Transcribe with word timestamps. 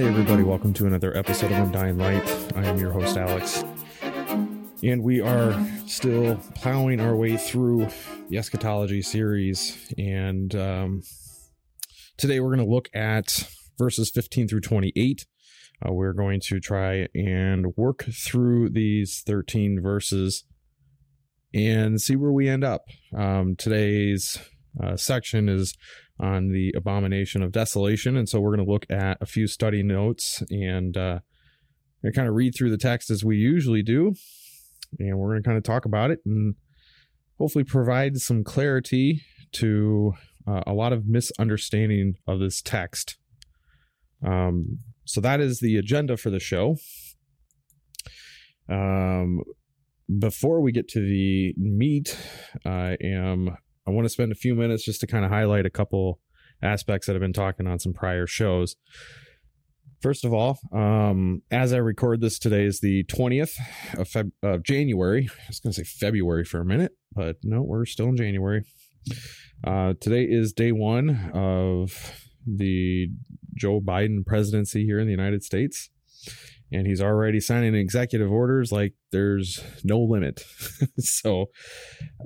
Hey, 0.00 0.06
everybody, 0.06 0.42
welcome 0.42 0.72
to 0.72 0.86
another 0.86 1.14
episode 1.14 1.52
of 1.52 1.58
Undying 1.58 1.98
Light. 1.98 2.26
I 2.56 2.64
am 2.64 2.78
your 2.78 2.90
host, 2.90 3.18
Alex. 3.18 3.62
And 4.82 5.02
we 5.02 5.20
are 5.20 5.52
still 5.86 6.36
plowing 6.54 7.02
our 7.02 7.14
way 7.14 7.36
through 7.36 7.86
the 8.30 8.38
eschatology 8.38 9.02
series. 9.02 9.92
And 9.98 10.54
um, 10.54 11.02
today 12.16 12.40
we're 12.40 12.56
going 12.56 12.66
to 12.66 12.74
look 12.74 12.88
at 12.94 13.46
verses 13.76 14.08
15 14.08 14.48
through 14.48 14.62
28. 14.62 15.26
Uh, 15.86 15.92
we're 15.92 16.14
going 16.14 16.40
to 16.44 16.60
try 16.60 17.06
and 17.14 17.76
work 17.76 18.04
through 18.04 18.70
these 18.70 19.22
13 19.26 19.82
verses 19.82 20.44
and 21.52 22.00
see 22.00 22.16
where 22.16 22.32
we 22.32 22.48
end 22.48 22.64
up. 22.64 22.86
Um, 23.14 23.54
today's 23.54 24.38
uh, 24.82 24.96
section 24.96 25.50
is 25.50 25.76
on 26.20 26.52
the 26.52 26.72
abomination 26.76 27.42
of 27.42 27.52
desolation. 27.52 28.16
And 28.16 28.28
so 28.28 28.40
we're 28.40 28.54
going 28.54 28.66
to 28.66 28.70
look 28.70 28.86
at 28.90 29.18
a 29.20 29.26
few 29.26 29.46
study 29.46 29.82
notes 29.82 30.42
and 30.50 30.96
uh, 30.96 31.20
kind 32.14 32.28
of 32.28 32.34
read 32.34 32.54
through 32.54 32.70
the 32.70 32.78
text 32.78 33.10
as 33.10 33.24
we 33.24 33.36
usually 33.36 33.82
do. 33.82 34.14
And 34.98 35.18
we're 35.18 35.30
going 35.30 35.42
to 35.42 35.48
kind 35.48 35.58
of 35.58 35.64
talk 35.64 35.84
about 35.84 36.10
it 36.10 36.20
and 36.26 36.54
hopefully 37.38 37.64
provide 37.64 38.18
some 38.18 38.44
clarity 38.44 39.22
to 39.52 40.12
uh, 40.46 40.62
a 40.66 40.72
lot 40.72 40.92
of 40.92 41.06
misunderstanding 41.06 42.16
of 42.26 42.38
this 42.40 42.60
text. 42.60 43.16
Um, 44.24 44.80
so 45.04 45.20
that 45.20 45.40
is 45.40 45.60
the 45.60 45.76
agenda 45.76 46.16
for 46.16 46.30
the 46.30 46.40
show. 46.40 46.76
Um, 48.68 49.42
before 50.18 50.60
we 50.60 50.72
get 50.72 50.88
to 50.88 51.00
the 51.00 51.54
meat, 51.56 52.16
I 52.64 52.96
am 53.02 53.56
I 53.86 53.90
want 53.90 54.04
to 54.04 54.10
spend 54.10 54.32
a 54.32 54.36
few 54.36 54.54
minutes 54.54 54.84
just 54.84 55.00
to 55.00 55.06
kind 55.06 55.24
of 55.24 55.30
highlight 55.30 55.66
a 55.66 55.70
couple 55.70 56.20
aspects 56.62 57.06
that 57.06 57.14
I've 57.14 57.20
been 57.20 57.32
talking 57.32 57.66
on 57.66 57.78
some 57.78 57.92
prior 57.92 58.26
shows. 58.26 58.76
First 60.02 60.24
of 60.24 60.32
all, 60.32 60.58
um, 60.72 61.42
as 61.50 61.72
I 61.72 61.78
record 61.78 62.20
this, 62.20 62.38
today 62.38 62.64
is 62.64 62.80
the 62.80 63.04
20th 63.04 63.58
of, 63.98 64.08
Feb- 64.08 64.32
of 64.42 64.62
January. 64.62 65.28
I 65.30 65.48
was 65.48 65.60
going 65.60 65.72
to 65.72 65.84
say 65.84 65.84
February 65.84 66.44
for 66.44 66.60
a 66.60 66.64
minute, 66.64 66.92
but 67.12 67.36
no, 67.42 67.62
we're 67.62 67.84
still 67.84 68.08
in 68.08 68.16
January. 68.16 68.64
Uh, 69.62 69.94
today 70.00 70.24
is 70.24 70.52
day 70.52 70.72
one 70.72 71.30
of 71.34 72.14
the 72.46 73.08
Joe 73.54 73.80
Biden 73.80 74.24
presidency 74.24 74.84
here 74.84 75.00
in 75.00 75.06
the 75.06 75.12
United 75.12 75.42
States 75.42 75.90
and 76.72 76.86
he's 76.86 77.00
already 77.00 77.40
signing 77.40 77.74
executive 77.74 78.30
orders 78.30 78.70
like 78.70 78.94
there's 79.10 79.62
no 79.82 79.98
limit. 79.98 80.44
so, 80.98 81.46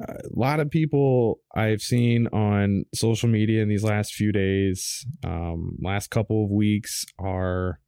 uh, 0.00 0.12
a 0.12 0.38
lot 0.38 0.60
of 0.60 0.71
people 0.71 1.41
I've 1.55 1.81
seen 1.81 2.27
on 2.28 2.84
social 2.94 3.28
media 3.28 3.62
in 3.62 3.69
these 3.69 3.84
last 3.84 4.12
few 4.12 4.32
days, 4.32 5.06
um, 5.25 5.77
last 5.81 6.10
couple 6.10 6.44
of 6.44 6.50
weeks, 6.50 7.06
are 7.19 7.81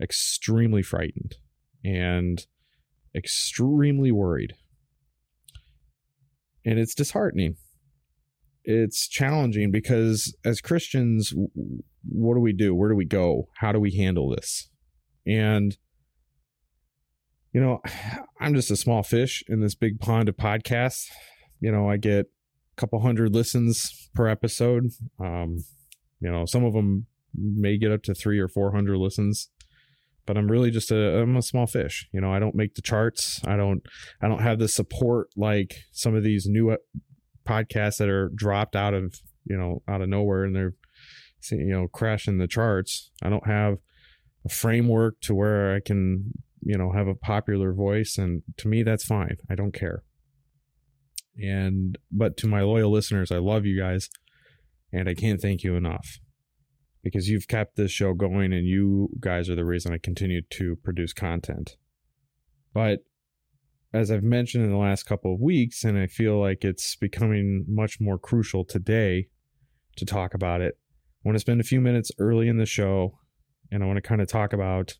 extremely 0.00 0.82
frightened 0.82 1.36
and 1.84 2.46
extremely 3.14 4.12
worried. 4.12 4.54
And 6.64 6.78
it's 6.78 6.94
disheartening. 6.94 7.56
It's 8.62 9.08
challenging 9.08 9.70
because 9.70 10.36
as 10.44 10.60
Christians, 10.60 11.32
what 12.04 12.34
do 12.34 12.40
we 12.40 12.52
do? 12.52 12.74
Where 12.74 12.90
do 12.90 12.94
we 12.94 13.06
go? 13.06 13.48
How 13.56 13.72
do 13.72 13.80
we 13.80 13.96
handle 13.96 14.28
this? 14.28 14.68
And 15.26 15.76
you 17.52 17.60
know, 17.60 17.80
I'm 18.40 18.54
just 18.54 18.70
a 18.70 18.76
small 18.76 19.02
fish 19.02 19.42
in 19.48 19.60
this 19.60 19.74
big 19.74 20.00
pond 20.00 20.28
of 20.28 20.36
podcasts. 20.36 21.06
You 21.60 21.72
know, 21.72 21.88
I 21.88 21.96
get 21.96 22.26
a 22.26 22.76
couple 22.76 23.00
hundred 23.00 23.34
listens 23.34 24.10
per 24.14 24.28
episode. 24.28 24.90
Um, 25.20 25.64
you 26.20 26.30
know, 26.30 26.44
some 26.46 26.64
of 26.64 26.72
them 26.72 27.06
may 27.34 27.78
get 27.78 27.92
up 27.92 28.02
to 28.04 28.14
three 28.14 28.38
or 28.38 28.48
four 28.48 28.72
hundred 28.72 28.98
listens, 28.98 29.50
but 30.26 30.36
I'm 30.36 30.50
really 30.50 30.70
just 30.70 30.90
a 30.90 31.20
I'm 31.20 31.36
a 31.36 31.42
small 31.42 31.66
fish. 31.66 32.08
You 32.12 32.20
know, 32.20 32.32
I 32.32 32.38
don't 32.38 32.54
make 32.54 32.74
the 32.74 32.82
charts. 32.82 33.40
I 33.46 33.56
don't 33.56 33.82
I 34.22 34.28
don't 34.28 34.42
have 34.42 34.58
the 34.58 34.68
support 34.68 35.28
like 35.36 35.74
some 35.92 36.14
of 36.14 36.22
these 36.22 36.46
new 36.46 36.70
uh, 36.70 36.76
podcasts 37.46 37.96
that 37.98 38.08
are 38.08 38.30
dropped 38.34 38.76
out 38.76 38.94
of 38.94 39.14
you 39.44 39.56
know 39.56 39.82
out 39.88 40.02
of 40.02 40.08
nowhere 40.08 40.44
and 40.44 40.54
they're 40.54 40.74
you 41.50 41.72
know 41.72 41.88
crashing 41.88 42.38
the 42.38 42.48
charts. 42.48 43.10
I 43.22 43.30
don't 43.30 43.46
have 43.46 43.78
a 44.44 44.48
framework 44.48 45.20
to 45.22 45.34
where 45.34 45.74
I 45.74 45.80
can 45.80 46.32
you 46.62 46.76
know 46.76 46.92
have 46.92 47.08
a 47.08 47.14
popular 47.14 47.72
voice 47.72 48.18
and 48.18 48.42
to 48.56 48.68
me 48.68 48.82
that's 48.82 49.04
fine. 49.04 49.36
I 49.50 49.54
don't 49.54 49.72
care. 49.72 50.02
And 51.40 51.96
but 52.10 52.36
to 52.38 52.48
my 52.48 52.62
loyal 52.62 52.90
listeners 52.90 53.30
i 53.30 53.38
love 53.38 53.64
you 53.64 53.78
guys 53.80 54.10
and 54.92 55.08
i 55.08 55.14
can't 55.14 55.40
thank 55.40 55.62
you 55.62 55.76
enough. 55.76 56.18
Because 57.02 57.28
you've 57.28 57.48
kept 57.48 57.76
this 57.76 57.92
show 57.92 58.12
going 58.12 58.52
and 58.52 58.66
you 58.66 59.08
guys 59.20 59.48
are 59.48 59.54
the 59.54 59.64
reason 59.64 59.92
i 59.92 59.98
continue 59.98 60.42
to 60.50 60.76
produce 60.82 61.12
content. 61.12 61.76
But 62.74 63.00
as 63.92 64.10
i've 64.10 64.22
mentioned 64.22 64.64
in 64.64 64.70
the 64.70 64.76
last 64.76 65.04
couple 65.04 65.32
of 65.34 65.40
weeks 65.40 65.84
and 65.84 65.98
i 65.98 66.06
feel 66.06 66.38
like 66.38 66.64
it's 66.64 66.96
becoming 66.96 67.64
much 67.68 67.98
more 68.00 68.18
crucial 68.18 68.64
today 68.64 69.28
to 69.96 70.04
talk 70.04 70.34
about 70.34 70.60
it 70.60 70.74
i 71.24 71.28
want 71.28 71.34
to 71.34 71.40
spend 71.40 71.60
a 71.60 71.64
few 71.64 71.80
minutes 71.80 72.10
early 72.18 72.48
in 72.48 72.58
the 72.58 72.66
show 72.66 73.18
and 73.70 73.82
i 73.82 73.86
want 73.86 73.96
to 73.96 74.02
kind 74.02 74.20
of 74.20 74.28
talk 74.28 74.52
about 74.52 74.94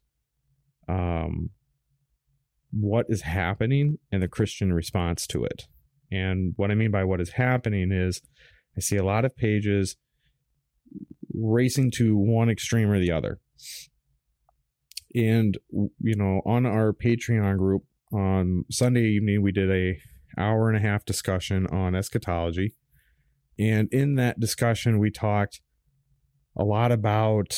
um, 0.89 1.51
what 2.71 3.07
is 3.09 3.23
happening 3.23 3.99
and 4.13 4.23
the 4.23 4.29
Christian 4.29 4.73
response 4.73 5.27
to 5.29 5.45
it. 5.45 5.67
And 6.11 6.55
what 6.57 6.71
I 6.71 6.75
mean 6.75 6.91
by 6.91 7.05
what 7.05 7.21
is 7.21 7.31
happening 7.31 7.93
is 7.93 8.23
I 8.77 8.81
see 8.81 8.97
a 8.97 9.05
lot 9.05 9.25
of 9.25 9.37
pages 9.37 9.97
racing 11.35 11.91
to 11.93 12.17
one 12.17 12.51
extreme 12.51 12.91
or 12.91 12.99
the 12.99 13.13
other. 13.13 13.41
And 15.15 15.59
you 15.71 16.17
know, 16.17 16.43
on 16.45 16.67
our 16.67 16.93
Patreon 16.93 17.59
group 17.59 17.85
on 18.13 18.65
Sunday 18.71 19.05
evening 19.05 19.43
we 19.43 19.53
did 19.53 19.71
a 19.71 19.99
hour 20.39 20.69
and 20.69 20.77
a 20.77 20.89
half 20.89 21.05
discussion 21.05 21.67
on 21.69 21.95
eschatology. 21.95 22.75
And 23.59 23.93
in 23.93 24.15
that 24.15 24.39
discussion 24.39 24.99
we 24.99 25.11
talked 25.11 25.61
a 26.57 26.65
lot 26.65 26.93
about 26.93 27.57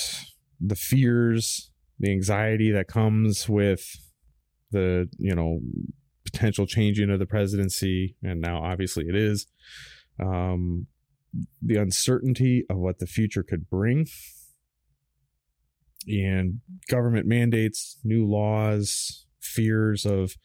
the 0.60 0.76
fears, 0.76 1.70
the 1.98 2.10
anxiety 2.10 2.70
that 2.70 2.86
comes 2.86 3.48
with 3.48 3.96
the 4.70 5.08
you 5.18 5.34
know 5.34 5.60
potential 6.24 6.66
changing 6.66 7.10
of 7.10 7.18
the 7.18 7.26
presidency, 7.26 8.16
and 8.22 8.40
now 8.40 8.62
obviously 8.62 9.04
it 9.08 9.16
is. 9.16 9.46
Um, 10.18 10.86
the 11.62 11.76
uncertainty 11.76 12.64
of 12.68 12.76
what 12.76 12.98
the 12.98 13.06
future 13.06 13.44
could 13.44 13.70
bring 13.70 14.06
and 16.08 16.60
government 16.88 17.26
mandates, 17.26 17.98
new 18.04 18.26
laws, 18.26 19.26
fears 19.40 20.06
of 20.06 20.36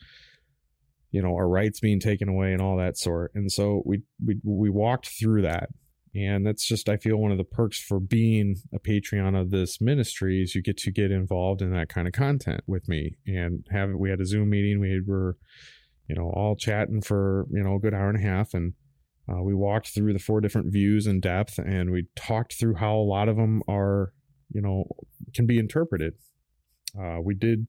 you 1.11 1.21
know 1.21 1.33
our 1.35 1.47
rights 1.47 1.79
being 1.79 1.99
taken 1.99 2.27
away 2.27 2.51
and 2.51 2.61
all 2.61 2.77
that 2.77 2.97
sort. 2.97 3.31
And 3.35 3.51
so 3.51 3.81
we 3.85 4.01
we 4.25 4.39
we 4.43 4.69
walked 4.69 5.07
through 5.07 5.43
that. 5.43 5.69
And 6.15 6.45
that's 6.45 6.65
just 6.65 6.87
I 6.87 6.97
feel 6.97 7.17
one 7.17 7.31
of 7.31 7.37
the 7.37 7.43
perks 7.43 7.77
for 7.79 7.99
being 7.99 8.55
a 8.73 8.79
Patreon 8.79 9.39
of 9.39 9.51
this 9.51 9.81
ministry 9.81 10.41
is 10.41 10.55
you 10.55 10.61
get 10.61 10.77
to 10.77 10.91
get 10.91 11.11
involved 11.11 11.61
in 11.61 11.73
that 11.73 11.89
kind 11.89 12.07
of 12.07 12.13
content 12.13 12.61
with 12.67 12.87
me 12.87 13.15
and 13.27 13.67
have 13.71 13.89
we 13.91 14.09
had 14.09 14.21
a 14.21 14.25
Zoom 14.25 14.49
meeting. 14.49 14.79
We 14.79 15.01
were 15.05 15.37
you 16.07 16.15
know 16.15 16.29
all 16.29 16.55
chatting 16.55 17.01
for 17.01 17.45
you 17.51 17.61
know 17.61 17.75
a 17.75 17.79
good 17.79 17.93
hour 17.93 18.09
and 18.09 18.17
a 18.17 18.27
half 18.27 18.53
and 18.53 18.73
uh, 19.27 19.41
we 19.41 19.55
walked 19.55 19.87
through 19.87 20.13
the 20.13 20.19
four 20.19 20.39
different 20.39 20.71
views 20.71 21.07
in 21.07 21.19
depth 21.19 21.57
and 21.57 21.91
we 21.91 22.05
talked 22.15 22.53
through 22.53 22.75
how 22.75 22.95
a 22.95 23.09
lot 23.09 23.27
of 23.27 23.35
them 23.35 23.61
are 23.67 24.13
you 24.51 24.61
know 24.61 24.85
can 25.33 25.45
be 25.45 25.59
interpreted. 25.59 26.13
Uh, 26.97 27.19
we 27.21 27.35
did 27.35 27.67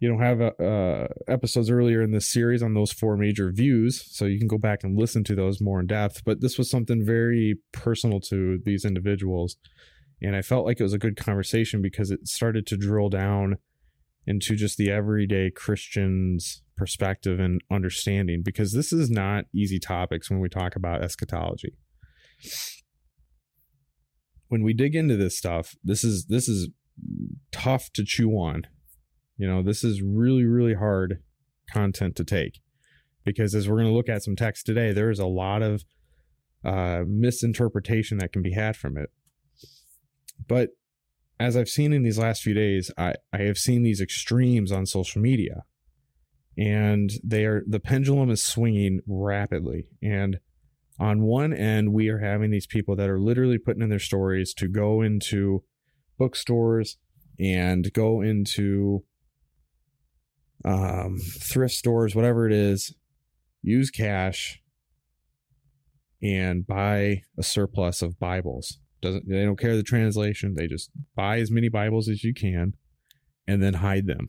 you 0.00 0.08
know 0.08 0.18
have 0.18 0.40
uh, 0.40 1.08
episodes 1.26 1.70
earlier 1.70 2.02
in 2.02 2.12
this 2.12 2.30
series 2.30 2.62
on 2.62 2.74
those 2.74 2.92
four 2.92 3.16
major 3.16 3.50
views 3.50 4.04
so 4.10 4.24
you 4.24 4.38
can 4.38 4.48
go 4.48 4.58
back 4.58 4.84
and 4.84 4.98
listen 4.98 5.24
to 5.24 5.34
those 5.34 5.60
more 5.60 5.80
in 5.80 5.86
depth 5.86 6.22
but 6.24 6.40
this 6.40 6.56
was 6.58 6.70
something 6.70 7.04
very 7.04 7.58
personal 7.72 8.20
to 8.20 8.58
these 8.64 8.84
individuals 8.84 9.56
and 10.22 10.36
i 10.36 10.42
felt 10.42 10.66
like 10.66 10.80
it 10.80 10.84
was 10.84 10.92
a 10.92 10.98
good 10.98 11.16
conversation 11.16 11.82
because 11.82 12.10
it 12.10 12.26
started 12.26 12.66
to 12.66 12.76
drill 12.76 13.08
down 13.08 13.56
into 14.26 14.54
just 14.54 14.76
the 14.76 14.90
everyday 14.90 15.50
christian's 15.50 16.62
perspective 16.76 17.40
and 17.40 17.60
understanding 17.70 18.40
because 18.42 18.72
this 18.72 18.92
is 18.92 19.10
not 19.10 19.44
easy 19.52 19.80
topics 19.80 20.30
when 20.30 20.38
we 20.38 20.48
talk 20.48 20.76
about 20.76 21.02
eschatology. 21.02 21.74
When 24.46 24.62
we 24.62 24.72
dig 24.72 24.94
into 24.94 25.16
this 25.16 25.36
stuff 25.36 25.74
this 25.82 26.04
is 26.04 26.26
this 26.26 26.48
is 26.48 26.70
tough 27.52 27.90
to 27.92 28.04
chew 28.04 28.30
on 28.30 28.66
you 29.38 29.48
know, 29.48 29.62
this 29.62 29.84
is 29.84 30.02
really, 30.02 30.44
really 30.44 30.74
hard 30.74 31.22
content 31.72 32.16
to 32.16 32.24
take. 32.24 32.60
Because 33.24 33.54
as 33.54 33.68
we're 33.68 33.76
going 33.76 33.88
to 33.88 33.94
look 33.94 34.08
at 34.08 34.22
some 34.22 34.36
text 34.36 34.66
today, 34.66 34.92
there 34.92 35.10
is 35.10 35.18
a 35.18 35.26
lot 35.26 35.62
of 35.62 35.84
uh, 36.64 37.04
misinterpretation 37.06 38.18
that 38.18 38.32
can 38.32 38.42
be 38.42 38.52
had 38.52 38.76
from 38.76 38.98
it. 38.98 39.10
But 40.46 40.70
as 41.38 41.56
I've 41.56 41.68
seen 41.68 41.92
in 41.92 42.02
these 42.02 42.18
last 42.18 42.42
few 42.42 42.54
days, 42.54 42.90
I, 42.98 43.14
I 43.32 43.38
have 43.38 43.58
seen 43.58 43.82
these 43.82 44.00
extremes 44.00 44.72
on 44.72 44.86
social 44.86 45.22
media. 45.22 45.64
And 46.56 47.10
they 47.22 47.44
are 47.44 47.62
the 47.68 47.78
pendulum 47.78 48.30
is 48.30 48.42
swinging 48.42 49.00
rapidly. 49.06 49.86
And 50.02 50.40
on 50.98 51.22
one 51.22 51.52
end 51.52 51.92
we 51.92 52.08
are 52.08 52.18
having 52.18 52.50
these 52.50 52.66
people 52.66 52.96
that 52.96 53.08
are 53.08 53.20
literally 53.20 53.58
putting 53.58 53.82
in 53.82 53.90
their 53.90 54.00
stories 54.00 54.52
to 54.54 54.66
go 54.66 55.00
into 55.00 55.62
bookstores 56.18 56.96
and 57.38 57.92
go 57.92 58.20
into 58.20 59.04
um, 60.64 61.18
thrift 61.18 61.74
stores, 61.74 62.14
whatever 62.14 62.46
it 62.46 62.52
is, 62.52 62.94
use 63.62 63.90
cash 63.90 64.60
and 66.22 66.66
buy 66.66 67.22
a 67.38 67.42
surplus 67.42 68.02
of 68.02 68.18
Bibles. 68.18 68.78
Doesn't 69.00 69.28
they 69.28 69.44
don't 69.44 69.58
care 69.58 69.76
the 69.76 69.82
translation? 69.82 70.54
They 70.54 70.66
just 70.66 70.90
buy 71.14 71.38
as 71.38 71.50
many 71.50 71.68
Bibles 71.68 72.08
as 72.08 72.24
you 72.24 72.34
can 72.34 72.74
and 73.46 73.62
then 73.62 73.74
hide 73.74 74.06
them. 74.06 74.28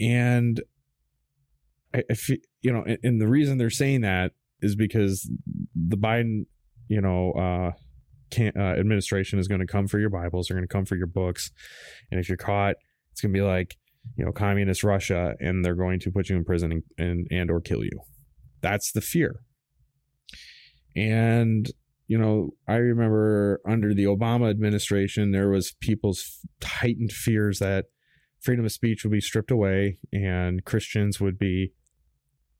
And 0.00 0.60
I, 1.94 2.02
you 2.60 2.72
know, 2.72 2.82
and, 2.82 2.98
and 3.02 3.20
the 3.20 3.28
reason 3.28 3.58
they're 3.58 3.70
saying 3.70 4.02
that 4.02 4.32
is 4.60 4.74
because 4.74 5.30
the 5.74 5.96
Biden, 5.96 6.46
you 6.88 7.00
know, 7.00 7.32
uh, 7.32 7.70
can, 8.30 8.52
uh, 8.56 8.74
administration 8.78 9.38
is 9.38 9.48
going 9.48 9.60
to 9.60 9.66
come 9.66 9.86
for 9.86 9.98
your 9.98 10.10
Bibles. 10.10 10.48
They're 10.48 10.56
going 10.56 10.68
to 10.68 10.72
come 10.72 10.84
for 10.84 10.96
your 10.96 11.06
books, 11.06 11.50
and 12.10 12.20
if 12.20 12.28
you're 12.28 12.36
caught, 12.36 12.76
it's 13.12 13.20
going 13.20 13.32
to 13.32 13.38
be 13.38 13.44
like, 13.44 13.76
you 14.16 14.24
know 14.24 14.32
communist 14.32 14.84
Russia 14.84 15.34
and 15.40 15.64
they're 15.64 15.74
going 15.74 16.00
to 16.00 16.10
put 16.10 16.28
you 16.28 16.36
in 16.36 16.44
prison 16.44 16.72
and, 16.72 16.82
and 16.98 17.26
and 17.30 17.50
or 17.50 17.60
kill 17.60 17.84
you. 17.84 18.00
That's 18.60 18.92
the 18.92 19.00
fear. 19.00 19.40
And 20.96 21.70
you 22.08 22.18
know, 22.18 22.54
I 22.66 22.76
remember 22.76 23.60
under 23.68 23.92
the 23.94 24.04
Obama 24.04 24.50
administration 24.50 25.30
there 25.30 25.50
was 25.50 25.72
people's 25.72 26.40
heightened 26.64 27.12
fears 27.12 27.58
that 27.58 27.86
freedom 28.40 28.64
of 28.64 28.72
speech 28.72 29.04
would 29.04 29.12
be 29.12 29.20
stripped 29.20 29.50
away 29.50 29.98
and 30.12 30.64
Christians 30.64 31.20
would 31.20 31.38
be 31.38 31.72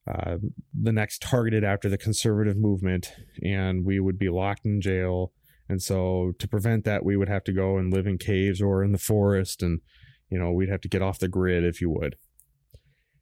uh, 0.06 0.36
the 0.74 0.92
next 0.92 1.22
targeted 1.22 1.64
after 1.64 1.88
the 1.88 1.98
conservative 1.98 2.56
movement 2.56 3.12
and 3.42 3.84
we 3.84 4.00
would 4.00 4.18
be 4.18 4.28
locked 4.28 4.64
in 4.64 4.80
jail 4.80 5.32
and 5.68 5.82
so 5.82 6.32
to 6.38 6.48
prevent 6.48 6.84
that 6.84 7.04
we 7.04 7.16
would 7.16 7.28
have 7.28 7.44
to 7.44 7.52
go 7.52 7.76
and 7.76 7.92
live 7.92 8.06
in 8.06 8.16
caves 8.16 8.60
or 8.60 8.82
in 8.82 8.92
the 8.92 8.98
forest 8.98 9.62
and 9.62 9.80
you 10.30 10.38
know, 10.38 10.52
we'd 10.52 10.68
have 10.68 10.80
to 10.82 10.88
get 10.88 11.02
off 11.02 11.18
the 11.18 11.28
grid, 11.28 11.64
if 11.64 11.80
you 11.80 11.90
would. 11.90 12.16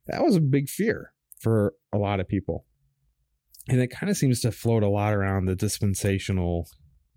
That 0.06 0.22
was 0.22 0.36
a 0.36 0.40
big 0.40 0.68
fear 0.68 1.12
for 1.40 1.74
a 1.92 1.98
lot 1.98 2.20
of 2.20 2.28
people. 2.28 2.64
And 3.68 3.80
it 3.80 3.88
kind 3.88 4.10
of 4.10 4.16
seems 4.16 4.40
to 4.40 4.52
float 4.52 4.82
a 4.82 4.88
lot 4.88 5.12
around 5.12 5.46
the 5.46 5.56
dispensational 5.56 6.68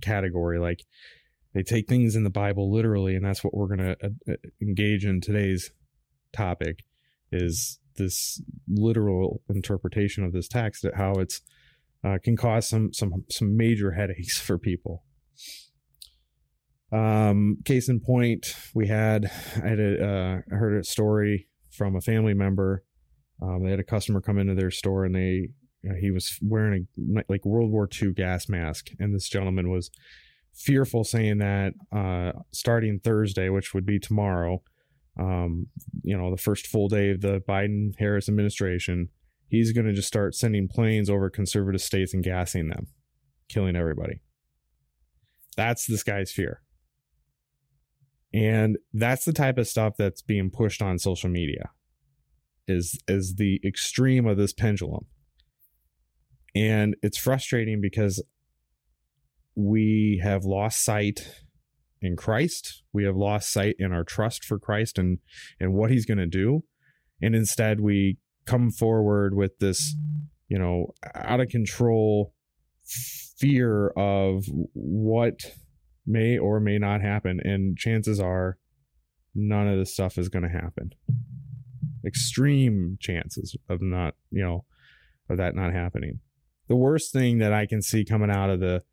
category. 0.01 0.59
Like 0.59 0.83
they 1.53 1.63
take 1.63 1.87
things 1.87 2.15
in 2.15 2.23
the 2.23 2.29
Bible 2.29 2.71
literally, 2.71 3.15
and 3.15 3.25
that's 3.25 3.43
what 3.43 3.53
we're 3.53 3.75
going 3.75 3.95
to 3.95 3.97
uh, 4.03 4.33
uh, 4.33 4.35
engage 4.61 5.05
in 5.05 5.21
today's 5.21 5.71
topic 6.33 6.83
is 7.31 7.79
this 7.97 8.41
literal 8.67 9.41
interpretation 9.49 10.23
of 10.23 10.33
this 10.33 10.47
text, 10.47 10.85
how 10.95 11.13
it's 11.13 11.41
uh, 12.03 12.17
can 12.23 12.37
cause 12.37 12.67
some 12.67 12.93
some 12.93 13.25
some 13.29 13.57
major 13.57 13.91
headaches 13.91 14.39
for 14.41 14.57
people. 14.57 15.03
Um, 16.91 17.57
case 17.65 17.87
in 17.87 17.99
point, 17.99 18.55
we 18.73 18.87
had 18.87 19.29
I 19.63 19.67
had 19.67 19.79
a, 19.79 20.03
uh, 20.03 20.55
heard 20.55 20.79
a 20.79 20.83
story 20.83 21.47
from 21.71 21.95
a 21.95 22.01
family 22.01 22.33
member. 22.33 22.83
Um, 23.41 23.63
they 23.63 23.71
had 23.71 23.79
a 23.79 23.83
customer 23.83 24.21
come 24.21 24.37
into 24.37 24.55
their 24.55 24.71
store 24.71 25.05
and 25.05 25.15
they 25.15 25.49
uh, 25.87 25.93
he 25.99 26.11
was 26.11 26.37
wearing 26.41 26.87
a 26.97 27.23
like 27.29 27.45
World 27.45 27.71
War 27.71 27.87
II 28.01 28.13
gas 28.13 28.49
mask, 28.49 28.87
and 28.99 29.15
this 29.15 29.29
gentleman 29.29 29.69
was 29.69 29.89
fearful, 30.53 31.03
saying 31.03 31.37
that 31.37 31.73
uh, 31.95 32.33
starting 32.51 32.99
Thursday, 32.99 33.49
which 33.49 33.73
would 33.73 33.85
be 33.85 33.99
tomorrow, 33.99 34.61
um, 35.17 35.67
you 36.03 36.17
know, 36.17 36.31
the 36.31 36.41
first 36.41 36.67
full 36.67 36.89
day 36.89 37.11
of 37.11 37.21
the 37.21 37.41
Biden 37.47 37.93
Harris 37.97 38.27
administration, 38.27 39.09
he's 39.47 39.71
going 39.71 39.87
to 39.87 39.93
just 39.93 40.07
start 40.07 40.35
sending 40.35 40.67
planes 40.67 41.09
over 41.09 41.29
conservative 41.29 41.81
states 41.81 42.13
and 42.13 42.23
gassing 42.23 42.67
them, 42.67 42.87
killing 43.47 43.75
everybody. 43.75 44.21
That's 45.55 45.85
this 45.85 46.03
guy's 46.03 46.31
fear. 46.31 46.61
And 48.33 48.77
that's 48.93 49.25
the 49.25 49.33
type 49.33 49.57
of 49.57 49.67
stuff 49.67 49.95
that's 49.97 50.21
being 50.21 50.51
pushed 50.51 50.81
on 50.81 50.99
social 50.99 51.29
media 51.29 51.71
is 52.67 52.99
is 53.07 53.35
the 53.35 53.59
extreme 53.65 54.27
of 54.27 54.37
this 54.37 54.53
pendulum. 54.53 55.05
And 56.55 56.95
it's 57.01 57.17
frustrating 57.17 57.81
because 57.81 58.23
we 59.55 60.21
have 60.23 60.45
lost 60.45 60.83
sight 60.83 61.27
in 62.01 62.15
Christ. 62.15 62.83
We 62.93 63.03
have 63.03 63.15
lost 63.15 63.51
sight 63.51 63.75
in 63.79 63.91
our 63.91 64.03
trust 64.03 64.45
for 64.45 64.59
Christ 64.59 64.97
and 64.97 65.19
and 65.59 65.73
what 65.73 65.91
he's 65.91 66.05
going 66.05 66.19
to 66.19 66.27
do. 66.27 66.63
And 67.21 67.35
instead 67.35 67.79
we 67.79 68.17
come 68.45 68.71
forward 68.71 69.35
with 69.35 69.57
this, 69.59 69.95
you 70.47 70.57
know, 70.57 70.93
out 71.15 71.41
of 71.41 71.49
control 71.49 72.33
fear 73.37 73.89
of 73.89 74.45
what 74.73 75.39
may 76.05 76.37
or 76.37 76.59
may 76.59 76.77
not 76.77 77.01
happen. 77.01 77.39
And 77.43 77.77
chances 77.77 78.19
are 78.19 78.57
none 79.35 79.67
of 79.67 79.77
this 79.77 79.93
stuff 79.93 80.17
is 80.17 80.29
going 80.29 80.43
to 80.43 80.49
happen. 80.49 80.91
Extreme 82.05 82.97
chances 82.99 83.55
of 83.67 83.81
not, 83.81 84.15
you 84.31 84.43
know, 84.43 84.65
of 85.29 85.37
that 85.37 85.55
not 85.55 85.73
happening. 85.73 86.19
The 86.67 86.75
worst 86.75 87.11
thing 87.11 87.39
that 87.39 87.53
I 87.53 87.65
can 87.65 87.81
see 87.81 88.05
coming 88.05 88.31
out 88.31 88.49
of 88.49 88.59
the, 88.59 88.83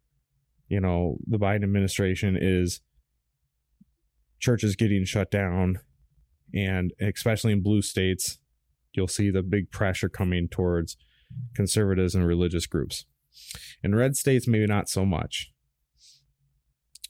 you 0.68 0.80
know, 0.80 1.18
the 1.26 1.38
Biden 1.38 1.62
administration 1.62 2.36
is 2.40 2.80
churches 4.38 4.76
getting 4.76 5.04
shut 5.04 5.30
down. 5.30 5.80
And 6.54 6.92
especially 7.00 7.52
in 7.52 7.62
blue 7.62 7.82
states, 7.82 8.38
you'll 8.92 9.08
see 9.08 9.30
the 9.30 9.42
big 9.42 9.70
pressure 9.70 10.08
coming 10.08 10.48
towards 10.48 10.96
conservatives 11.54 12.14
and 12.14 12.26
religious 12.26 12.66
groups. 12.66 13.04
In 13.82 13.94
red 13.94 14.16
states, 14.16 14.48
maybe 14.48 14.66
not 14.66 14.88
so 14.88 15.04
much 15.04 15.52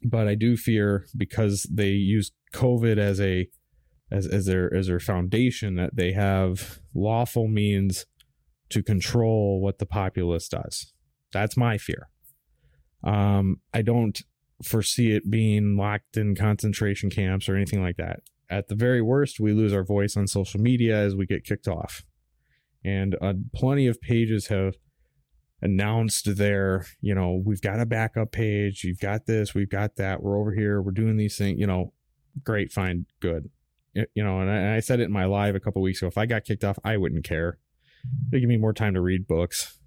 but 0.02 0.28
I 0.28 0.34
do 0.34 0.56
fear 0.56 1.06
because 1.16 1.66
they 1.70 1.90
use 1.90 2.32
COVID 2.52 2.98
as 2.98 3.20
a 3.20 3.48
as 4.10 4.26
as 4.26 4.46
their 4.46 4.72
as 4.72 4.86
their 4.86 5.00
foundation 5.00 5.74
that 5.76 5.96
they 5.96 6.12
have 6.12 6.80
lawful 6.94 7.48
means 7.48 8.06
to 8.70 8.82
control 8.82 9.60
what 9.60 9.78
the 9.78 9.86
populace 9.86 10.48
does. 10.48 10.92
That's 11.32 11.56
my 11.56 11.78
fear. 11.78 12.08
Um, 13.04 13.60
I 13.72 13.82
don't 13.82 14.20
foresee 14.62 15.12
it 15.12 15.30
being 15.30 15.76
locked 15.76 16.16
in 16.16 16.34
concentration 16.34 17.10
camps 17.10 17.48
or 17.48 17.56
anything 17.56 17.82
like 17.82 17.96
that. 17.96 18.20
At 18.48 18.68
the 18.68 18.74
very 18.74 19.02
worst, 19.02 19.38
we 19.38 19.52
lose 19.52 19.72
our 19.72 19.84
voice 19.84 20.16
on 20.16 20.26
social 20.26 20.60
media 20.60 20.96
as 20.96 21.14
we 21.14 21.26
get 21.26 21.44
kicked 21.44 21.68
off. 21.68 22.04
And 22.84 23.16
uh, 23.20 23.34
plenty 23.54 23.86
of 23.86 24.00
pages 24.00 24.46
have 24.46 24.76
announced 25.62 26.36
their, 26.36 26.86
you 27.00 27.14
know, 27.14 27.42
we've 27.44 27.60
got 27.60 27.80
a 27.80 27.86
backup 27.86 28.32
page, 28.32 28.84
you've 28.84 29.00
got 29.00 29.26
this, 29.26 29.54
we've 29.54 29.70
got 29.70 29.96
that, 29.96 30.22
we're 30.22 30.38
over 30.38 30.52
here, 30.52 30.82
we're 30.82 30.92
doing 30.92 31.16
these 31.16 31.36
things, 31.36 31.58
you 31.58 31.66
know, 31.66 31.92
great, 32.44 32.70
fine, 32.72 33.06
good. 33.20 33.50
You 33.94 34.22
know, 34.22 34.40
and 34.40 34.50
I, 34.50 34.56
and 34.56 34.74
I 34.74 34.80
said 34.80 35.00
it 35.00 35.04
in 35.04 35.12
my 35.12 35.24
live 35.24 35.54
a 35.54 35.60
couple 35.60 35.80
weeks 35.80 36.02
ago. 36.02 36.08
If 36.08 36.18
I 36.18 36.26
got 36.26 36.44
kicked 36.44 36.64
off, 36.64 36.78
I 36.84 36.98
wouldn't 36.98 37.24
care. 37.24 37.58
It'd 38.30 38.42
give 38.42 38.48
me 38.48 38.58
more 38.58 38.74
time 38.74 38.92
to 38.92 39.00
read 39.00 39.26
books. 39.26 39.78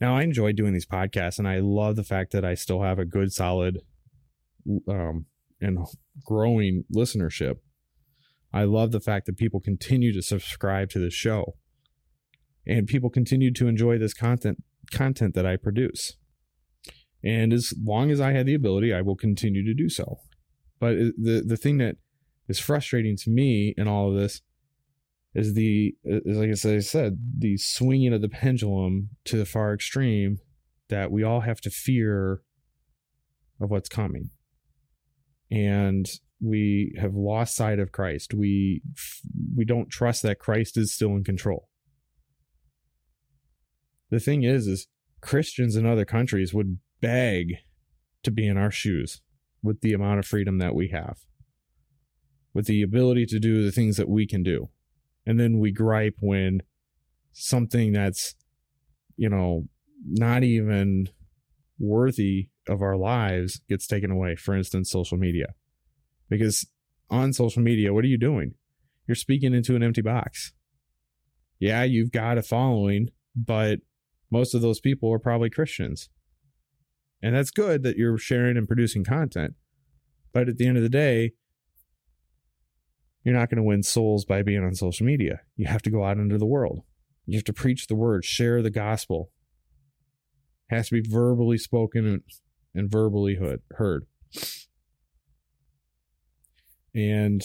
Now 0.00 0.16
I 0.16 0.22
enjoy 0.22 0.52
doing 0.52 0.72
these 0.72 0.86
podcasts, 0.86 1.38
and 1.38 1.46
I 1.46 1.60
love 1.60 1.94
the 1.94 2.02
fact 2.02 2.32
that 2.32 2.44
I 2.44 2.54
still 2.54 2.82
have 2.82 2.98
a 2.98 3.04
good, 3.04 3.32
solid, 3.32 3.78
um, 4.88 5.26
and 5.60 5.86
growing 6.24 6.84
listenership. 6.92 7.58
I 8.52 8.64
love 8.64 8.90
the 8.90 9.00
fact 9.00 9.26
that 9.26 9.36
people 9.36 9.60
continue 9.60 10.12
to 10.12 10.22
subscribe 10.22 10.90
to 10.90 10.98
the 10.98 11.10
show 11.10 11.54
and 12.66 12.86
people 12.86 13.10
continue 13.10 13.52
to 13.52 13.68
enjoy 13.68 13.98
this 13.98 14.14
content 14.14 14.62
content 14.90 15.34
that 15.34 15.46
I 15.46 15.56
produce. 15.56 16.16
And 17.22 17.52
as 17.52 17.72
long 17.82 18.10
as 18.10 18.20
I 18.20 18.32
had 18.32 18.46
the 18.46 18.54
ability, 18.54 18.94
I 18.94 19.02
will 19.02 19.16
continue 19.16 19.64
to 19.64 19.74
do 19.74 19.88
so. 19.88 20.20
But 20.78 20.96
the 21.16 21.42
the 21.46 21.56
thing 21.56 21.78
that 21.78 21.96
is 22.48 22.58
frustrating 22.58 23.16
to 23.18 23.30
me 23.30 23.74
in 23.76 23.86
all 23.86 24.08
of 24.08 24.16
this 24.16 24.40
is 25.34 25.54
the 25.54 25.94
is 26.04 26.36
like 26.36 26.50
I 26.50 26.80
said, 26.80 27.18
the 27.38 27.56
swinging 27.56 28.12
of 28.12 28.22
the 28.22 28.28
pendulum 28.28 29.10
to 29.24 29.36
the 29.36 29.44
far 29.44 29.74
extreme 29.74 30.38
that 30.88 31.10
we 31.10 31.22
all 31.22 31.40
have 31.40 31.60
to 31.60 31.70
fear 31.70 32.42
of 33.60 33.70
what's 33.70 33.88
coming. 33.88 34.30
And 35.50 36.06
we 36.40 36.94
have 36.98 37.14
lost 37.14 37.54
sight 37.54 37.78
of 37.78 37.92
Christ. 37.92 38.34
We 38.34 38.82
we 39.56 39.64
don't 39.64 39.90
trust 39.90 40.22
that 40.22 40.38
Christ 40.38 40.76
is 40.76 40.94
still 40.94 41.10
in 41.10 41.24
control. 41.24 41.68
The 44.10 44.20
thing 44.20 44.42
is 44.42 44.66
is 44.66 44.88
Christians 45.20 45.76
in 45.76 45.86
other 45.86 46.04
countries 46.04 46.52
would 46.52 46.78
beg 47.00 47.58
to 48.22 48.30
be 48.30 48.46
in 48.46 48.56
our 48.56 48.70
shoes 48.70 49.20
with 49.62 49.80
the 49.80 49.92
amount 49.92 50.18
of 50.18 50.26
freedom 50.26 50.58
that 50.58 50.74
we 50.74 50.88
have. 50.88 51.18
With 52.52 52.66
the 52.66 52.82
ability 52.82 53.26
to 53.26 53.38
do 53.38 53.62
the 53.62 53.70
things 53.70 53.96
that 53.96 54.08
we 54.08 54.26
can 54.26 54.42
do. 54.42 54.70
And 55.26 55.38
then 55.38 55.58
we 55.58 55.70
gripe 55.70 56.16
when 56.20 56.62
something 57.32 57.92
that's 57.92 58.34
you 59.16 59.28
know 59.28 59.68
not 60.04 60.42
even 60.42 61.08
worthy 61.78 62.48
of 62.68 62.82
our 62.82 62.96
lives 62.96 63.60
gets 63.68 63.86
taken 63.86 64.10
away. 64.10 64.36
For 64.36 64.54
instance, 64.54 64.90
social 64.90 65.18
media 65.18 65.54
because 66.30 66.66
on 67.10 67.32
social 67.32 67.60
media, 67.60 67.92
what 67.92 68.04
are 68.04 68.08
you 68.08 68.16
doing? 68.16 68.54
You're 69.06 69.16
speaking 69.16 69.52
into 69.52 69.76
an 69.76 69.82
empty 69.82 70.00
box. 70.00 70.52
Yeah, 71.58 71.82
you've 71.82 72.12
got 72.12 72.38
a 72.38 72.42
following, 72.42 73.08
but 73.36 73.80
most 74.30 74.54
of 74.54 74.62
those 74.62 74.80
people 74.80 75.12
are 75.12 75.18
probably 75.18 75.50
Christians. 75.50 76.08
And 77.22 77.34
that's 77.34 77.50
good 77.50 77.82
that 77.82 77.96
you're 77.96 78.18
sharing 78.18 78.56
and 78.56 78.66
producing 78.66 79.04
content. 79.04 79.54
But 80.32 80.48
at 80.48 80.56
the 80.56 80.66
end 80.66 80.76
of 80.76 80.82
the 80.82 80.88
day, 80.88 81.32
you're 83.24 83.34
not 83.34 83.50
going 83.50 83.58
to 83.58 83.62
win 83.62 83.82
souls 83.82 84.24
by 84.24 84.42
being 84.42 84.64
on 84.64 84.74
social 84.74 85.04
media. 85.04 85.40
You 85.56 85.66
have 85.66 85.82
to 85.82 85.90
go 85.90 86.04
out 86.04 86.16
into 86.16 86.38
the 86.38 86.46
world. 86.46 86.80
You 87.26 87.36
have 87.36 87.44
to 87.44 87.52
preach 87.52 87.86
the 87.86 87.94
word, 87.94 88.24
share 88.24 88.62
the 88.62 88.70
gospel. 88.70 89.30
It 90.70 90.76
has 90.76 90.88
to 90.88 91.02
be 91.02 91.08
verbally 91.08 91.58
spoken 91.58 92.06
and, 92.06 92.22
and 92.74 92.90
verbally 92.90 93.38
heard 93.72 94.06
and 96.94 97.42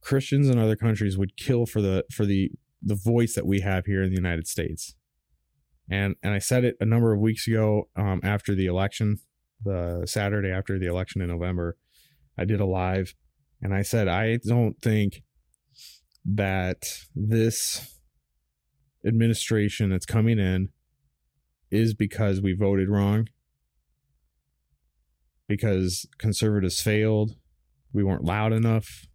Christians 0.00 0.48
in 0.48 0.58
other 0.58 0.76
countries 0.76 1.16
would 1.16 1.36
kill 1.36 1.66
for 1.66 1.80
the 1.80 2.04
for 2.10 2.26
the 2.26 2.50
the 2.82 2.94
voice 2.94 3.34
that 3.34 3.46
we 3.46 3.60
have 3.60 3.86
here 3.86 4.02
in 4.02 4.10
the 4.10 4.16
United 4.16 4.46
States. 4.48 4.96
And 5.92 6.16
and 6.22 6.32
I 6.32 6.38
said 6.38 6.64
it 6.64 6.76
a 6.80 6.86
number 6.86 7.12
of 7.12 7.20
weeks 7.20 7.46
ago 7.46 7.88
um, 7.96 8.20
after 8.24 8.54
the 8.54 8.66
election, 8.66 9.18
the 9.62 10.04
Saturday 10.06 10.50
after 10.50 10.78
the 10.78 10.86
election 10.86 11.20
in 11.20 11.28
November. 11.28 11.76
I 12.38 12.46
did 12.46 12.60
a 12.60 12.64
live, 12.64 13.14
and 13.60 13.74
I 13.74 13.82
said 13.82 14.08
I 14.08 14.38
don't 14.38 14.80
think 14.80 15.22
that 16.24 16.84
this 17.14 17.98
administration 19.06 19.90
that's 19.90 20.06
coming 20.06 20.38
in 20.38 20.70
is 21.70 21.92
because 21.94 22.40
we 22.40 22.54
voted 22.54 22.88
wrong, 22.88 23.28
because 25.46 26.06
conservatives 26.16 26.80
failed, 26.80 27.32
we 27.92 28.02
weren't 28.02 28.24
loud 28.24 28.52
enough 28.52 29.06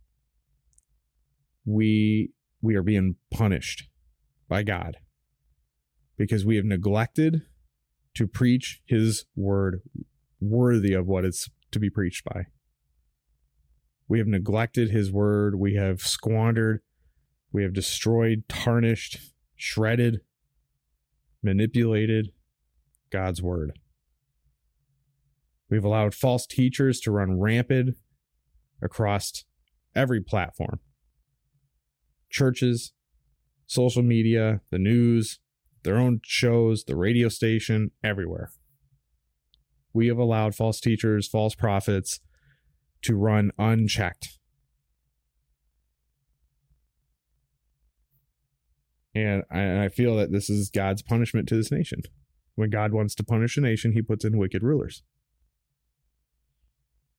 we 1.68 2.32
we 2.62 2.76
are 2.76 2.82
being 2.82 3.18
punished 3.30 3.88
by 4.48 4.64
God 4.64 4.98
because 6.18 6.46
we 6.46 6.56
have 6.56 6.66
neglected 6.66 7.44
to 8.16 8.28
preach 8.28 8.82
his 8.86 9.26
word 9.36 9.82
worthy 10.40 10.94
of 10.94 11.08
what 11.08 11.26
it's 11.26 11.50
to 11.72 11.80
be 11.80 11.90
preached 11.90 12.24
by. 12.26 12.46
We 14.08 14.20
have 14.20 14.28
neglected 14.28 14.90
his 14.90 15.12
word. 15.12 15.56
We 15.56 15.76
have 15.76 16.02
squandered. 16.02 16.82
We 17.52 17.64
have 17.64 17.74
destroyed, 17.74 18.44
tarnished, 18.48 19.18
shredded, 19.56 20.22
manipulated 21.44 22.32
God's 23.12 23.42
word. 23.42 23.80
We've 25.70 25.84
allowed 25.84 26.14
false 26.14 26.46
teachers 26.46 27.00
to 27.02 27.12
run 27.12 27.40
rampant 27.40 27.98
across 28.82 29.44
every 29.96 30.22
platform 30.22 30.80
churches, 32.30 32.94
social 33.66 34.04
media, 34.04 34.62
the 34.70 34.78
news, 34.78 35.40
their 35.88 35.98
own 35.98 36.20
shows, 36.22 36.84
the 36.84 36.98
radio 36.98 37.30
station, 37.30 37.92
everywhere. 38.04 38.52
We 39.94 40.08
have 40.08 40.18
allowed 40.18 40.54
false 40.54 40.82
teachers, 40.82 41.30
false 41.30 41.56
prophets 41.56 42.20
to 43.04 43.16
run 43.16 43.52
unchecked. 43.58 44.38
And 49.16 49.44
I, 49.50 49.88
feel 49.88 50.18
that 50.18 50.32
this 50.32 50.50
is 50.50 50.70
God's 50.70 51.02
punishment 51.02 51.48
to 51.48 51.56
this 51.56 51.72
nation. 51.72 52.02
When 52.56 52.70
God 52.70 52.92
wants 52.92 53.16
to 53.16 53.24
punish 53.24 53.56
a 53.56 53.62
nation, 53.62 53.94
he 53.94 54.02
puts 54.02 54.26
in 54.26 54.38
wicked 54.38 54.64
rulers. 54.64 55.04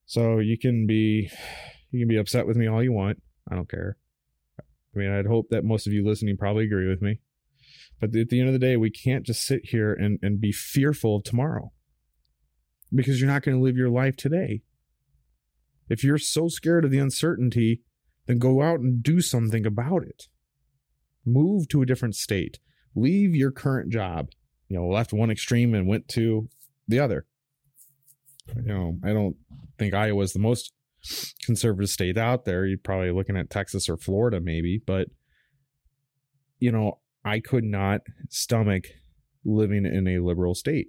So 0.04 0.38
you 0.38 0.58
can 0.58 0.86
be 0.86 1.30
you 1.90 2.00
can 2.00 2.08
be 2.08 2.18
upset 2.18 2.46
with 2.46 2.56
me 2.56 2.68
all 2.68 2.82
you 2.82 2.92
want. 2.92 3.22
I 3.50 3.54
don't 3.54 3.68
care. 3.68 3.96
I 4.60 4.98
mean, 4.98 5.10
I'd 5.10 5.26
hope 5.26 5.46
that 5.50 5.64
most 5.64 5.86
of 5.86 5.92
you 5.92 6.06
listening 6.06 6.36
probably 6.36 6.64
agree 6.64 6.88
with 6.88 7.00
me. 7.00 7.20
But 8.00 8.14
at 8.14 8.28
the 8.28 8.40
end 8.40 8.48
of 8.48 8.52
the 8.52 8.58
day, 8.58 8.76
we 8.76 8.90
can't 8.90 9.26
just 9.26 9.44
sit 9.44 9.66
here 9.66 9.92
and, 9.92 10.18
and 10.22 10.40
be 10.40 10.52
fearful 10.52 11.16
of 11.16 11.24
tomorrow 11.24 11.72
because 12.94 13.20
you're 13.20 13.30
not 13.30 13.42
going 13.42 13.56
to 13.56 13.62
live 13.62 13.76
your 13.76 13.90
life 13.90 14.16
today. 14.16 14.62
If 15.88 16.04
you're 16.04 16.18
so 16.18 16.48
scared 16.48 16.84
of 16.84 16.90
the 16.90 16.98
uncertainty, 16.98 17.82
then 18.26 18.38
go 18.38 18.62
out 18.62 18.80
and 18.80 19.02
do 19.02 19.20
something 19.20 19.66
about 19.66 20.02
it. 20.02 20.28
Move 21.24 21.68
to 21.68 21.82
a 21.82 21.86
different 21.86 22.14
state. 22.14 22.58
Leave 22.94 23.34
your 23.34 23.50
current 23.50 23.90
job. 23.90 24.28
You 24.68 24.78
know, 24.78 24.86
left 24.86 25.12
one 25.12 25.30
extreme 25.30 25.74
and 25.74 25.88
went 25.88 26.08
to 26.08 26.48
the 26.86 27.00
other. 27.00 27.26
You 28.54 28.62
know, 28.62 28.98
I 29.02 29.12
don't 29.12 29.36
think 29.78 29.94
Iowa's 29.94 30.32
the 30.32 30.38
most 30.38 30.72
conservative 31.44 31.90
state 31.90 32.18
out 32.18 32.44
there. 32.44 32.66
You're 32.66 32.78
probably 32.78 33.10
looking 33.10 33.36
at 33.36 33.50
Texas 33.50 33.88
or 33.88 33.96
Florida, 33.96 34.40
maybe, 34.40 34.80
but 34.86 35.08
you 36.58 36.72
know, 36.72 36.98
I 37.28 37.40
could 37.40 37.64
not 37.64 38.00
stomach 38.30 38.86
living 39.44 39.84
in 39.84 40.08
a 40.08 40.20
liberal 40.20 40.54
state. 40.54 40.88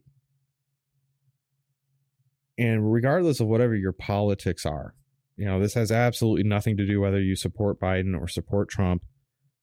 And 2.57 2.91
regardless 2.91 3.41
of 3.41 3.47
whatever 3.47 3.75
your 3.75 3.91
politics 3.91 4.65
are, 4.65 4.95
you 5.35 5.45
know, 5.45 5.59
this 5.59 5.73
has 5.73 5.91
absolutely 5.91 6.43
nothing 6.43 6.77
to 6.77 6.85
do 6.85 7.01
whether 7.01 7.19
you 7.19 7.35
support 7.35 7.79
Biden 7.79 8.17
or 8.17 8.27
support 8.27 8.69
Trump 8.69 9.03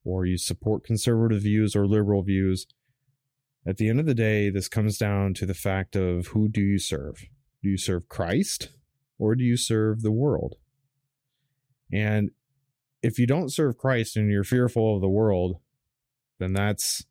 or 0.04 0.26
you 0.26 0.37
support 0.37 0.85
conservative 0.85 1.42
views 1.42 1.75
or 1.75 1.87
liberal 1.87 2.23
views. 2.23 2.66
At 3.66 3.78
the 3.78 3.88
end 3.88 3.99
of 3.99 4.06
the 4.06 4.14
day, 4.14 4.50
this 4.50 4.68
comes 4.68 4.99
down 4.99 5.33
to 5.35 5.47
the 5.47 5.54
fact 5.54 5.97
of 5.97 6.28
who 6.28 6.49
do 6.49 6.61
you 6.61 6.78
serve? 6.78 7.26
Do 7.62 7.71
you 7.71 7.78
serve 7.78 8.09
Christ 8.09 8.71
or 9.18 9.35
do 9.35 9.45
you 9.45 9.56
serve 9.56 10.02
the 10.02 10.12
world? 10.12 10.56
And 11.90 12.30
if 13.02 13.18
you 13.18 13.26
don't 13.26 13.52
serve 13.52 13.78
Christ 13.78 14.16
and 14.16 14.30
you're 14.30 14.45
fearful 14.45 14.95
of 14.95 15.00
the 15.00 15.09
world, 15.09 15.61
then 16.38 16.52
that's 16.52 17.05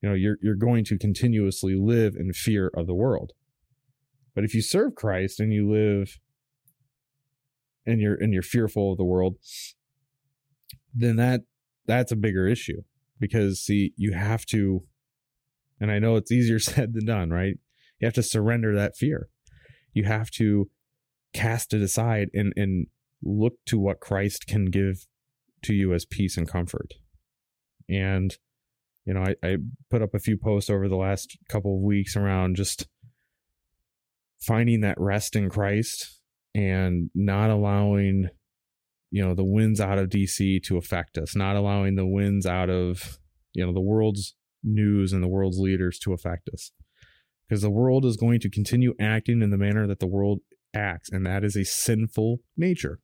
you 0.00 0.08
know 0.08 0.14
you're 0.14 0.38
you're 0.42 0.54
going 0.54 0.84
to 0.84 0.98
continuously 0.98 1.74
live 1.74 2.14
in 2.16 2.32
fear 2.32 2.70
of 2.74 2.86
the 2.86 2.94
world. 2.94 3.32
But 4.34 4.44
if 4.44 4.54
you 4.54 4.62
serve 4.62 4.94
Christ 4.94 5.40
and 5.40 5.52
you 5.52 5.70
live 5.70 6.18
and 7.86 8.00
you're 8.00 8.14
and 8.14 8.32
you're 8.32 8.42
fearful 8.42 8.92
of 8.92 8.98
the 8.98 9.04
world, 9.04 9.36
then 10.94 11.16
that 11.16 11.42
that's 11.86 12.12
a 12.12 12.16
bigger 12.16 12.46
issue 12.46 12.82
because 13.18 13.60
see 13.60 13.92
you 13.96 14.12
have 14.12 14.46
to 14.46 14.84
and 15.80 15.90
I 15.90 15.98
know 15.98 16.16
it's 16.16 16.32
easier 16.32 16.58
said 16.58 16.94
than 16.94 17.06
done, 17.06 17.30
right? 17.30 17.54
You 18.00 18.06
have 18.06 18.14
to 18.14 18.22
surrender 18.22 18.74
that 18.76 18.96
fear. 18.96 19.28
You 19.92 20.04
have 20.04 20.30
to 20.32 20.70
cast 21.34 21.74
it 21.74 21.82
aside 21.82 22.28
and 22.32 22.52
and 22.56 22.86
look 23.22 23.54
to 23.66 23.78
what 23.78 24.00
Christ 24.00 24.46
can 24.46 24.66
give 24.66 25.06
to 25.62 25.74
you 25.74 25.92
as 25.92 26.04
peace 26.04 26.36
and 26.36 26.48
comfort. 26.48 26.94
And 27.88 28.36
you 29.08 29.14
know, 29.14 29.22
I, 29.22 29.34
I 29.42 29.56
put 29.90 30.02
up 30.02 30.14
a 30.14 30.18
few 30.18 30.36
posts 30.36 30.68
over 30.68 30.86
the 30.86 30.96
last 30.96 31.38
couple 31.48 31.74
of 31.74 31.82
weeks 31.82 32.14
around 32.14 32.56
just 32.56 32.86
finding 34.38 34.82
that 34.82 35.00
rest 35.00 35.34
in 35.34 35.48
Christ 35.48 36.20
and 36.54 37.08
not 37.14 37.48
allowing, 37.48 38.28
you 39.10 39.24
know, 39.24 39.34
the 39.34 39.46
winds 39.46 39.80
out 39.80 39.96
of 39.96 40.10
DC 40.10 40.62
to 40.64 40.76
affect 40.76 41.16
us, 41.16 41.34
not 41.34 41.56
allowing 41.56 41.94
the 41.94 42.06
winds 42.06 42.44
out 42.44 42.68
of, 42.68 43.18
you 43.54 43.64
know, 43.64 43.72
the 43.72 43.80
world's 43.80 44.36
news 44.62 45.14
and 45.14 45.22
the 45.22 45.28
world's 45.28 45.58
leaders 45.58 45.98
to 46.00 46.12
affect 46.12 46.50
us. 46.52 46.72
Because 47.48 47.62
the 47.62 47.70
world 47.70 48.04
is 48.04 48.18
going 48.18 48.40
to 48.40 48.50
continue 48.50 48.92
acting 49.00 49.40
in 49.40 49.48
the 49.48 49.56
manner 49.56 49.86
that 49.86 50.00
the 50.00 50.06
world 50.06 50.40
acts, 50.74 51.08
and 51.10 51.24
that 51.24 51.44
is 51.44 51.56
a 51.56 51.64
sinful 51.64 52.40
nature. 52.58 53.00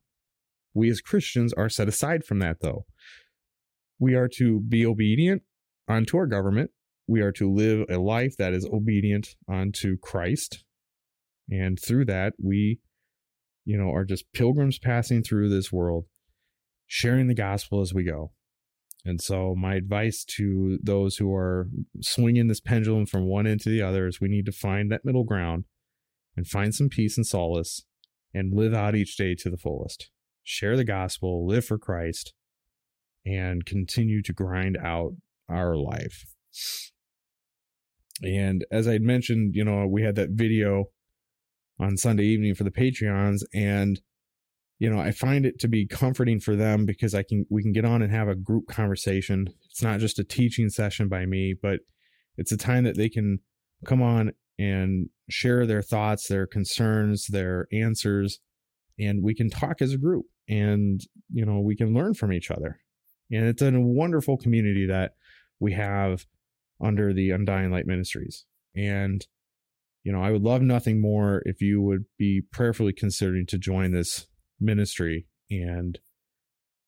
We 0.71 0.87
as 0.91 1.01
Christians 1.01 1.51
are 1.53 1.67
set 1.67 1.87
aside 1.87 2.25
from 2.25 2.37
that, 2.39 2.57
though. 2.61 2.85
We 3.97 4.13
are 4.13 4.29
to 4.37 4.59
be 4.59 4.85
obedient 4.85 5.41
unto 5.87 6.17
our 6.17 6.27
government. 6.27 6.71
We 7.07 7.21
are 7.21 7.31
to 7.33 7.51
live 7.51 7.87
a 7.89 7.97
life 7.97 8.35
that 8.37 8.53
is 8.53 8.65
obedient 8.65 9.35
unto 9.47 9.97
Christ. 9.97 10.63
And 11.49 11.79
through 11.79 12.05
that, 12.05 12.33
we, 12.41 12.79
you 13.65 13.77
know, 13.77 13.91
are 13.91 14.05
just 14.05 14.31
pilgrims 14.33 14.79
passing 14.79 15.21
through 15.21 15.49
this 15.49 15.71
world, 15.71 16.05
sharing 16.87 17.27
the 17.27 17.35
gospel 17.35 17.81
as 17.81 17.93
we 17.93 18.03
go. 18.03 18.31
And 19.07 19.21
so, 19.21 19.53
my 19.55 19.75
advice 19.75 20.25
to 20.37 20.79
those 20.81 21.17
who 21.17 21.31
are 21.31 21.69
swinging 22.01 22.47
this 22.47 22.59
pendulum 22.59 23.05
from 23.05 23.25
one 23.25 23.45
end 23.45 23.61
to 23.61 23.69
the 23.69 23.83
other 23.83 24.07
is 24.07 24.19
we 24.19 24.27
need 24.27 24.47
to 24.47 24.51
find 24.51 24.91
that 24.91 25.05
middle 25.05 25.23
ground 25.23 25.65
and 26.35 26.47
find 26.47 26.73
some 26.73 26.89
peace 26.89 27.15
and 27.15 27.25
solace 27.25 27.85
and 28.33 28.53
live 28.53 28.73
out 28.73 28.95
each 28.95 29.15
day 29.15 29.35
to 29.35 29.49
the 29.49 29.57
fullest. 29.57 30.09
Share 30.43 30.75
the 30.75 30.83
gospel, 30.83 31.45
live 31.45 31.65
for 31.65 31.77
Christ, 31.77 32.33
and 33.25 33.65
continue 33.65 34.23
to 34.23 34.33
grind 34.33 34.77
out 34.77 35.13
our 35.49 35.75
life. 35.75 36.25
And 38.23 38.65
as 38.71 38.87
I 38.87 38.97
mentioned, 38.97 39.55
you 39.55 39.63
know, 39.63 39.85
we 39.87 40.03
had 40.03 40.15
that 40.15 40.31
video 40.31 40.85
on 41.79 41.97
Sunday 41.97 42.23
evening 42.23 42.55
for 42.55 42.63
the 42.63 42.71
Patreons, 42.71 43.41
and 43.53 43.99
you 44.79 44.89
know, 44.89 44.99
I 44.99 45.11
find 45.11 45.45
it 45.45 45.59
to 45.59 45.67
be 45.69 45.87
comforting 45.87 46.39
for 46.39 46.55
them 46.55 46.85
because 46.85 47.13
I 47.13 47.23
can 47.23 47.45
we 47.49 47.61
can 47.61 47.71
get 47.71 47.85
on 47.85 48.01
and 48.01 48.11
have 48.11 48.27
a 48.27 48.35
group 48.35 48.67
conversation. 48.67 49.47
It's 49.69 49.83
not 49.83 49.99
just 49.99 50.19
a 50.19 50.23
teaching 50.23 50.69
session 50.69 51.07
by 51.07 51.25
me, 51.25 51.55
but 51.61 51.79
it's 52.37 52.51
a 52.51 52.57
time 52.57 52.83
that 52.83 52.97
they 52.97 53.09
can 53.09 53.39
come 53.85 54.01
on 54.01 54.31
and 54.57 55.09
share 55.29 55.65
their 55.65 55.81
thoughts, 55.81 56.27
their 56.27 56.47
concerns, 56.47 57.27
their 57.27 57.67
answers, 57.71 58.39
and 58.99 59.23
we 59.23 59.33
can 59.33 59.49
talk 59.49 59.81
as 59.81 59.93
a 59.93 59.97
group 59.97 60.25
and 60.47 61.01
you 61.31 61.45
know, 61.45 61.59
we 61.59 61.75
can 61.75 61.93
learn 61.93 62.13
from 62.13 62.31
each 62.31 62.51
other. 62.51 62.79
And 63.31 63.45
it's 63.45 63.61
a 63.61 63.71
wonderful 63.73 64.37
community 64.37 64.85
that 64.87 65.13
we 65.65 65.73
have 65.73 66.27
under 66.79 67.11
the 67.11 67.31
Undying 67.31 67.71
Light 67.71 67.87
Ministries. 67.87 68.45
And 68.75 69.25
you 70.03 70.11
know, 70.11 70.21
I 70.21 70.29
would 70.29 70.43
love 70.43 70.61
nothing 70.61 71.01
more 71.01 71.41
if 71.47 71.59
you 71.61 71.81
would 71.81 72.05
be 72.19 72.43
prayerfully 72.51 72.93
considering 72.93 73.47
to 73.47 73.57
join 73.57 73.91
this 73.91 74.27
ministry 74.59 75.25
and 75.49 75.97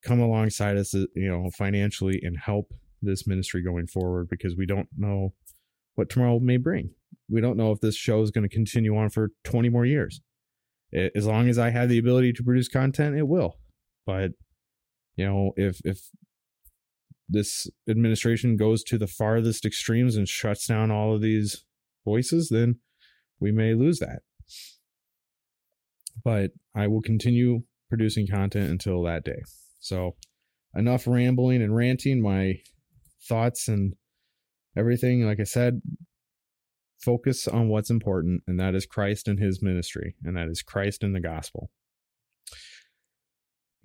come 0.03 0.19
alongside 0.19 0.77
us, 0.77 0.93
uh, 0.93 1.05
you 1.15 1.27
know, 1.27 1.49
financially 1.57 2.19
and 2.21 2.37
help 2.37 2.71
this 3.01 3.25
ministry 3.25 3.63
going 3.63 3.87
forward 3.87 4.29
because 4.29 4.55
we 4.55 4.67
don't 4.67 4.87
know 4.95 5.33
what 5.95 6.11
tomorrow 6.11 6.39
may 6.39 6.57
bring. 6.57 6.91
We 7.27 7.41
don't 7.41 7.57
know 7.57 7.71
if 7.71 7.81
this 7.81 7.95
show 7.95 8.21
is 8.21 8.29
going 8.29 8.47
to 8.47 8.55
continue 8.55 8.95
on 8.95 9.09
for 9.09 9.31
20 9.45 9.69
more 9.69 9.85
years. 9.85 10.21
As 10.93 11.25
long 11.25 11.49
as 11.49 11.57
I 11.57 11.71
have 11.71 11.89
the 11.89 11.97
ability 11.97 12.33
to 12.33 12.43
produce 12.43 12.67
content, 12.67 13.17
it 13.17 13.27
will. 13.27 13.57
But 14.05 14.33
you 15.15 15.25
know, 15.25 15.53
if 15.57 15.81
if 15.83 16.11
this 17.29 17.67
administration 17.89 18.57
goes 18.57 18.83
to 18.83 18.97
the 18.97 19.07
farthest 19.07 19.65
extremes 19.65 20.15
and 20.15 20.27
shuts 20.27 20.67
down 20.67 20.91
all 20.91 21.13
of 21.13 21.21
these 21.21 21.65
voices, 22.05 22.49
then 22.49 22.79
we 23.39 23.51
may 23.51 23.73
lose 23.73 23.99
that. 23.99 24.19
But 26.23 26.51
I 26.75 26.87
will 26.87 27.01
continue 27.01 27.63
producing 27.89 28.27
content 28.27 28.69
until 28.69 29.03
that 29.03 29.23
day. 29.23 29.41
So, 29.79 30.15
enough 30.75 31.07
rambling 31.07 31.61
and 31.61 31.75
ranting. 31.75 32.21
My 32.21 32.55
thoughts 33.27 33.67
and 33.67 33.93
everything, 34.75 35.25
like 35.25 35.39
I 35.39 35.43
said, 35.43 35.81
focus 36.99 37.47
on 37.47 37.69
what's 37.69 37.89
important, 37.89 38.43
and 38.47 38.59
that 38.59 38.75
is 38.75 38.85
Christ 38.85 39.27
and 39.27 39.39
his 39.39 39.61
ministry, 39.61 40.15
and 40.23 40.35
that 40.37 40.47
is 40.47 40.61
Christ 40.61 41.03
and 41.03 41.15
the 41.15 41.19
gospel. 41.19 41.71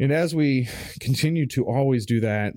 And 0.03 0.11
as 0.11 0.35
we 0.35 0.69
continue 0.99 1.47
to 1.51 1.65
always 1.65 2.07
do 2.07 2.19
that 2.19 2.55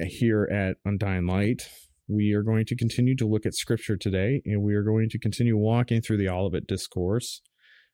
here 0.00 0.48
at 0.52 0.78
Undying 0.84 1.28
Light, 1.28 1.70
we 2.08 2.32
are 2.32 2.42
going 2.42 2.66
to 2.66 2.74
continue 2.74 3.14
to 3.18 3.24
look 3.24 3.46
at 3.46 3.54
scripture 3.54 3.96
today, 3.96 4.42
and 4.44 4.62
we 4.62 4.74
are 4.74 4.82
going 4.82 5.08
to 5.10 5.18
continue 5.20 5.56
walking 5.56 6.02
through 6.02 6.16
the 6.16 6.28
Olivet 6.28 6.66
Discourse. 6.66 7.40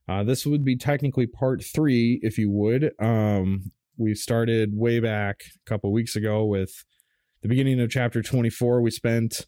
Uh, 0.08 0.24
this 0.24 0.46
would 0.46 0.64
be 0.64 0.78
technically 0.78 1.26
part 1.26 1.62
three, 1.62 2.18
if 2.22 2.38
you 2.38 2.50
would. 2.50 2.92
Um, 2.98 3.72
we 3.98 4.14
started 4.14 4.70
way 4.72 5.00
back 5.00 5.42
a 5.54 5.68
couple 5.68 5.92
weeks 5.92 6.16
ago 6.16 6.46
with 6.46 6.86
the 7.42 7.48
beginning 7.48 7.80
of 7.80 7.90
chapter 7.90 8.22
24. 8.22 8.80
We 8.80 8.90
spent 8.90 9.46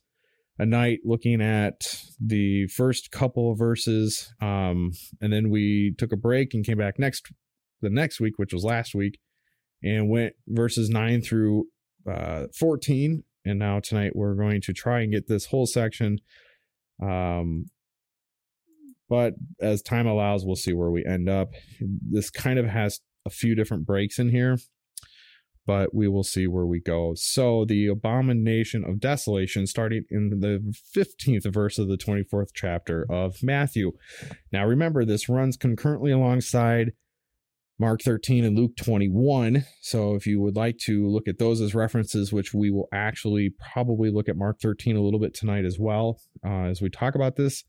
a 0.59 0.67
night 0.67 0.99
looking 1.03 1.41
at 1.41 1.81
the 2.21 2.67
first 2.67 3.11
couple 3.11 3.53
of 3.53 3.59
verses, 3.59 4.35
um, 4.43 4.93
and 5.23 5.33
then 5.33 5.49
we 5.49 5.95
took 5.97 6.13
a 6.13 6.19
break 6.19 6.53
and 6.53 6.63
came 6.63 6.77
back 6.77 6.99
next 6.99 7.33
the 7.81 7.89
next 7.89 8.21
week, 8.21 8.35
which 8.39 8.53
was 8.53 8.65
last 8.65 8.95
week, 8.95 9.19
and 9.87 10.11
went 10.11 10.35
verses 10.49 10.91
9 10.91 11.23
through 11.23 11.67
uh, 12.11 12.47
14 12.59 13.23
and 13.45 13.59
now 13.59 13.81
tonight 13.81 14.13
we're 14.15 14.35
going 14.35 14.61
to 14.61 14.73
try 14.73 15.01
and 15.01 15.13
get 15.13 15.29
this 15.29 15.47
whole 15.47 15.67
section 15.67 16.19
um 17.03 17.67
but 19.09 19.35
as 19.61 19.83
time 19.83 20.07
allows 20.07 20.45
we'll 20.45 20.57
see 20.57 20.73
where 20.73 20.91
we 20.91 21.05
end 21.05 21.29
up. 21.29 21.51
This 21.81 22.31
kind 22.31 22.59
of 22.59 22.67
has 22.67 23.01
a 23.25 23.31
few 23.31 23.55
different 23.55 23.87
breaks 23.87 24.19
in 24.19 24.31
here 24.31 24.59
but 25.67 25.93
we 25.93 26.07
will 26.07 26.23
see 26.23 26.47
where 26.47 26.65
we 26.65 26.79
go. 26.79 27.13
So 27.17 27.65
the 27.65 27.89
abomination 27.89 28.85
of 28.85 29.01
desolation 29.01 29.67
starting 29.67 30.05
in 30.11 30.39
the 30.39 30.73
15th 30.97 31.53
verse 31.53 31.77
of 31.77 31.89
the 31.89 31.97
24th 31.97 32.51
chapter 32.55 33.05
of 33.11 33.43
matthew. 33.43 33.91
Now 34.53 34.65
remember 34.65 35.05
this 35.05 35.29
runs 35.29 35.57
concurrently 35.57 36.13
alongside 36.13 36.93
Mark 37.79 38.01
13 38.03 38.45
and 38.45 38.57
Luke 38.57 38.77
21. 38.77 39.65
So 39.83 40.15
if 40.15 40.27
you 40.27 40.41
would 40.41 40.57
like 40.57 40.79
to 40.85 41.07
look 41.07 41.29
at 41.29 41.39
those 41.39 41.61
as 41.61 41.75
references, 41.75 42.33
which 42.33 42.55
we 42.55 42.71
will 42.71 42.89
actually 42.93 43.55
probably 43.73 44.11
look 44.11 44.29
at 44.29 44.37
Mark 44.37 44.61
13 44.61 44.97
a 44.97 45.03
little 45.03 45.21
bit 45.21 45.35
tonight 45.35 45.67
as 45.67 45.77
well 45.79 46.19
uh, 46.45 46.65
as 46.65 46.81
we 46.81 46.89
talk 46.89 47.15
about 47.15 47.37
this. 47.37 47.65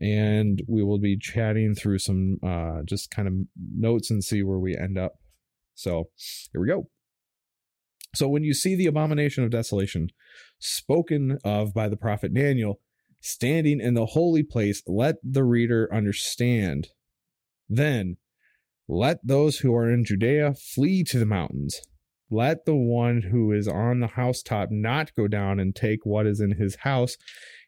And 0.00 0.62
we 0.68 0.84
will 0.84 0.98
be 0.98 1.18
chatting 1.18 1.74
through 1.74 1.98
some 1.98 2.38
uh, 2.46 2.82
just 2.84 3.10
kind 3.10 3.26
of 3.26 3.34
notes 3.74 4.10
and 4.10 4.22
see 4.22 4.42
where 4.42 4.58
we 4.58 4.76
end 4.76 4.98
up. 4.98 5.14
So 5.74 6.10
here 6.52 6.60
we 6.60 6.68
go. 6.68 6.88
So 8.14 8.28
when 8.28 8.44
you 8.44 8.54
see 8.54 8.76
the 8.76 8.86
abomination 8.86 9.44
of 9.44 9.50
desolation 9.50 10.08
spoken 10.58 11.38
of 11.42 11.74
by 11.74 11.88
the 11.88 11.96
prophet 11.96 12.34
Daniel 12.34 12.80
standing 13.20 13.80
in 13.80 13.94
the 13.94 14.06
holy 14.06 14.42
place, 14.42 14.82
let 14.86 15.16
the 15.22 15.44
reader 15.44 15.88
understand. 15.92 16.88
Then 17.68 18.18
let 18.88 19.18
those 19.22 19.58
who 19.58 19.74
are 19.74 19.90
in 19.90 20.04
Judea 20.04 20.54
flee 20.54 21.04
to 21.04 21.18
the 21.18 21.26
mountains. 21.26 21.80
Let 22.30 22.64
the 22.64 22.76
one 22.76 23.22
who 23.30 23.52
is 23.52 23.68
on 23.68 24.00
the 24.00 24.08
housetop 24.08 24.70
not 24.70 25.14
go 25.14 25.28
down 25.28 25.60
and 25.60 25.74
take 25.74 26.00
what 26.04 26.26
is 26.26 26.40
in 26.40 26.52
his 26.52 26.76
house, 26.76 27.16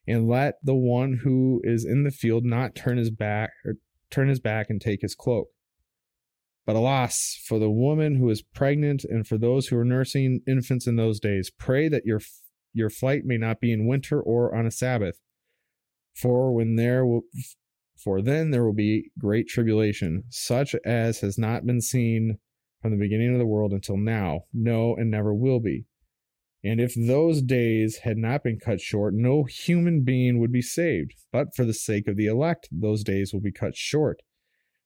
and 0.06 0.28
let 0.28 0.54
the 0.62 0.74
one 0.74 1.20
who 1.22 1.60
is 1.62 1.84
in 1.84 2.04
the 2.04 2.10
field 2.10 2.44
not 2.44 2.74
turn 2.74 2.96
his 2.96 3.10
back 3.10 3.50
or 3.64 3.74
turn 4.10 4.28
his 4.28 4.40
back 4.40 4.68
and 4.68 4.80
take 4.80 5.02
his 5.02 5.14
cloak. 5.14 5.48
But 6.66 6.76
alas, 6.76 7.38
for 7.46 7.58
the 7.58 7.70
woman 7.70 8.16
who 8.16 8.28
is 8.30 8.42
pregnant 8.42 9.04
and 9.04 9.26
for 9.26 9.38
those 9.38 9.68
who 9.68 9.78
are 9.78 9.84
nursing 9.84 10.40
infants 10.46 10.86
in 10.86 10.96
those 10.96 11.20
days, 11.20 11.50
pray 11.50 11.88
that 11.88 12.04
your 12.04 12.20
your 12.72 12.90
flight 12.90 13.22
may 13.24 13.36
not 13.36 13.60
be 13.60 13.72
in 13.72 13.86
winter 13.86 14.20
or 14.20 14.54
on 14.54 14.66
a 14.66 14.70
Sabbath. 14.70 15.18
For 16.14 16.52
when 16.52 16.76
there 16.76 17.04
will 17.06 17.22
for 18.02 18.22
then 18.22 18.50
there 18.50 18.64
will 18.64 18.74
be 18.74 19.10
great 19.18 19.48
tribulation, 19.48 20.24
such 20.30 20.74
as 20.84 21.20
has 21.20 21.38
not 21.38 21.66
been 21.66 21.80
seen 21.80 22.38
from 22.80 22.92
the 22.92 22.98
beginning 22.98 23.32
of 23.32 23.38
the 23.38 23.46
world 23.46 23.72
until 23.72 23.96
now, 23.96 24.44
no, 24.52 24.94
and 24.96 25.10
never 25.10 25.34
will 25.34 25.60
be. 25.60 25.84
And 26.62 26.80
if 26.80 26.94
those 26.94 27.42
days 27.42 27.98
had 28.04 28.18
not 28.18 28.42
been 28.42 28.58
cut 28.58 28.80
short, 28.80 29.14
no 29.14 29.44
human 29.44 30.02
being 30.02 30.38
would 30.40 30.52
be 30.52 30.62
saved. 30.62 31.14
But 31.32 31.54
for 31.54 31.64
the 31.64 31.74
sake 31.74 32.06
of 32.06 32.16
the 32.16 32.26
elect, 32.26 32.68
those 32.70 33.02
days 33.02 33.32
will 33.32 33.40
be 33.40 33.52
cut 33.52 33.76
short. 33.76 34.20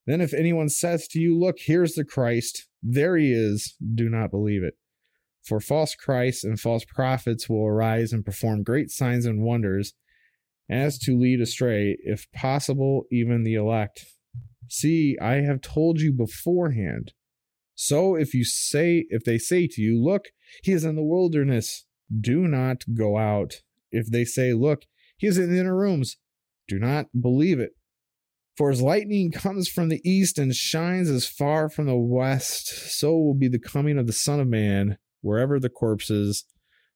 Then 0.06 0.20
if 0.20 0.34
anyone 0.34 0.68
says 0.68 1.08
to 1.08 1.20
you, 1.20 1.38
Look, 1.38 1.56
here's 1.58 1.94
the 1.94 2.04
Christ, 2.04 2.68
there 2.82 3.16
he 3.16 3.32
is, 3.32 3.76
do 3.94 4.08
not 4.08 4.30
believe 4.30 4.62
it. 4.62 4.74
For 5.42 5.60
false 5.60 5.94
Christs 5.94 6.44
and 6.44 6.60
false 6.60 6.84
prophets 6.84 7.48
will 7.48 7.66
arise 7.66 8.12
and 8.12 8.24
perform 8.24 8.62
great 8.62 8.90
signs 8.90 9.26
and 9.26 9.42
wonders 9.42 9.94
as 10.68 10.98
to 11.00 11.18
lead 11.18 11.40
astray, 11.40 11.96
if 12.00 12.30
possible, 12.32 13.04
even 13.10 13.42
the 13.44 13.54
elect. 13.54 14.06
See, 14.68 15.16
I 15.20 15.42
have 15.42 15.60
told 15.60 16.00
you 16.00 16.12
beforehand. 16.12 17.12
So 17.74 18.14
if 18.14 18.34
you 18.34 18.44
say, 18.44 19.06
if 19.08 19.24
they 19.24 19.38
say 19.38 19.66
to 19.66 19.82
you, 19.82 20.02
Look, 20.02 20.26
he 20.62 20.72
is 20.72 20.84
in 20.84 20.96
the 20.96 21.02
wilderness, 21.02 21.86
do 22.20 22.46
not 22.46 22.84
go 22.94 23.18
out. 23.18 23.62
if 23.90 24.10
they 24.10 24.24
say, 24.24 24.52
Look, 24.52 24.82
he 25.16 25.26
is 25.26 25.38
in 25.38 25.52
the 25.52 25.60
inner 25.60 25.76
rooms, 25.76 26.16
do 26.66 26.78
not 26.78 27.06
believe 27.20 27.60
it. 27.60 27.72
For 28.56 28.70
as 28.70 28.80
lightning 28.80 29.32
comes 29.32 29.68
from 29.68 29.88
the 29.88 30.00
east 30.08 30.38
and 30.38 30.54
shines 30.54 31.10
as 31.10 31.26
far 31.26 31.68
from 31.68 31.86
the 31.86 31.96
west, 31.96 32.68
so 32.98 33.16
will 33.18 33.34
be 33.34 33.48
the 33.48 33.58
coming 33.58 33.98
of 33.98 34.06
the 34.06 34.12
Son 34.12 34.40
of 34.40 34.48
Man. 34.48 34.98
Wherever 35.20 35.58
the 35.58 35.70
corpses, 35.70 36.44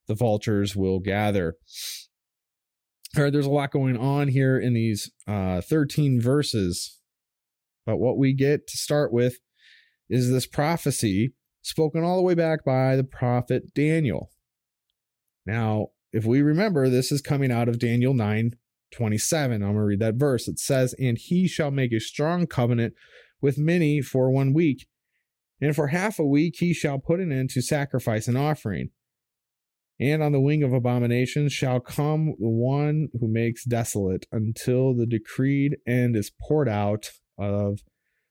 the 0.06 0.14
vultures 0.14 0.76
will 0.76 1.00
gather. 1.00 1.56
All 3.16 3.24
right, 3.24 3.32
there's 3.32 3.46
a 3.46 3.50
lot 3.50 3.70
going 3.70 3.96
on 3.96 4.28
here 4.28 4.58
in 4.58 4.74
these 4.74 5.10
uh, 5.26 5.60
13 5.62 6.20
verses. 6.20 7.00
But 7.86 7.96
what 7.96 8.18
we 8.18 8.34
get 8.34 8.66
to 8.66 8.76
start 8.76 9.12
with 9.12 9.38
is 10.10 10.30
this 10.30 10.46
prophecy 10.46 11.32
spoken 11.62 12.04
all 12.04 12.16
the 12.16 12.22
way 12.22 12.34
back 12.34 12.64
by 12.64 12.96
the 12.96 13.04
prophet 13.04 13.74
Daniel. 13.74 14.30
Now, 15.46 15.88
if 16.12 16.26
we 16.26 16.42
remember, 16.42 16.88
this 16.88 17.10
is 17.10 17.22
coming 17.22 17.50
out 17.50 17.68
of 17.68 17.78
Daniel 17.78 18.14
9 18.14 18.52
27. 18.94 19.62
I'm 19.62 19.68
going 19.68 19.74
to 19.74 19.82
read 19.82 20.00
that 20.00 20.14
verse. 20.14 20.48
It 20.48 20.58
says, 20.58 20.94
And 20.98 21.18
he 21.18 21.46
shall 21.46 21.70
make 21.70 21.92
a 21.92 22.00
strong 22.00 22.46
covenant 22.46 22.94
with 23.40 23.58
many 23.58 24.00
for 24.00 24.30
one 24.30 24.54
week. 24.54 24.86
And 25.60 25.74
for 25.74 25.88
half 25.88 26.18
a 26.18 26.24
week 26.24 26.56
he 26.58 26.72
shall 26.72 26.98
put 26.98 27.20
an 27.20 27.32
end 27.32 27.50
to 27.50 27.62
sacrifice 27.62 28.28
and 28.28 28.38
offering. 28.38 28.90
And 30.00 30.22
on 30.22 30.32
the 30.32 30.40
wing 30.40 30.62
of 30.62 30.72
abominations 30.72 31.52
shall 31.52 31.80
come 31.80 32.34
the 32.38 32.48
one 32.48 33.08
who 33.18 33.26
makes 33.26 33.64
desolate 33.64 34.26
until 34.30 34.94
the 34.94 35.06
decreed 35.06 35.78
end 35.86 36.14
is 36.14 36.30
poured 36.40 36.68
out 36.68 37.10
of 37.36 37.80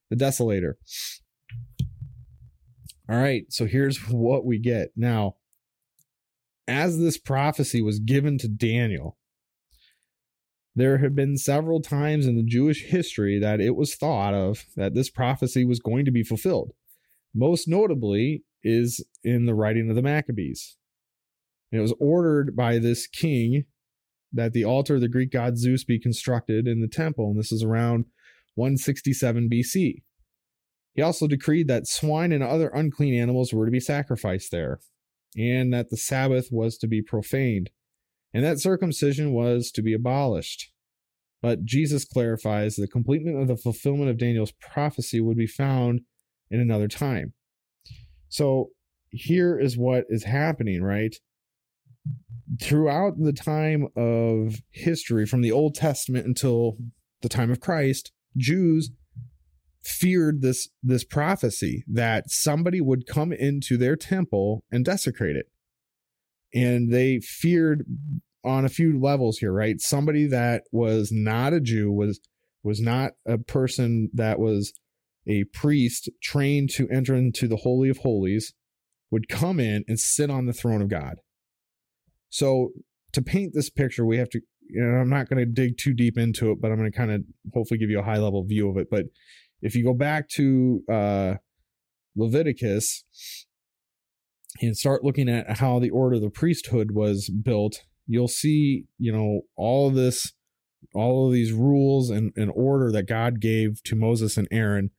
the 0.10 0.16
desolator. 0.16 0.74
All 3.10 3.18
right, 3.18 3.46
so 3.50 3.66
here's 3.66 3.98
what 4.10 4.46
we 4.46 4.60
get. 4.60 4.92
Now, 4.96 5.36
as 6.68 7.00
this 7.00 7.18
prophecy 7.18 7.82
was 7.82 8.00
given 8.00 8.38
to 8.40 8.48
Daniel, 8.48 9.18
there 10.76 11.00
have 11.00 11.16
been 11.16 11.38
several 11.38 11.82
times 11.82 12.28
in 12.28 12.36
the 12.36 12.44
Jewish 12.44 12.84
history 12.84 13.40
that 13.40 13.60
it 13.60 13.76
was 13.76 13.96
thought 13.96 14.34
of 14.34 14.66
that 14.76 14.94
this 14.94 15.10
prophecy 15.10 15.66
was 15.66 15.80
going 15.80 16.06
to 16.06 16.12
be 16.12 16.24
fulfilled. 16.24 16.72
Most 17.34 17.68
notably 17.68 18.44
is 18.64 19.04
in 19.24 19.46
the 19.46 19.56
writing 19.56 19.90
of 19.90 19.96
the 19.96 20.02
Maccabees. 20.02 20.78
It 21.72 21.80
was 21.80 21.94
ordered 22.00 22.56
by 22.56 22.80
this 22.80 23.08
king 23.08 23.66
that 24.32 24.54
the 24.54 24.66
altar 24.66 24.96
of 24.96 25.02
the 25.02 25.08
Greek 25.08 25.32
god 25.32 25.58
Zeus 25.58 25.84
be 25.84 26.00
constructed 26.00 26.68
in 26.68 26.82
the 26.82 26.88
temple, 26.88 27.30
and 27.30 27.40
this 27.40 27.52
is 27.52 27.64
around 27.64 28.06
167 28.56 29.50
BC. 29.50 30.04
He 30.94 31.02
also 31.02 31.28
decreed 31.28 31.68
that 31.68 31.88
swine 31.88 32.32
and 32.32 32.44
other 32.44 32.70
unclean 32.70 33.14
animals 33.14 33.54
were 33.54 33.66
to 33.66 33.72
be 33.72 33.80
sacrificed 33.80 34.52
there, 34.52 34.80
and 35.38 35.74
that 35.74 35.90
the 35.90 35.98
Sabbath 35.98 36.50
was 36.52 36.78
to 36.80 36.88
be 36.88 37.02
profaned 37.02 37.70
and 38.34 38.46
that 38.46 38.60
circumcision 38.60 39.32
was 39.32 39.72
to 39.72 39.82
be 39.82 39.94
abolished. 39.94 40.72
But 41.42 41.64
Jesus 41.64 42.06
clarifies 42.06 42.76
the 42.76 42.88
completement 42.88 43.42
of 43.42 43.48
the 43.48 43.58
fulfillment 43.58 44.10
of 44.10 44.18
Daniel's 44.18 44.52
prophecy 44.52 45.22
would 45.22 45.38
be 45.38 45.48
found 45.48 46.02
in 46.50 46.60
another 46.60 46.88
time. 46.88 47.34
So 48.30 48.70
here 49.10 49.58
is 49.60 49.78
what 49.78 50.06
is 50.10 50.24
happening, 50.24 50.84
right? 50.84 51.16
Throughout 52.62 53.20
the 53.20 53.34
time 53.34 53.88
of 53.96 54.62
history, 54.72 55.26
from 55.26 55.42
the 55.42 55.52
Old 55.52 55.76
Testament 55.76 56.26
until 56.26 56.78
the 57.22 57.30
time 57.30 57.52
of 57.52 57.60
Christ, 57.60 58.12
Jews 58.36 58.92
feared 59.84 60.42
this 60.42 60.70
this 60.84 61.04
prophecy 61.04 61.84
that 61.88 62.30
somebody 62.30 62.82
would 62.82 63.08
come 63.08 63.32
into 63.32 63.78
their 63.78 63.96
temple 63.96 64.64
and 64.72 64.84
desecrate 64.84 65.36
it. 65.36 65.48
And 66.54 66.92
they 66.92 67.20
feared 67.20 67.86
on 68.44 68.66
a 68.66 68.70
few 68.70 69.00
levels 69.00 69.38
here 69.40 69.52
right? 69.52 69.80
Somebody 69.80 70.28
that 70.28 70.64
was 70.72 71.10
not 71.12 71.54
a 71.54 71.60
jew 71.60 71.92
was 71.92 72.20
was 72.64 72.82
not 72.82 73.14
a 73.26 73.38
person 73.38 74.10
that 74.14 74.40
was 74.40 74.74
a 75.28 75.44
priest 75.46 76.10
trained 76.22 76.70
to 76.72 76.88
enter 76.90 77.16
into 77.16 77.48
the 77.48 77.58
holy 77.58 77.90
of 77.90 78.00
holies 78.00 78.54
would 79.12 79.30
come 79.30 79.60
in 79.60 79.84
and 79.88 80.00
sit 80.00 80.30
on 80.30 80.46
the 80.46 80.54
throne 80.54 80.82
of 80.82 80.90
god 80.90 81.16
so 82.38 82.70
to 83.14 83.22
paint 83.22 83.52
this 83.54 83.70
picture 83.70 84.06
we 84.06 84.18
have 84.18 84.30
to 84.30 84.40
you 84.70 84.82
know 84.82 85.00
i'm 85.00 85.10
not 85.10 85.28
going 85.30 85.40
to 85.40 85.46
dig 85.46 85.78
too 85.78 85.94
deep 85.94 86.18
into 86.18 86.52
it 86.52 86.62
but 86.62 86.72
i'm 86.72 86.78
going 86.78 86.92
to 86.92 86.98
kind 86.98 87.12
of 87.12 87.22
hopefully 87.54 87.78
give 87.78 87.90
you 87.90 88.00
a 88.00 88.04
high 88.04 88.18
level 88.18 88.44
view 88.44 88.70
of 88.70 88.78
it. 88.78 88.90
But 88.90 89.06
if 89.62 89.76
you 89.76 89.84
go 89.84 89.94
back 89.94 90.30
to 90.30 90.84
uh 90.92 91.34
leviticus 92.16 93.04
and 94.62 94.76
start 94.76 95.04
looking 95.04 95.30
at 95.30 95.58
how 95.58 95.80
the 95.80 95.92
order 95.92 96.16
of 96.16 96.22
the 96.22 96.30
priesthood 96.30 96.92
was 96.92 97.30
built, 97.30 97.84
you'll 98.08 98.28
see, 98.28 98.86
you 98.98 99.12
know, 99.12 99.42
all 99.56 99.88
of 99.88 99.94
this, 99.94 100.34
all 100.96 101.28
of 101.28 101.34
these 101.34 101.54
rules 101.54 102.10
and, 102.10 102.34
and 102.36 102.52
order 102.56 102.92
that 102.92 103.04
God 103.04 103.40
gave 103.40 103.84
to 103.84 103.96
Moses 103.96 104.36
and 104.36 104.48
Aaron 104.52 104.90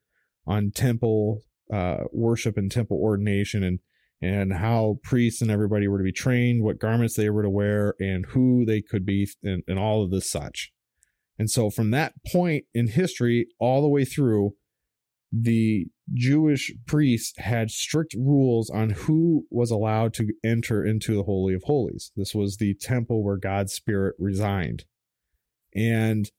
on 0.46 0.70
temple 0.70 1.42
uh, 1.72 2.04
worship 2.12 2.56
and 2.56 2.70
temple 2.70 2.98
ordination 2.98 3.64
and 3.64 3.80
and 4.20 4.52
how 4.52 4.98
priests 5.02 5.40
and 5.40 5.50
everybody 5.50 5.86
were 5.86 5.98
to 5.98 6.04
be 6.04 6.12
trained, 6.12 6.62
what 6.62 6.80
garments 6.80 7.14
they 7.14 7.30
were 7.30 7.42
to 7.42 7.50
wear, 7.50 7.94
and 8.00 8.26
who 8.26 8.64
they 8.64 8.80
could 8.80 9.06
be, 9.06 9.28
and, 9.42 9.62
and 9.68 9.78
all 9.78 10.02
of 10.02 10.10
this 10.10 10.30
such. 10.30 10.72
And 11.38 11.48
so 11.48 11.70
from 11.70 11.92
that 11.92 12.14
point 12.26 12.64
in 12.74 12.88
history 12.88 13.46
all 13.60 13.80
the 13.80 13.88
way 13.88 14.04
through, 14.04 14.54
the 15.30 15.86
Jewish 16.14 16.72
priests 16.86 17.38
had 17.38 17.70
strict 17.70 18.14
rules 18.14 18.70
on 18.70 18.90
who 18.90 19.46
was 19.50 19.70
allowed 19.70 20.14
to 20.14 20.32
enter 20.42 20.84
into 20.84 21.14
the 21.14 21.24
Holy 21.24 21.54
of 21.54 21.62
Holies. 21.64 22.12
This 22.16 22.34
was 22.34 22.56
the 22.56 22.74
temple 22.74 23.22
where 23.22 23.36
God's 23.36 23.74
Spirit 23.74 24.16
resigned. 24.18 24.84
And 25.74 26.30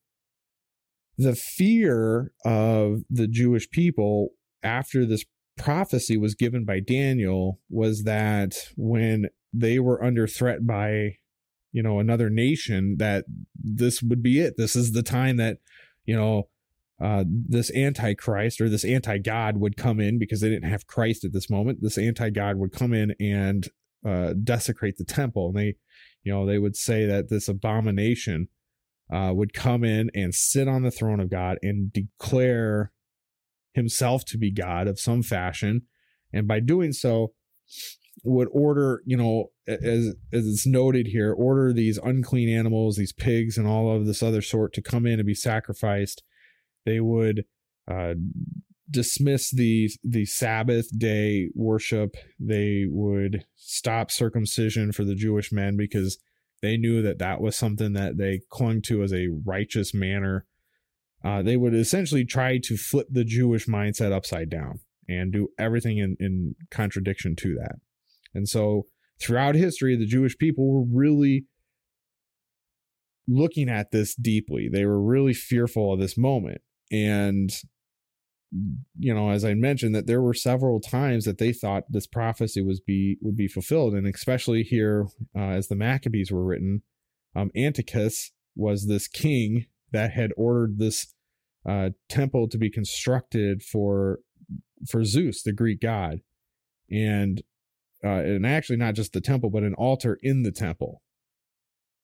the 1.16 1.36
fear 1.36 2.32
of 2.44 3.02
the 3.08 3.28
Jewish 3.28 3.70
people 3.70 4.30
after 4.62 5.06
this 5.06 5.24
prophecy 5.60 6.16
was 6.16 6.34
given 6.34 6.64
by 6.64 6.80
Daniel 6.80 7.60
was 7.68 8.04
that 8.04 8.54
when 8.76 9.28
they 9.52 9.78
were 9.78 10.02
under 10.02 10.26
threat 10.26 10.66
by 10.66 11.16
you 11.72 11.82
know 11.82 12.00
another 12.00 12.30
nation 12.30 12.96
that 12.98 13.24
this 13.54 14.02
would 14.02 14.22
be 14.22 14.40
it. 14.40 14.54
This 14.56 14.74
is 14.74 14.92
the 14.92 15.02
time 15.02 15.36
that 15.36 15.58
you 16.04 16.16
know 16.16 16.48
uh, 17.00 17.24
this 17.28 17.70
antichrist 17.74 18.60
or 18.60 18.68
this 18.68 18.84
anti-god 18.84 19.56
would 19.58 19.76
come 19.76 20.00
in 20.00 20.18
because 20.18 20.40
they 20.40 20.48
didn't 20.48 20.70
have 20.70 20.86
christ 20.86 21.24
at 21.24 21.32
this 21.32 21.48
moment. 21.48 21.80
This 21.82 21.98
anti-god 21.98 22.56
would 22.56 22.72
come 22.72 22.92
in 22.92 23.14
and 23.20 23.68
uh, 24.06 24.34
desecrate 24.42 24.96
the 24.96 25.04
temple. 25.04 25.48
And 25.48 25.56
they 25.56 25.74
you 26.22 26.32
know 26.32 26.46
they 26.46 26.58
would 26.58 26.76
say 26.76 27.06
that 27.06 27.28
this 27.28 27.48
abomination 27.48 28.48
uh, 29.12 29.32
would 29.34 29.52
come 29.52 29.84
in 29.84 30.10
and 30.14 30.34
sit 30.34 30.68
on 30.68 30.82
the 30.82 30.90
throne 30.90 31.20
of 31.20 31.30
god 31.30 31.58
and 31.62 31.92
declare 31.92 32.92
himself 33.74 34.24
to 34.24 34.38
be 34.38 34.50
god 34.52 34.86
of 34.88 34.98
some 34.98 35.22
fashion 35.22 35.82
and 36.32 36.46
by 36.46 36.60
doing 36.60 36.92
so 36.92 37.32
would 38.24 38.48
order 38.52 39.02
you 39.06 39.16
know 39.16 39.46
as 39.66 40.14
as 40.32 40.46
it's 40.46 40.66
noted 40.66 41.06
here 41.06 41.32
order 41.32 41.72
these 41.72 41.98
unclean 41.98 42.48
animals 42.48 42.96
these 42.96 43.12
pigs 43.12 43.56
and 43.56 43.66
all 43.66 43.94
of 43.94 44.06
this 44.06 44.22
other 44.22 44.42
sort 44.42 44.72
to 44.72 44.82
come 44.82 45.06
in 45.06 45.20
and 45.20 45.26
be 45.26 45.34
sacrificed 45.34 46.22
they 46.84 47.00
would 47.00 47.44
uh, 47.90 48.14
dismiss 48.90 49.50
the 49.50 49.90
the 50.02 50.26
Sabbath 50.26 50.86
day 50.98 51.48
worship. 51.54 52.16
They 52.38 52.86
would 52.88 53.44
stop 53.56 54.10
circumcision 54.10 54.92
for 54.92 55.04
the 55.04 55.14
Jewish 55.14 55.52
men 55.52 55.76
because 55.76 56.18
they 56.62 56.76
knew 56.76 57.02
that 57.02 57.18
that 57.18 57.40
was 57.40 57.56
something 57.56 57.92
that 57.94 58.18
they 58.18 58.40
clung 58.50 58.82
to 58.82 59.02
as 59.02 59.12
a 59.12 59.28
righteous 59.44 59.94
manner. 59.94 60.46
Uh, 61.24 61.42
they 61.42 61.56
would 61.56 61.74
essentially 61.74 62.24
try 62.24 62.58
to 62.62 62.76
flip 62.76 63.06
the 63.10 63.24
Jewish 63.24 63.66
mindset 63.66 64.12
upside 64.12 64.48
down 64.48 64.80
and 65.08 65.32
do 65.32 65.48
everything 65.58 65.98
in, 65.98 66.16
in 66.18 66.54
contradiction 66.70 67.36
to 67.36 67.56
that. 67.56 67.76
And 68.34 68.48
so 68.48 68.86
throughout 69.20 69.54
history, 69.54 69.96
the 69.96 70.06
Jewish 70.06 70.38
people 70.38 70.72
were 70.72 70.84
really 70.90 71.44
looking 73.28 73.68
at 73.68 73.90
this 73.90 74.14
deeply. 74.14 74.68
They 74.72 74.86
were 74.86 75.02
really 75.02 75.34
fearful 75.34 75.92
of 75.92 76.00
this 76.00 76.16
moment 76.16 76.62
and 76.90 77.50
you 78.98 79.14
know 79.14 79.30
as 79.30 79.44
i 79.44 79.54
mentioned 79.54 79.94
that 79.94 80.06
there 80.06 80.20
were 80.20 80.34
several 80.34 80.80
times 80.80 81.24
that 81.24 81.38
they 81.38 81.52
thought 81.52 81.84
this 81.88 82.06
prophecy 82.06 82.60
was 82.60 82.80
be 82.80 83.16
would 83.20 83.36
be 83.36 83.46
fulfilled 83.46 83.94
and 83.94 84.06
especially 84.12 84.62
here 84.62 85.06
uh, 85.36 85.50
as 85.50 85.68
the 85.68 85.76
maccabees 85.76 86.32
were 86.32 86.44
written 86.44 86.82
um, 87.36 87.50
antiochus 87.54 88.32
was 88.56 88.86
this 88.86 89.06
king 89.06 89.66
that 89.92 90.12
had 90.12 90.30
ordered 90.36 90.78
this 90.78 91.14
uh, 91.68 91.90
temple 92.08 92.48
to 92.48 92.58
be 92.58 92.70
constructed 92.70 93.62
for 93.62 94.20
for 94.88 95.04
zeus 95.04 95.42
the 95.42 95.52
greek 95.52 95.80
god. 95.80 96.20
And 96.90 97.42
uh, 98.02 98.08
and 98.08 98.46
actually 98.46 98.78
not 98.78 98.94
just 98.94 99.12
the 99.12 99.20
temple 99.20 99.50
but 99.50 99.62
an 99.62 99.74
altar 99.74 100.18
in 100.22 100.42
the 100.42 100.52
temple. 100.52 101.02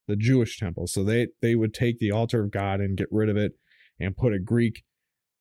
The 0.09 0.16
jewish 0.16 0.59
temple. 0.59 0.87
So 0.87 1.03
they 1.03 1.29
they 1.42 1.55
would 1.55 1.75
take 1.75 1.99
the 1.99 2.11
altar 2.11 2.42
of 2.42 2.51
god 2.51 2.81
and 2.81 2.96
get 2.96 3.09
rid 3.11 3.29
of 3.29 3.37
it 3.37 3.53
and 3.99 4.16
put 4.16 4.33
a 4.33 4.38
Greek 4.38 4.85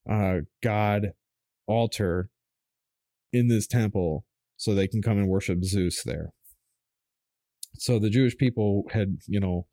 uh, 0.09 0.39
god 0.63 1.11
altar 1.67 2.29
in 3.33 3.47
this 3.47 3.67
temple 3.67 4.25
so 4.57 4.73
they 4.73 4.87
can 4.87 5.01
come 5.01 5.17
and 5.17 5.27
worship 5.27 5.63
Zeus 5.63 6.03
there. 6.03 6.31
So 7.77 7.99
the 7.99 8.09
Jewish 8.09 8.37
people 8.37 8.83
had, 8.91 9.17
you 9.27 9.39
know, 9.39 9.67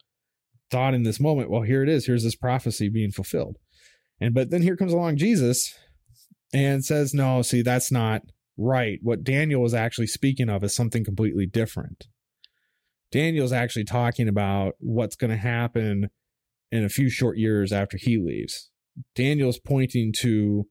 thought 0.73 0.95
in 0.95 1.03
this 1.03 1.19
moment, 1.19 1.51
well, 1.51 1.61
here 1.61 1.83
it 1.83 1.89
is. 1.89 2.07
Here's 2.07 2.23
this 2.23 2.35
prophecy 2.35 2.89
being 2.89 3.11
fulfilled. 3.11 3.57
And 4.19 4.33
but 4.33 4.49
then 4.49 4.63
here 4.63 4.75
comes 4.75 4.91
along 4.91 5.17
Jesus 5.17 5.71
and 6.51 6.83
says, 6.83 7.13
no, 7.13 7.43
see, 7.43 7.61
that's 7.61 7.91
not 7.91 8.23
right. 8.57 8.97
What 9.03 9.23
Daniel 9.23 9.61
was 9.61 9.75
actually 9.75 10.07
speaking 10.07 10.49
of 10.49 10.63
is 10.63 10.75
something 10.75 11.05
completely 11.05 11.45
different. 11.45 12.07
Daniel's 13.11 13.53
actually 13.53 13.83
talking 13.85 14.27
about 14.27 14.73
what's 14.79 15.15
going 15.15 15.29
to 15.29 15.37
happen 15.37 16.09
in 16.71 16.83
a 16.83 16.89
few 16.89 17.07
short 17.07 17.37
years 17.37 17.71
after 17.71 17.95
he 17.95 18.17
leaves. 18.17 18.71
Daniel's 19.13 19.59
pointing 19.59 20.11
to 20.21 20.65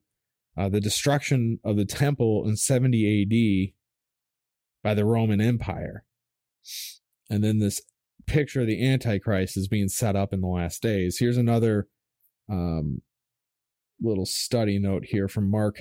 uh, 0.57 0.69
the 0.69 0.81
destruction 0.81 1.61
of 1.65 1.77
the 1.77 1.85
temple 1.85 2.43
in 2.45 2.57
70 2.57 3.23
AD 3.23 3.73
by 4.83 4.95
the 4.95 5.05
Roman 5.05 5.41
Empire. 5.41 6.05
And 7.31 7.45
then 7.45 7.61
this 7.61 7.81
picture 8.33 8.63
of 8.63 8.67
the 8.67 8.83
Antichrist 8.83 9.59
is 9.59 9.69
being 9.69 9.89
set 9.89 10.17
up 10.17 10.33
in 10.33 10.41
the 10.41 10.49
last 10.49 10.81
days. 10.83 11.19
Here's 11.19 11.37
another 11.37 11.87
um, 12.51 13.03
little 14.01 14.25
study 14.25 14.79
note 14.79 15.05
here 15.05 15.29
from 15.29 15.51
Mark 15.51 15.77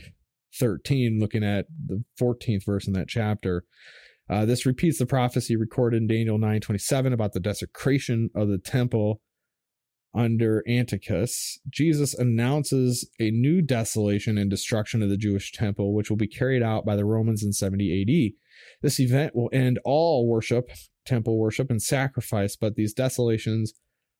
13, 0.59 1.17
looking 1.19 1.45
at 1.45 1.67
the 1.87 2.03
14th 2.19 2.65
verse 2.65 2.87
in 2.87 2.93
that 2.93 3.07
chapter. 3.07 3.63
Uh, 4.29 4.43
this 4.43 4.65
repeats 4.65 4.99
the 4.99 5.05
prophecy 5.05 5.55
recorded 5.55 6.01
in 6.01 6.07
Daniel 6.07 6.37
9:27 6.37 7.13
about 7.13 7.31
the 7.31 7.39
desecration 7.39 8.29
of 8.35 8.49
the 8.49 8.57
temple 8.57 9.21
under 10.13 10.61
Antiochus. 10.67 11.57
Jesus 11.69 12.13
announces 12.13 13.09
a 13.19 13.31
new 13.31 13.61
desolation 13.61 14.37
and 14.37 14.49
destruction 14.49 15.01
of 15.01 15.09
the 15.09 15.17
Jewish 15.17 15.53
temple, 15.53 15.93
which 15.93 16.09
will 16.09 16.17
be 16.17 16.27
carried 16.27 16.61
out 16.61 16.85
by 16.85 16.97
the 16.97 17.05
Romans 17.05 17.43
in 17.43 17.53
70 17.53 18.01
AD. 18.01 18.33
This 18.81 18.99
event 18.99 19.35
will 19.35 19.49
end 19.53 19.79
all 19.85 20.27
worship, 20.27 20.69
temple 21.05 21.37
worship, 21.37 21.69
and 21.69 21.81
sacrifice, 21.81 22.55
but 22.55 22.75
these 22.75 22.93
desolations 22.93 23.73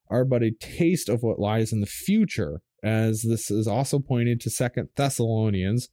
are 0.10 0.26
but 0.26 0.44
a 0.44 0.52
taste 0.52 1.10
of 1.10 1.24
what 1.24 1.40
lies 1.40 1.72
in 1.72 1.80
the 1.80 1.88
future, 1.88 2.62
as 2.84 3.22
this 3.24 3.50
is 3.50 3.68
also 3.68 4.00
pointed 4.00 4.42
to 4.42 4.50
Second 4.50 4.90
Thessalonians 4.96 5.90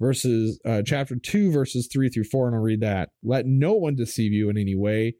verses 0.00 0.60
uh, 0.64 0.82
chapter 0.84 1.16
2 1.16 1.52
verses 1.52 1.88
3 1.92 2.08
through 2.08 2.24
4 2.24 2.48
and 2.48 2.56
i'll 2.56 2.62
read 2.62 2.80
that. 2.80 3.10
Let 3.22 3.46
no 3.46 3.74
one 3.74 3.94
deceive 3.94 4.32
you 4.32 4.50
in 4.50 4.58
any 4.58 4.74
way 4.74 5.14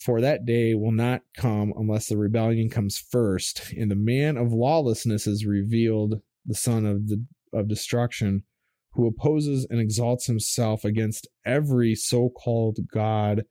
for 0.00 0.20
that 0.20 0.46
day 0.46 0.74
will 0.74 0.92
not 0.92 1.20
come 1.36 1.72
unless 1.76 2.06
the 2.06 2.16
rebellion 2.16 2.70
comes 2.70 2.98
first 2.98 3.72
and 3.76 3.90
the 3.90 3.96
man 3.96 4.36
of 4.36 4.52
lawlessness 4.52 5.26
is 5.26 5.44
revealed 5.44 6.22
the 6.46 6.54
son 6.54 6.86
of 6.86 7.08
the 7.08 7.24
of 7.52 7.68
destruction 7.68 8.44
who 8.92 9.06
opposes 9.06 9.66
and 9.70 9.80
exalts 9.80 10.26
himself 10.26 10.84
against 10.84 11.28
every 11.44 11.94
so-called 11.94 12.78
god 12.92 13.44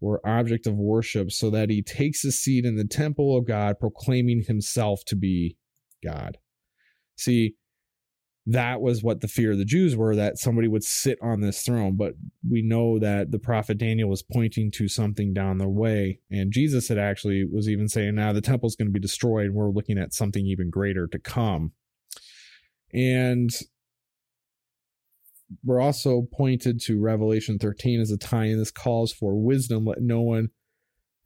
or 0.00 0.20
object 0.26 0.66
of 0.66 0.74
worship 0.76 1.30
so 1.30 1.50
that 1.50 1.70
he 1.70 1.82
takes 1.82 2.22
his 2.22 2.38
seat 2.38 2.64
in 2.64 2.76
the 2.76 2.86
temple 2.86 3.36
of 3.36 3.46
god 3.46 3.78
proclaiming 3.78 4.42
himself 4.46 5.04
to 5.06 5.16
be 5.16 5.56
god 6.02 6.38
see 7.16 7.54
that 8.46 8.82
was 8.82 9.02
what 9.02 9.20
the 9.20 9.28
fear 9.28 9.52
of 9.52 9.58
the 9.58 9.64
Jews 9.64 9.96
were 9.96 10.14
that 10.16 10.38
somebody 10.38 10.68
would 10.68 10.84
sit 10.84 11.18
on 11.22 11.40
this 11.40 11.62
throne. 11.62 11.96
But 11.96 12.14
we 12.48 12.60
know 12.60 12.98
that 12.98 13.30
the 13.30 13.38
prophet 13.38 13.78
Daniel 13.78 14.10
was 14.10 14.22
pointing 14.22 14.70
to 14.72 14.86
something 14.86 15.32
down 15.32 15.58
the 15.58 15.68
way. 15.68 16.20
And 16.30 16.52
Jesus 16.52 16.88
had 16.88 16.98
actually 16.98 17.44
was 17.44 17.68
even 17.68 17.88
saying, 17.88 18.14
now 18.14 18.32
the 18.32 18.42
temple's 18.42 18.76
going 18.76 18.88
to 18.88 18.92
be 18.92 19.00
destroyed. 19.00 19.46
And 19.46 19.54
we're 19.54 19.70
looking 19.70 19.98
at 19.98 20.12
something 20.12 20.46
even 20.46 20.68
greater 20.68 21.06
to 21.06 21.18
come. 21.18 21.72
And 22.92 23.50
we're 25.62 25.80
also 25.80 26.26
pointed 26.32 26.80
to 26.82 27.00
Revelation 27.00 27.58
13 27.58 28.00
as 28.00 28.10
a 28.10 28.16
tie 28.16 28.46
in. 28.46 28.58
This 28.58 28.70
calls 28.70 29.12
for 29.12 29.34
wisdom. 29.34 29.84
Let 29.84 30.00
no 30.00 30.22
one 30.22 30.48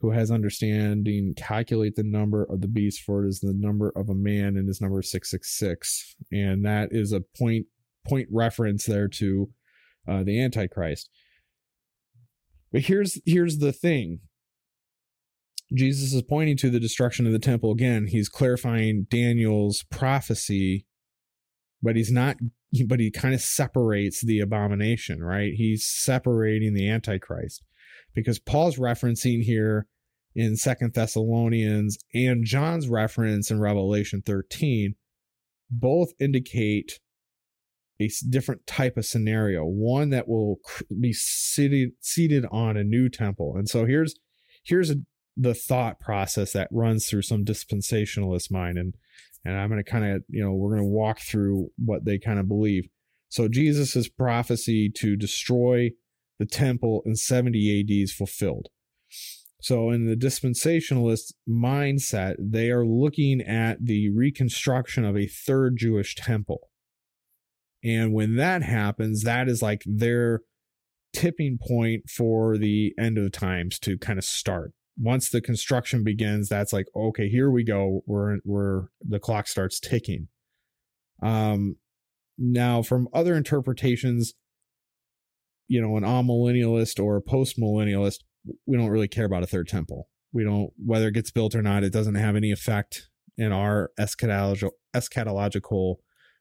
who 0.00 0.12
has 0.12 0.30
understanding 0.30 1.34
calculate 1.36 1.96
the 1.96 2.04
number 2.04 2.44
of 2.44 2.60
the 2.60 2.68
beast 2.68 3.02
for 3.02 3.24
it 3.24 3.28
is 3.28 3.40
the 3.40 3.54
number 3.54 3.92
of 3.96 4.08
a 4.08 4.14
man 4.14 4.56
and 4.56 4.68
his 4.68 4.80
number 4.80 5.00
is 5.00 5.10
666 5.10 6.16
and 6.30 6.64
that 6.64 6.88
is 6.92 7.12
a 7.12 7.20
point 7.20 7.66
point 8.06 8.28
reference 8.30 8.86
there 8.86 9.08
to 9.08 9.50
uh, 10.08 10.22
the 10.22 10.40
antichrist 10.40 11.10
but 12.72 12.82
here's 12.82 13.20
here's 13.26 13.58
the 13.58 13.72
thing 13.72 14.20
jesus 15.74 16.12
is 16.12 16.22
pointing 16.22 16.56
to 16.56 16.70
the 16.70 16.80
destruction 16.80 17.26
of 17.26 17.32
the 17.32 17.38
temple 17.38 17.72
again 17.72 18.06
he's 18.06 18.28
clarifying 18.28 19.06
daniel's 19.10 19.84
prophecy 19.90 20.86
but 21.82 21.96
he's 21.96 22.10
not 22.10 22.36
but 22.86 23.00
he 23.00 23.10
kind 23.10 23.34
of 23.34 23.40
separates 23.40 24.24
the 24.24 24.40
abomination 24.40 25.22
right 25.22 25.52
he's 25.54 25.86
separating 25.86 26.74
the 26.74 26.88
antichrist 26.88 27.62
because 28.14 28.38
Paul's 28.38 28.76
referencing 28.76 29.42
here 29.42 29.86
in 30.34 30.56
Second 30.56 30.94
Thessalonians 30.94 31.98
and 32.12 32.44
John's 32.44 32.88
reference 32.88 33.50
in 33.50 33.60
Revelation 33.60 34.22
13 34.24 34.94
both 35.70 36.12
indicate 36.18 37.00
a 38.00 38.08
different 38.28 38.66
type 38.66 38.96
of 38.96 39.04
scenario, 39.04 39.64
one 39.64 40.10
that 40.10 40.28
will 40.28 40.60
be 41.00 41.12
seated 41.12 41.90
seated 42.00 42.46
on 42.50 42.76
a 42.76 42.84
new 42.84 43.08
temple. 43.08 43.54
And 43.56 43.68
so 43.68 43.84
here's 43.86 44.14
here's 44.62 44.90
a, 44.90 44.96
the 45.36 45.54
thought 45.54 46.00
process 46.00 46.52
that 46.52 46.68
runs 46.70 47.06
through 47.06 47.22
some 47.22 47.44
dispensationalist 47.44 48.50
mind 48.50 48.78
and 48.78 48.94
and 49.44 49.56
I'm 49.56 49.68
going 49.68 49.82
to 49.82 49.90
kind 49.90 50.04
of, 50.04 50.22
you 50.28 50.44
know, 50.44 50.52
we're 50.52 50.70
going 50.70 50.82
to 50.82 50.88
walk 50.88 51.20
through 51.20 51.70
what 51.76 52.04
they 52.04 52.18
kind 52.18 52.38
of 52.38 52.48
believe. 52.48 52.88
So 53.28 53.48
Jesus's 53.48 54.08
prophecy 54.08 54.90
to 54.96 55.16
destroy 55.16 55.90
the 56.38 56.46
temple 56.46 57.02
in 57.04 57.16
70 57.16 57.80
AD 57.80 57.90
is 57.90 58.12
fulfilled. 58.12 58.68
So, 59.60 59.90
in 59.90 60.06
the 60.06 60.14
dispensationalist 60.14 61.32
mindset, 61.48 62.36
they 62.38 62.70
are 62.70 62.86
looking 62.86 63.40
at 63.40 63.84
the 63.84 64.08
reconstruction 64.10 65.04
of 65.04 65.16
a 65.16 65.26
third 65.26 65.76
Jewish 65.76 66.14
temple. 66.14 66.70
And 67.82 68.12
when 68.12 68.36
that 68.36 68.62
happens, 68.62 69.22
that 69.22 69.48
is 69.48 69.60
like 69.60 69.82
their 69.84 70.42
tipping 71.12 71.58
point 71.60 72.08
for 72.08 72.56
the 72.56 72.94
end 72.98 73.18
of 73.18 73.24
the 73.24 73.30
times 73.30 73.78
to 73.80 73.98
kind 73.98 74.18
of 74.18 74.24
start. 74.24 74.72
Once 75.00 75.30
the 75.30 75.40
construction 75.40 76.02
begins, 76.02 76.48
that's 76.48 76.72
like, 76.72 76.86
okay, 76.94 77.28
here 77.28 77.50
we 77.50 77.62
go. 77.62 78.02
We're, 78.06 78.38
we're, 78.44 78.88
the 79.00 79.20
clock 79.20 79.46
starts 79.46 79.78
ticking. 79.78 80.28
Um, 81.22 81.76
now, 82.36 82.82
from 82.82 83.08
other 83.12 83.36
interpretations, 83.36 84.34
you 85.68 85.80
know, 85.80 85.96
an 85.96 86.04
amillennialist 86.04 87.02
or 87.02 87.16
a 87.16 87.22
post 87.22 87.58
millennialist, 87.58 88.18
we 88.66 88.76
don't 88.76 88.88
really 88.90 89.08
care 89.08 89.26
about 89.26 89.42
a 89.42 89.46
third 89.46 89.68
temple. 89.68 90.08
We 90.32 90.44
don't, 90.44 90.70
whether 90.84 91.08
it 91.08 91.14
gets 91.14 91.30
built 91.30 91.54
or 91.54 91.62
not, 91.62 91.84
it 91.84 91.92
doesn't 91.92 92.14
have 92.14 92.36
any 92.36 92.50
effect 92.50 93.08
in 93.36 93.52
our 93.52 93.90
eschatological, 93.98 94.70
eschatological 94.94 95.96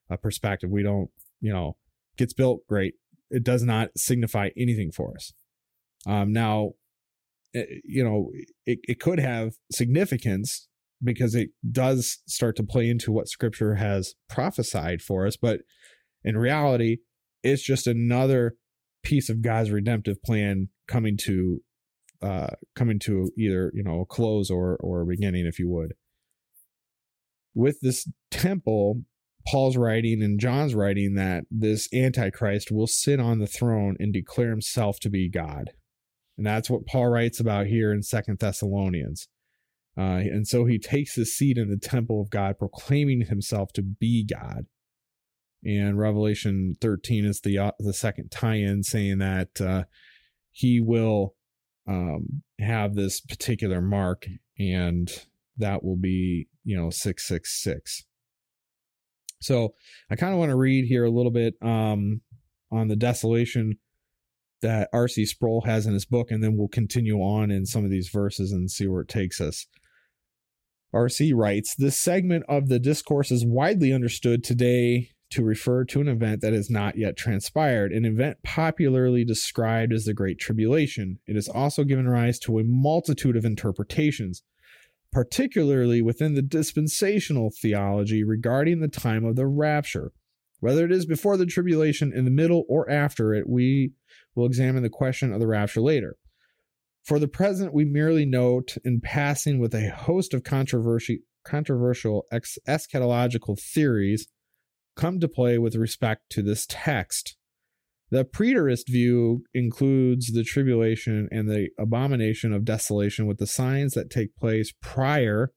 uh, 0.09 0.17
perspective. 0.17 0.69
We 0.69 0.83
don't, 0.83 1.09
you 1.41 1.53
know, 1.53 1.77
gets 2.17 2.33
built, 2.33 2.61
great. 2.67 2.95
It 3.29 3.43
does 3.43 3.63
not 3.63 3.89
signify 3.95 4.49
anything 4.57 4.91
for 4.91 5.13
us. 5.15 5.33
Um, 6.05 6.31
now, 6.31 6.71
you 7.53 8.03
know, 8.03 8.31
it, 8.65 8.79
it 8.83 8.99
could 8.99 9.19
have 9.19 9.53
significance 9.71 10.67
because 11.03 11.35
it 11.35 11.49
does 11.71 12.19
start 12.27 12.55
to 12.55 12.63
play 12.63 12.89
into 12.89 13.11
what 13.11 13.27
scripture 13.27 13.75
has 13.75 14.15
prophesied 14.29 15.01
for 15.01 15.27
us. 15.27 15.37
But 15.37 15.61
in 16.23 16.37
reality, 16.37 16.97
it's 17.43 17.63
just 17.63 17.87
another 17.87 18.55
piece 19.03 19.29
of 19.29 19.41
God's 19.41 19.71
redemptive 19.71 20.21
plan 20.23 20.69
coming 20.87 21.17
to 21.25 21.61
uh 22.21 22.47
coming 22.75 22.97
to 22.97 23.29
either 23.37 23.71
you 23.75 23.83
know 23.83 24.01
a 24.01 24.05
close 24.05 24.49
or 24.49 24.75
or 24.77 25.01
a 25.01 25.05
beginning 25.05 25.45
if 25.45 25.59
you 25.59 25.69
would 25.69 25.93
with 27.53 27.79
this 27.81 28.09
temple 28.31 29.03
paul's 29.47 29.77
writing 29.77 30.23
and 30.23 30.39
john's 30.39 30.73
writing 30.73 31.13
that 31.13 31.43
this 31.51 31.87
antichrist 31.93 32.71
will 32.71 32.87
sit 32.87 33.19
on 33.19 33.37
the 33.37 33.45
throne 33.45 33.95
and 33.99 34.13
declare 34.13 34.49
himself 34.49 34.99
to 34.99 35.11
be 35.11 35.29
god 35.29 35.71
and 36.37 36.45
that's 36.45 36.69
what 36.69 36.85
paul 36.85 37.07
writes 37.07 37.39
about 37.39 37.67
here 37.67 37.91
in 37.91 38.01
second 38.03 38.39
thessalonians 38.39 39.27
uh, 39.97 40.21
and 40.21 40.47
so 40.47 40.65
he 40.65 40.77
takes 40.77 41.15
his 41.15 41.35
seat 41.35 41.57
in 41.57 41.69
the 41.69 41.77
temple 41.77 42.21
of 42.21 42.29
god 42.29 42.57
proclaiming 42.57 43.21
himself 43.21 43.71
to 43.73 43.81
be 43.81 44.23
god 44.23 44.65
and 45.63 45.97
Revelation 45.99 46.75
13 46.81 47.25
is 47.25 47.41
the 47.41 47.57
uh, 47.57 47.71
the 47.79 47.93
second 47.93 48.29
tie-in 48.31 48.83
saying 48.83 49.17
that 49.19 49.59
uh, 49.59 49.83
he 50.51 50.79
will 50.79 51.35
um, 51.87 52.43
have 52.59 52.95
this 52.95 53.21
particular 53.21 53.81
mark, 53.81 54.25
and 54.59 55.09
that 55.57 55.83
will 55.83 55.97
be 55.97 56.47
you 56.63 56.77
know 56.77 56.89
666. 56.89 58.05
So 59.41 59.73
I 60.09 60.15
kind 60.15 60.33
of 60.33 60.39
want 60.39 60.49
to 60.49 60.55
read 60.55 60.85
here 60.85 61.05
a 61.05 61.11
little 61.11 61.31
bit 61.31 61.55
um, 61.61 62.21
on 62.71 62.87
the 62.87 62.95
desolation 62.95 63.77
that 64.61 64.89
R.C. 64.93 65.25
Sproul 65.25 65.61
has 65.61 65.85
in 65.85 65.93
his 65.93 66.05
book, 66.05 66.31
and 66.31 66.43
then 66.43 66.57
we'll 66.57 66.67
continue 66.67 67.19
on 67.19 67.51
in 67.51 67.65
some 67.65 67.83
of 67.83 67.91
these 67.91 68.09
verses 68.09 68.51
and 68.51 68.69
see 68.69 68.87
where 68.87 69.01
it 69.01 69.07
takes 69.07 69.39
us. 69.39 69.67
R.C. 70.93 71.33
writes 71.33 71.75
This 71.75 71.99
segment 71.99 72.45
of 72.47 72.69
the 72.69 72.79
discourse 72.79 73.31
is 73.31 73.45
widely 73.45 73.93
understood 73.93 74.43
today 74.43 75.11
to 75.29 75.43
refer 75.43 75.83
to 75.83 75.99
an 75.99 76.07
event 76.07 76.41
that 76.41 76.53
has 76.53 76.69
not 76.69 76.97
yet 76.97 77.17
transpired, 77.17 77.91
an 77.91 78.05
event 78.05 78.37
popularly 78.43 79.25
described 79.25 79.91
as 79.91 80.05
the 80.05 80.13
Great 80.13 80.39
Tribulation. 80.39 81.19
It 81.27 81.35
has 81.35 81.49
also 81.49 81.83
given 81.83 82.07
rise 82.07 82.39
to 82.39 82.59
a 82.59 82.63
multitude 82.63 83.35
of 83.35 83.43
interpretations, 83.43 84.43
particularly 85.11 86.01
within 86.01 86.35
the 86.35 86.41
dispensational 86.41 87.51
theology 87.61 88.23
regarding 88.23 88.79
the 88.79 88.87
time 88.87 89.25
of 89.25 89.35
the 89.35 89.47
rapture. 89.47 90.13
Whether 90.59 90.85
it 90.85 90.91
is 90.91 91.05
before 91.05 91.37
the 91.37 91.45
tribulation, 91.45 92.11
in 92.13 92.25
the 92.25 92.31
middle, 92.31 92.65
or 92.67 92.89
after 92.89 93.33
it, 93.33 93.47
we 93.47 93.91
will 94.35 94.45
examine 94.45 94.83
the 94.83 94.89
question 94.89 95.31
of 95.31 95.39
the 95.39 95.47
rapture 95.47 95.81
later. 95.81 96.15
For 97.03 97.19
the 97.19 97.27
present, 97.27 97.73
we 97.73 97.85
merely 97.85 98.25
note 98.25 98.77
in 98.83 98.99
passing 98.99 99.59
with 99.59 99.73
a 99.73 99.89
host 99.89 100.33
of 100.33 100.43
controversy, 100.43 101.21
controversial 101.45 102.25
ex- 102.31 102.57
eschatological 102.67 103.59
theories 103.59 104.27
come 104.95 105.19
to 105.19 105.27
play 105.27 105.57
with 105.57 105.75
respect 105.75 106.29
to 106.31 106.41
this 106.41 106.65
text. 106.67 107.37
The 108.09 108.25
preterist 108.25 108.89
view 108.89 109.43
includes 109.53 110.31
the 110.31 110.43
tribulation 110.43 111.27
and 111.31 111.49
the 111.49 111.69
abomination 111.77 112.51
of 112.51 112.65
desolation 112.65 113.27
with 113.27 113.37
the 113.37 113.47
signs 113.47 113.93
that 113.93 114.09
take 114.09 114.35
place 114.35 114.73
prior 114.81 115.51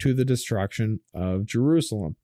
to 0.00 0.12
the 0.12 0.24
destruction 0.24 1.00
of 1.14 1.46
Jerusalem. 1.46 2.16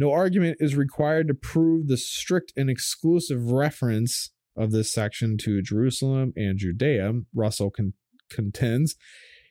No 0.00 0.12
argument 0.12 0.56
is 0.60 0.76
required 0.76 1.28
to 1.28 1.34
prove 1.34 1.86
the 1.86 1.98
strict 1.98 2.54
and 2.56 2.70
exclusive 2.70 3.50
reference 3.52 4.30
of 4.56 4.70
this 4.70 4.90
section 4.90 5.36
to 5.42 5.60
Jerusalem 5.60 6.32
and 6.36 6.58
Judea, 6.58 7.12
Russell 7.34 7.70
con- 7.70 7.92
contends. 8.30 8.96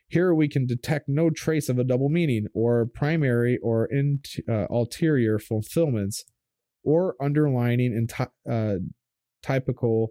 Here 0.08 0.34
we 0.34 0.48
can 0.48 0.66
detect 0.66 1.08
no 1.08 1.30
trace 1.30 1.70
of 1.70 1.78
a 1.78 1.84
double 1.84 2.10
meaning 2.10 2.48
or 2.56 2.88
primary 2.88 3.60
or 3.62 3.86
in, 3.86 4.22
uh, 4.50 4.66
ulterior 4.72 5.38
fulfillments 5.38 6.26
or 6.84 7.16
underlining 7.22 7.94
and 7.94 8.12
uh, 8.52 8.78
typical 9.44 10.08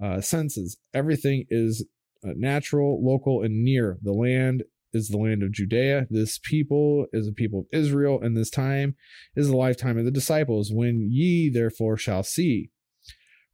uh, 0.00 0.20
senses. 0.20 0.76
Everything 0.94 1.46
is 1.50 1.84
uh, 2.24 2.34
natural, 2.36 3.04
local, 3.04 3.42
and 3.42 3.64
near. 3.64 3.98
The 4.00 4.12
land 4.12 4.62
is 4.92 5.08
the 5.08 5.18
land 5.18 5.42
of 5.42 5.52
Judea. 5.52 6.06
This 6.10 6.38
people 6.38 7.06
is 7.12 7.28
a 7.28 7.32
people 7.32 7.60
of 7.60 7.66
Israel, 7.72 8.20
and 8.22 8.36
this 8.36 8.50
time 8.50 8.96
is 9.36 9.48
the 9.48 9.56
lifetime 9.56 9.98
of 9.98 10.04
the 10.04 10.10
disciples, 10.10 10.70
when 10.72 11.08
ye 11.10 11.48
therefore 11.48 11.96
shall 11.96 12.22
see. 12.22 12.70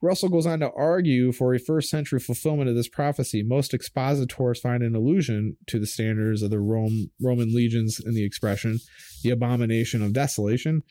Russell 0.03 0.29
goes 0.29 0.47
on 0.47 0.61
to 0.61 0.71
argue 0.73 1.33
for 1.33 1.55
a 1.55 1.59
first 1.59 1.89
century 1.89 2.21
fulfillment 2.21 2.69
of 2.69 2.77
this 2.77 2.89
prophecy. 2.89 3.43
Most 3.43 3.73
expositors 3.73 4.61
find 4.61 4.83
an 4.83 4.95
allusion 4.95 5.57
to 5.69 5.79
the 5.79 5.87
standards 5.87 6.43
of 6.43 6.51
the 6.51 6.61
Rome, 6.61 7.11
Roman 7.21 7.55
legions 7.55 7.99
in 8.05 8.15
the 8.15 8.25
expression, 8.25 8.79
the 9.23 9.31
abomination 9.31 10.03
of 10.03 10.13
desolation, 10.13 10.83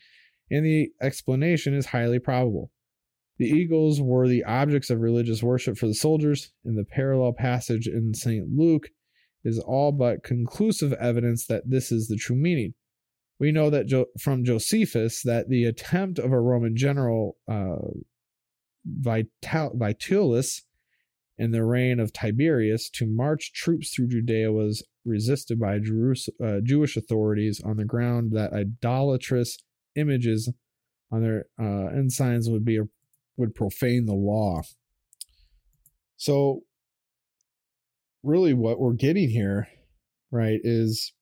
and 0.50 0.64
the 0.64 0.90
explanation 1.00 1.72
is 1.74 1.86
highly 1.86 2.18
probable. 2.18 2.72
The 3.38 3.46
eagles 3.46 4.00
were 4.00 4.26
the 4.26 4.44
objects 4.44 4.90
of 4.90 5.00
religious 5.00 5.42
worship 5.42 5.76
for 5.76 5.86
the 5.86 5.94
soldiers, 5.94 6.52
In 6.64 6.74
the 6.74 6.84
parallel 6.84 7.34
passage 7.34 7.86
in 7.86 8.14
St. 8.14 8.48
Luke 8.54 8.88
is 9.46 9.58
all 9.60 9.92
but 9.92 10.24
conclusive 10.24 10.92
evidence 10.94 11.46
that 11.46 11.70
this 11.70 11.92
is 11.92 12.08
the 12.08 12.16
true 12.16 12.36
meaning. 12.36 12.74
We 13.38 13.52
know 13.52 13.70
that 13.70 13.86
jo- 13.86 14.06
from 14.20 14.44
Josephus 14.44 15.22
that 15.22 15.48
the 15.48 15.64
attempt 15.64 16.18
of 16.18 16.32
a 16.32 16.40
Roman 16.40 16.74
general, 16.76 17.36
uh, 17.48 17.76
Vital- 18.84 19.76
Vitellius, 19.76 20.62
in 21.38 21.50
the 21.50 21.64
reign 21.64 22.00
of 22.00 22.12
Tiberius 22.12 22.88
to 22.90 23.06
march 23.06 23.52
troops 23.52 23.90
through 23.90 24.08
Judea 24.08 24.52
was 24.52 24.82
resisted 25.04 25.60
by 25.60 25.78
Jerus- 25.78 26.28
uh, 26.42 26.60
Jewish 26.62 26.96
authorities 26.96 27.60
on 27.62 27.76
the 27.76 27.84
ground 27.84 28.32
that 28.32 28.52
idolatrous 28.52 29.58
images 29.94 30.50
on 31.12 31.22
their 31.22 31.46
uh, 31.60 31.88
ensigns 31.94 32.48
would 32.48 32.64
be 32.64 32.78
a, 32.78 32.84
would 33.36 33.54
profane 33.54 34.06
the 34.06 34.14
law. 34.14 34.62
So 36.16 36.62
really 38.22 38.54
what 38.54 38.78
we're 38.78 38.92
getting 38.92 39.30
here, 39.30 39.68
right, 40.30 40.60
is 40.62 41.12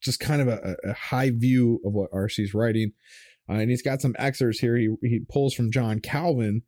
just 0.00 0.20
kind 0.20 0.40
of 0.40 0.48
a, 0.48 0.76
a 0.84 0.92
high 0.92 1.30
view 1.30 1.80
of 1.84 1.92
what 1.92 2.10
RC's 2.12 2.54
writing. 2.54 2.92
Uh, 3.48 3.54
and 3.54 3.70
he's 3.70 3.82
got 3.82 4.00
some 4.00 4.14
excerpts 4.18 4.60
here. 4.60 4.76
He, 4.76 4.88
he 5.02 5.20
pulls 5.28 5.54
from 5.54 5.70
John 5.70 6.00
Calvin, 6.00 6.62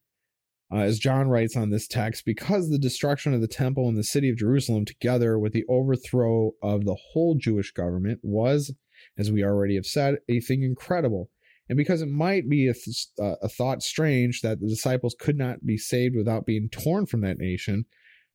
uh, 0.73 0.79
as 0.79 0.99
John 0.99 1.29
writes 1.29 1.57
on 1.57 1.71
this 1.71 1.88
text, 1.88 2.25
because 2.25 2.69
the 2.69 2.79
destruction 2.79 3.33
of 3.35 3.41
the 3.41 3.49
temple 3.49 3.88
and 3.88 3.97
the 3.97 4.05
city 4.05 4.29
of 4.29 4.37
Jerusalem, 4.37 4.85
together 4.85 5.38
with 5.38 5.53
the 5.53 5.64
overthrow 5.69 6.53
of 6.62 6.85
the 6.85 6.97
whole 7.12 7.37
Jewish 7.37 7.73
government, 7.73 8.21
was, 8.23 8.75
as 9.17 9.33
we 9.33 9.43
already 9.43 9.77
have 9.77 9.87
said, 9.87 10.17
a 10.29 10.41
thing 10.41 10.62
incredible. 10.62 11.31
And 11.69 11.77
because 11.77 12.01
it 12.01 12.09
might 12.09 12.49
be 12.49 12.67
a, 12.69 12.75
th- 12.75 13.09
uh, 13.21 13.35
a 13.43 13.49
thought 13.49 13.83
strange 13.83 14.41
that 14.43 14.61
the 14.61 14.69
disciples 14.69 15.14
could 15.19 15.37
not 15.37 15.67
be 15.67 15.77
saved 15.77 16.17
without 16.17 16.47
being 16.47 16.69
torn 16.71 17.07
from 17.07 17.21
that 17.23 17.38
nation, 17.38 17.85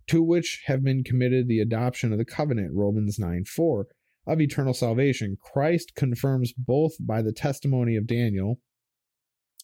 to 0.07 0.21
which 0.21 0.63
have 0.65 0.83
been 0.83 1.03
committed 1.03 1.47
the 1.47 1.59
adoption 1.59 2.11
of 2.11 2.17
the 2.17 2.25
covenant, 2.25 2.71
Romans 2.73 3.17
9 3.19 3.45
4, 3.45 3.87
of 4.27 4.41
eternal 4.41 4.73
salvation. 4.73 5.37
Christ 5.41 5.93
confirms 5.95 6.53
both 6.53 6.93
by 6.99 7.21
the 7.21 7.33
testimony 7.33 7.95
of 7.95 8.07
Daniel, 8.07 8.59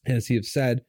as 0.06 0.28
he 0.28 0.36
has 0.36 0.52
said, 0.52 0.82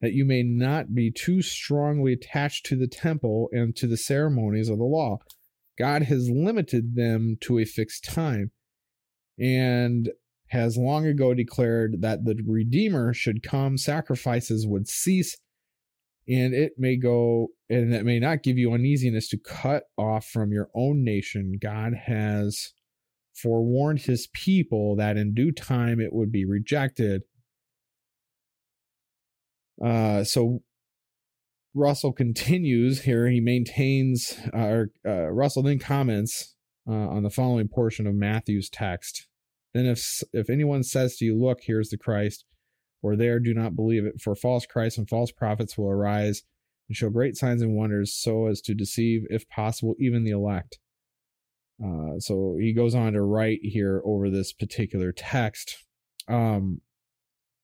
that 0.00 0.12
you 0.12 0.24
may 0.24 0.42
not 0.42 0.94
be 0.94 1.10
too 1.10 1.42
strongly 1.42 2.12
attached 2.12 2.66
to 2.66 2.76
the 2.76 2.86
temple 2.86 3.48
and 3.52 3.74
to 3.76 3.86
the 3.86 3.96
ceremonies 3.96 4.68
of 4.68 4.78
the 4.78 4.84
law. 4.84 5.18
God 5.78 6.02
has 6.02 6.30
limited 6.30 6.94
them 6.94 7.36
to 7.42 7.58
a 7.58 7.64
fixed 7.64 8.04
time 8.04 8.50
and 9.38 10.10
has 10.48 10.76
long 10.76 11.06
ago 11.06 11.34
declared 11.34 12.00
that 12.00 12.24
the 12.24 12.36
Redeemer 12.46 13.12
should 13.12 13.42
come, 13.42 13.76
sacrifices 13.76 14.66
would 14.66 14.88
cease, 14.88 15.36
and 16.28 16.54
it 16.54 16.72
may 16.76 16.96
go 16.96 17.48
and 17.70 17.94
it 17.94 18.04
may 18.04 18.18
not 18.18 18.42
give 18.42 18.58
you 18.58 18.72
uneasiness 18.72 19.28
to 19.28 19.38
cut 19.38 19.84
off 19.96 20.26
from 20.26 20.52
your 20.52 20.68
own 20.74 21.02
nation. 21.02 21.58
God 21.60 21.92
has 22.06 22.72
forewarned 23.34 24.02
his 24.02 24.28
people 24.32 24.96
that 24.96 25.16
in 25.16 25.34
due 25.34 25.52
time 25.52 26.00
it 26.00 26.12
would 26.12 26.32
be 26.32 26.44
rejected. 26.44 27.22
Uh, 29.82 30.24
so 30.24 30.62
Russell 31.74 32.12
continues 32.12 33.02
here. 33.02 33.28
He 33.28 33.40
maintains, 33.40 34.36
uh, 34.52 34.58
or 34.58 34.90
uh, 35.06 35.28
Russell 35.30 35.62
then 35.62 35.78
comments 35.78 36.56
uh, 36.88 36.92
on 36.92 37.22
the 37.22 37.30
following 37.30 37.68
portion 37.68 38.06
of 38.06 38.14
Matthew's 38.14 38.68
text. 38.68 39.28
Then, 39.74 39.86
if 39.86 40.22
if 40.32 40.50
anyone 40.50 40.82
says 40.82 41.16
to 41.16 41.24
you, 41.24 41.38
"Look, 41.38 41.60
here's 41.62 41.90
the 41.90 41.98
Christ," 41.98 42.44
or 43.02 43.16
"There, 43.16 43.40
do 43.40 43.54
not 43.54 43.76
believe 43.76 44.04
it," 44.04 44.20
for 44.20 44.34
false 44.34 44.66
Christs 44.66 44.98
and 44.98 45.08
false 45.08 45.32
prophets 45.32 45.76
will 45.76 45.90
arise 45.90 46.42
and 46.88 46.96
show 46.96 47.10
great 47.10 47.36
signs 47.36 47.62
and 47.62 47.74
wonders, 47.74 48.14
so 48.14 48.46
as 48.46 48.60
to 48.62 48.74
deceive, 48.74 49.26
if 49.30 49.48
possible, 49.48 49.94
even 49.98 50.24
the 50.24 50.30
elect. 50.30 50.78
Uh, 51.84 52.18
so 52.18 52.56
he 52.58 52.72
goes 52.72 52.94
on 52.94 53.12
to 53.12 53.22
write 53.22 53.60
here 53.62 54.02
over 54.04 54.30
this 54.30 54.52
particular 54.52 55.12
text. 55.12 55.84
Um, 56.26 56.80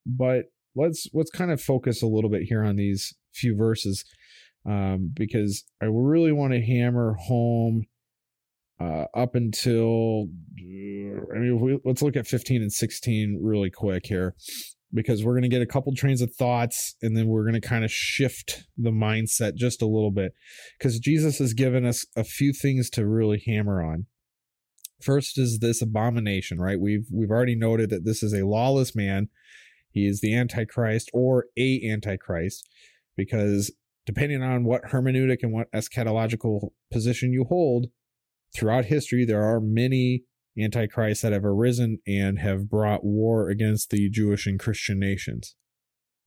but 0.07 0.47
let's 0.75 1.09
let's 1.13 1.31
kind 1.31 1.51
of 1.51 1.61
focus 1.61 2.03
a 2.03 2.07
little 2.07 2.31
bit 2.31 2.43
here 2.43 2.63
on 2.63 2.77
these 2.77 3.15
few 3.33 3.57
verses 3.57 4.05
um, 4.67 5.11
because 5.13 5.65
I 5.83 5.87
really 5.87 6.33
want 6.33 6.53
to 6.53 6.61
hammer 6.61 7.15
home 7.15 7.85
uh, 8.81 9.07
up 9.15 9.35
until 9.35 10.29
I 10.59 11.39
mean 11.39 11.61
we, 11.61 11.79
let's 11.85 12.03
look 12.03 12.17
at 12.17 12.27
15 12.27 12.63
and 12.63 12.73
16 12.73 13.41
really 13.43 13.71
quick 13.71 14.07
here 14.07 14.35
because 14.93 15.25
we're 15.25 15.33
going 15.33 15.43
to 15.43 15.49
get 15.49 15.63
a 15.63 15.67
couple 15.67 15.95
trains 15.95 16.21
of 16.21 16.35
thoughts 16.35 16.95
and 17.03 17.17
then 17.17 17.27
we're 17.27 17.45
going 17.45 17.61
to 17.61 17.67
kind 17.67 17.85
of 17.85 17.91
shift 17.91 18.65
the 18.77 18.91
mindset 18.91 19.55
just 19.55 19.83
a 19.83 19.87
little 19.87 20.11
bit 20.11 20.33
because 20.79 20.99
Jesus 20.99 21.39
has 21.39 21.53
given 21.53 21.85
us 21.85 22.07
a 22.17 22.25
few 22.25 22.53
things 22.53 22.91
to 22.91 23.07
really 23.07 23.43
hammer 23.45 23.83
on. 23.83 24.07
First 25.03 25.39
is 25.39 25.59
this 25.59 25.83
abomination, 25.83 26.61
right? 26.61 26.81
We've 26.81 27.07
we've 27.13 27.31
already 27.31 27.57
noted 27.57 27.91
that 27.91 28.05
this 28.05 28.23
is 28.23 28.33
a 28.33 28.47
lawless 28.47 28.95
man. 28.95 29.29
He 29.91 30.07
is 30.07 30.21
the 30.21 30.35
antichrist 30.35 31.11
or 31.13 31.47
a 31.59 31.81
antichrist 31.89 32.69
because 33.17 33.73
depending 34.07 34.43
on 34.43 34.65
what 34.65 34.85
hermeneutic 34.91 35.39
and 35.43 35.53
what 35.53 35.71
eschatological 35.73 36.71
position 36.91 37.33
you 37.33 37.45
hold 37.45 37.87
throughout 38.55 38.85
history 38.85 39.25
there 39.25 39.43
are 39.43 39.61
many 39.61 40.23
antichrists 40.59 41.23
that 41.23 41.33
have 41.33 41.45
arisen 41.45 41.99
and 42.07 42.39
have 42.39 42.69
brought 42.69 43.05
war 43.05 43.49
against 43.49 43.91
the 43.91 44.09
Jewish 44.09 44.47
and 44.47 44.59
Christian 44.59 44.99
nations. 44.99 45.57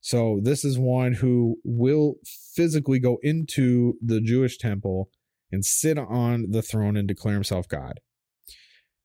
So 0.00 0.40
this 0.42 0.64
is 0.64 0.78
one 0.78 1.14
who 1.14 1.56
will 1.64 2.16
physically 2.54 2.98
go 2.98 3.18
into 3.22 3.94
the 4.04 4.20
Jewish 4.20 4.58
temple 4.58 5.10
and 5.50 5.64
sit 5.64 5.98
on 5.98 6.50
the 6.50 6.62
throne 6.62 6.96
and 6.96 7.08
declare 7.08 7.34
himself 7.34 7.66
God. 7.68 8.00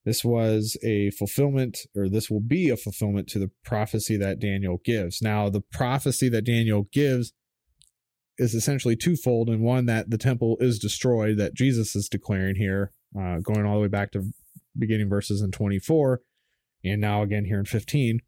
This 0.05 0.23
was 0.23 0.77
a 0.83 1.11
fulfillment, 1.11 1.79
or 1.95 2.09
this 2.09 2.29
will 2.29 2.41
be 2.41 2.69
a 2.69 2.75
fulfillment 2.75 3.29
to 3.29 3.39
the 3.39 3.51
prophecy 3.63 4.17
that 4.17 4.39
Daniel 4.39 4.81
gives. 4.83 5.21
Now, 5.21 5.49
the 5.49 5.61
prophecy 5.61 6.27
that 6.29 6.45
Daniel 6.45 6.87
gives 6.91 7.31
is 8.37 8.53
essentially 8.53 8.97
twofold, 8.97 9.49
and 9.49 9.61
one 9.61 9.85
that 9.85 10.09
the 10.09 10.17
temple 10.17 10.57
is 10.59 10.77
destroyed, 10.77 11.37
that 11.37 11.53
Jesus 11.53 11.95
is 11.95 12.09
declaring 12.09 12.55
here, 12.55 12.91
uh, 13.17 13.37
going 13.39 13.65
all 13.65 13.75
the 13.75 13.81
way 13.81 13.87
back 13.87 14.11
to 14.11 14.33
beginning 14.77 15.09
verses 15.09 15.41
in 15.41 15.51
24 15.51 16.21
and 16.83 16.99
now 16.99 17.21
again 17.21 17.45
here 17.45 17.59
in 17.59 17.65
15 17.65 18.19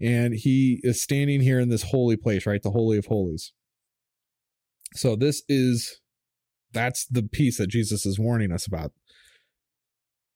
And 0.00 0.34
he 0.34 0.80
is 0.82 1.02
standing 1.02 1.40
here 1.40 1.60
in 1.60 1.68
this 1.68 1.84
holy 1.84 2.16
place, 2.16 2.46
right? 2.46 2.62
The 2.62 2.70
Holy 2.70 2.98
of 2.98 3.06
Holies. 3.06 3.52
So 4.94 5.16
this 5.16 5.42
is 5.48 6.00
that's 6.72 7.06
the 7.06 7.22
piece 7.22 7.58
that 7.58 7.68
Jesus 7.68 8.04
is 8.04 8.18
warning 8.18 8.52
us 8.52 8.66
about. 8.66 8.92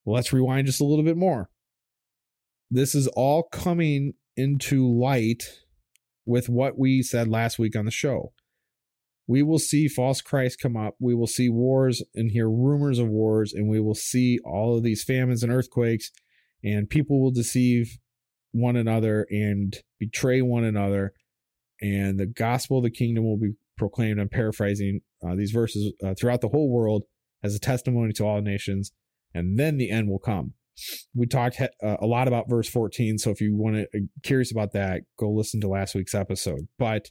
Let's 0.07 0.33
rewind 0.33 0.67
just 0.67 0.81
a 0.81 0.85
little 0.85 1.05
bit 1.05 1.17
more. 1.17 1.51
This 2.71 2.95
is 2.95 3.09
all 3.09 3.43
coming 3.43 4.15
into 4.37 4.89
light 4.89 5.43
with 6.25 6.49
what 6.49 6.79
we 6.79 7.03
said 7.03 7.29
last 7.29 7.59
week 7.59 7.75
on 7.77 7.85
the 7.85 7.91
show. 7.91 8.33
We 9.29 9.43
will 9.43 9.59
see 9.59 9.89
false 9.89 10.23
Christ 10.23 10.59
come 10.59 10.77
up. 10.77 10.95
We 10.99 11.15
will 11.15 11.27
see 11.27 11.51
wars 11.51 12.03
and 12.15 12.31
hear 12.31 12.49
rumors 12.49 12.99
of 12.99 13.09
wars, 13.09 13.53
and 13.53 13.69
we 13.69 13.79
will 13.79 13.95
see 13.95 14.39
all 14.43 14.77
of 14.77 14.83
these 14.83 15.05
famines 15.05 15.43
and 15.43 15.53
earthquakes, 15.53 16.11
and 16.65 16.89
people 16.89 17.21
will 17.21 17.31
deceive 17.31 17.99
one 18.53 18.75
another 18.75 19.27
and 19.31 19.77
betray 20.01 20.41
one 20.41 20.65
another, 20.65 21.13
and 21.81 22.19
the 22.19 22.27
gospel 22.27 22.79
of 22.79 22.85
the 22.85 22.91
kingdom 22.91 23.25
will 23.25 23.37
be 23.37 23.53
proclaimed. 23.77 24.19
I'm 24.19 24.31
paraphrasing 24.31 25.03
uh, 25.25 25.35
these 25.35 25.51
verses 25.51 25.93
uh, 26.03 26.15
throughout 26.19 26.41
the 26.41 26.49
whole 26.49 26.71
world 26.71 27.03
as 27.43 27.55
a 27.55 27.61
testimony 27.61 28.15
to 28.15 28.25
all 28.25 28.41
nations, 28.41 28.93
and 29.35 29.59
then 29.59 29.77
the 29.77 29.91
end 29.91 30.09
will 30.09 30.19
come. 30.19 30.55
We 31.15 31.27
talked 31.27 31.57
he- 31.57 31.69
uh, 31.85 31.97
a 32.01 32.07
lot 32.07 32.29
about 32.29 32.49
verse 32.49 32.69
14, 32.69 33.19
so 33.19 33.31
if 33.31 33.43
you 33.43 33.55
want 33.55 33.77
to 33.77 33.83
uh, 33.83 34.01
curious 34.23 34.51
about 34.51 34.73
that, 34.73 35.03
go 35.19 35.31
listen 35.31 35.61
to 35.61 35.69
last 35.69 35.95
week's 35.95 36.15
episode. 36.15 36.69
But 36.79 37.11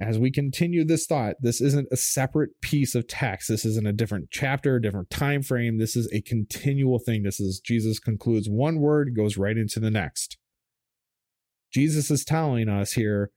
as 0.00 0.18
we 0.18 0.30
continue 0.30 0.84
this 0.84 1.06
thought, 1.06 1.36
this 1.40 1.60
isn't 1.60 1.88
a 1.90 1.96
separate 1.96 2.50
piece 2.60 2.94
of 2.94 3.08
text. 3.08 3.48
This 3.48 3.64
isn't 3.64 3.86
a 3.86 3.92
different 3.92 4.28
chapter, 4.30 4.76
a 4.76 4.82
different 4.82 5.08
time 5.08 5.42
frame. 5.42 5.78
This 5.78 5.96
is 5.96 6.10
a 6.12 6.20
continual 6.20 6.98
thing. 6.98 7.22
This 7.22 7.40
is 7.40 7.60
Jesus 7.60 7.98
concludes 7.98 8.48
one 8.48 8.78
word, 8.78 9.16
goes 9.16 9.38
right 9.38 9.56
into 9.56 9.80
the 9.80 9.90
next. 9.90 10.36
Jesus 11.72 12.10
is 12.10 12.24
telling 12.24 12.68
us 12.68 12.92
here 12.92 13.30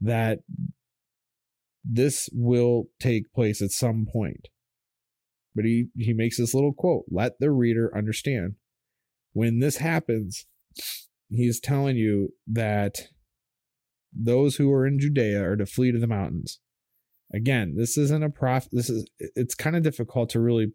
that 0.00 0.38
this 1.84 2.28
will 2.32 2.84
take 3.00 3.32
place 3.32 3.60
at 3.60 3.70
some 3.70 4.06
point. 4.10 4.48
But 5.54 5.64
he, 5.64 5.86
he 5.96 6.12
makes 6.12 6.38
this 6.38 6.54
little 6.54 6.72
quote 6.72 7.04
let 7.10 7.40
the 7.40 7.50
reader 7.50 7.90
understand. 7.96 8.54
When 9.32 9.58
this 9.58 9.78
happens, 9.78 10.46
he's 11.28 11.58
telling 11.58 11.96
you 11.96 12.34
that 12.46 13.08
those 14.12 14.56
who 14.56 14.72
are 14.72 14.86
in 14.86 14.98
Judea 14.98 15.42
are 15.42 15.56
to 15.56 15.66
flee 15.66 15.92
to 15.92 15.98
the 15.98 16.06
mountains. 16.06 16.60
Again, 17.32 17.74
this 17.76 17.96
isn't 17.96 18.22
a 18.22 18.28
prof. 18.28 18.68
This 18.70 18.90
is 18.90 19.06
it's 19.18 19.54
kind 19.54 19.76
of 19.76 19.82
difficult 19.82 20.30
to 20.30 20.40
really 20.40 20.72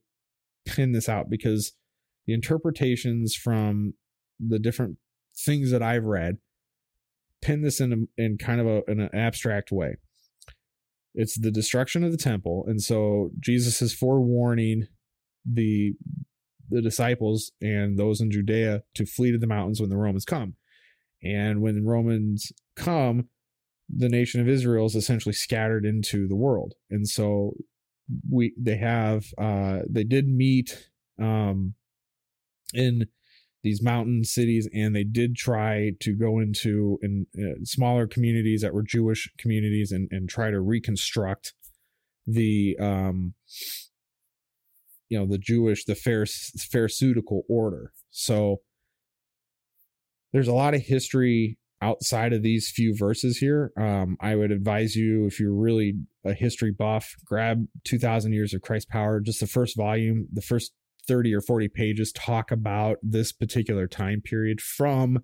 pin 0.66 0.92
this 0.92 1.08
out 1.08 1.30
because 1.30 1.74
the 2.26 2.34
interpretations 2.34 3.36
from 3.36 3.94
the 4.40 4.60
different 4.60 4.98
things 5.36 5.72
that 5.72 5.84
I've 5.84 6.04
read 6.04 6.38
pin 7.42 7.62
this 7.62 7.80
in 7.80 7.94
a, 7.94 8.22
in 8.22 8.38
kind 8.38 8.60
of 8.60 8.68
a, 8.68 8.92
in 8.92 9.00
an 9.00 9.10
abstract 9.14 9.72
way. 9.72 9.98
It's 11.14 11.40
the 11.40 11.52
destruction 11.52 12.04
of 12.04 12.12
the 12.12 12.18
temple, 12.18 12.66
and 12.68 12.82
so 12.82 13.32
Jesus 13.40 13.82
is 13.82 13.94
forewarning 13.94 14.88
the 15.46 15.94
the 16.70 16.82
disciples 16.82 17.52
and 17.62 17.98
those 17.98 18.20
in 18.20 18.30
Judea 18.30 18.84
to 18.96 19.06
flee 19.06 19.32
to 19.32 19.38
the 19.38 19.48
mountains 19.48 19.80
when 19.80 19.90
the 19.90 19.98
Romans 19.98 20.26
come. 20.26 20.56
And 21.24 21.62
when 21.62 21.76
the 21.76 21.90
Romans 21.90 22.52
come, 22.76 23.30
the 23.90 24.10
nation 24.10 24.42
of 24.42 24.48
Israel 24.48 24.86
is 24.86 24.96
essentially 24.96 25.34
scattered 25.34 25.86
into 25.86 26.28
the 26.28 26.36
world. 26.36 26.74
And 26.90 27.08
so 27.08 27.54
we 28.30 28.54
they 28.58 28.78
have 28.78 29.26
uh 29.38 29.80
they 29.90 30.04
did 30.04 30.28
meet 30.28 30.90
um 31.22 31.74
in 32.74 33.08
these 33.64 33.82
mountain 33.82 34.24
cities 34.24 34.70
and 34.74 34.96
they 34.96 35.04
did 35.04 35.36
try 35.36 35.92
to 36.00 36.14
go 36.14 36.40
into 36.40 37.00
in 37.02 37.26
uh, 37.38 37.56
smaller 37.64 38.08
communities 38.08 38.62
that 38.62 38.74
were 38.74 38.84
Jewish 38.84 39.30
communities 39.38 39.92
and 39.92 40.08
and 40.12 40.30
try 40.30 40.52
to 40.52 40.60
reconstruct 40.60 41.54
the 42.26 42.78
um 42.80 43.34
you 45.10 45.18
know 45.18 45.26
the 45.26 45.38
Jewish 45.38 45.86
the 45.86 45.96
pharisaical 45.96 47.44
order. 47.50 47.94
So 48.10 48.62
there's 50.38 50.48
a 50.48 50.54
lot 50.54 50.76
of 50.76 50.84
history 50.84 51.58
outside 51.82 52.32
of 52.32 52.44
these 52.44 52.70
few 52.70 52.96
verses 52.96 53.40
here. 53.40 53.72
Um, 53.76 54.18
I 54.22 54.36
would 54.36 54.52
advise 54.52 54.96
you 54.96 55.26
if 55.26 55.40
you're 55.40 55.52
really 55.52 55.96
a 56.24 56.34
history 56.34 56.70
buff, 56.70 57.16
grab 57.26 57.66
2000 57.86 58.34
Years 58.34 58.54
of 58.54 58.62
Christ 58.62 58.88
Power, 58.88 59.20
just 59.20 59.40
the 59.40 59.48
first 59.48 59.76
volume, 59.76 60.28
the 60.32 60.44
first 60.44 60.74
30 61.08 61.34
or 61.34 61.42
40 61.42 61.70
pages 61.70 62.12
talk 62.12 62.52
about 62.52 62.98
this 63.02 63.32
particular 63.32 63.88
time 63.88 64.22
period 64.22 64.62
from 64.62 65.24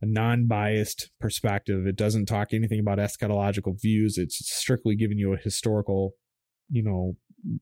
a 0.00 0.06
non-biased 0.06 1.10
perspective. 1.18 1.84
It 1.84 1.96
doesn't 1.96 2.26
talk 2.26 2.52
anything 2.52 2.78
about 2.78 2.98
eschatological 2.98 3.82
views. 3.82 4.16
It's 4.16 4.38
strictly 4.48 4.94
giving 4.94 5.18
you 5.18 5.32
a 5.32 5.38
historical, 5.38 6.12
you 6.70 6.84
know, 6.84 7.16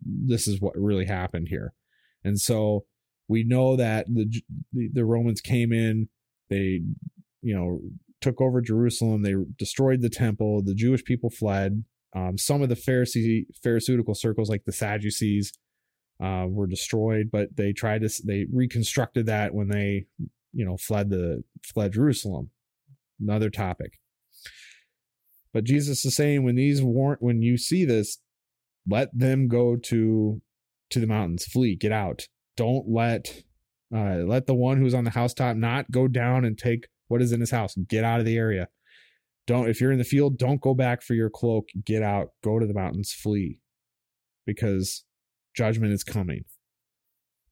this 0.04 0.46
is 0.46 0.60
what 0.60 0.76
really 0.76 1.06
happened 1.06 1.48
here. 1.48 1.72
And 2.22 2.38
so 2.38 2.84
we 3.26 3.42
know 3.42 3.74
that 3.76 4.04
the 4.06 4.42
the 4.72 5.06
Romans 5.06 5.40
came 5.40 5.72
in, 5.72 6.10
they 6.54 6.80
you 7.42 7.54
know 7.54 7.80
took 8.20 8.40
over 8.40 8.60
Jerusalem, 8.60 9.22
they 9.22 9.34
destroyed 9.58 10.00
the 10.00 10.08
temple, 10.08 10.62
the 10.62 10.74
Jewish 10.74 11.04
people 11.04 11.30
fled. 11.30 11.84
Um, 12.16 12.38
some 12.38 12.62
of 12.62 12.68
the 12.68 12.76
Pharisee 12.76 13.46
Pharisaical 13.62 14.14
circles, 14.14 14.48
like 14.48 14.64
the 14.64 14.72
Sadducees, 14.72 15.52
uh, 16.22 16.46
were 16.48 16.66
destroyed, 16.66 17.28
but 17.30 17.56
they 17.56 17.72
tried 17.72 18.02
to 18.02 18.10
they 18.24 18.46
reconstructed 18.52 19.26
that 19.26 19.54
when 19.54 19.68
they 19.68 20.06
you 20.52 20.64
know 20.64 20.76
fled 20.76 21.10
the 21.10 21.42
fled 21.62 21.92
Jerusalem. 21.92 22.50
Another 23.20 23.50
topic. 23.50 23.98
But 25.52 25.64
Jesus 25.64 26.04
is 26.04 26.16
saying 26.16 26.44
when 26.44 26.56
these 26.56 26.82
warrant 26.82 27.22
when 27.22 27.42
you 27.42 27.56
see 27.58 27.84
this, 27.84 28.18
let 28.88 29.16
them 29.16 29.48
go 29.48 29.76
to 29.76 30.40
to 30.90 31.00
the 31.00 31.06
mountains, 31.06 31.44
flee, 31.44 31.76
get 31.76 31.92
out. 31.92 32.28
Don't 32.56 32.88
let 32.88 33.42
uh, 33.94 34.24
let 34.26 34.46
the 34.46 34.54
one 34.54 34.78
who's 34.78 34.94
on 34.94 35.04
the 35.04 35.10
housetop 35.10 35.56
not 35.56 35.90
go 35.90 36.06
down 36.08 36.44
and 36.44 36.58
take 36.58 36.88
what 37.08 37.22
is 37.22 37.32
in 37.32 37.40
his 37.40 37.50
house. 37.50 37.74
Get 37.88 38.04
out 38.04 38.20
of 38.20 38.26
the 38.26 38.36
area. 38.36 38.68
Don't 39.46 39.68
if 39.68 39.80
you're 39.80 39.92
in 39.92 39.98
the 39.98 40.04
field, 40.04 40.38
don't 40.38 40.60
go 40.60 40.74
back 40.74 41.02
for 41.02 41.14
your 41.14 41.30
cloak. 41.30 41.68
Get 41.84 42.02
out. 42.02 42.28
Go 42.42 42.58
to 42.58 42.66
the 42.66 42.74
mountains. 42.74 43.12
Flee, 43.12 43.58
because 44.46 45.04
judgment 45.54 45.92
is 45.92 46.04
coming. 46.04 46.44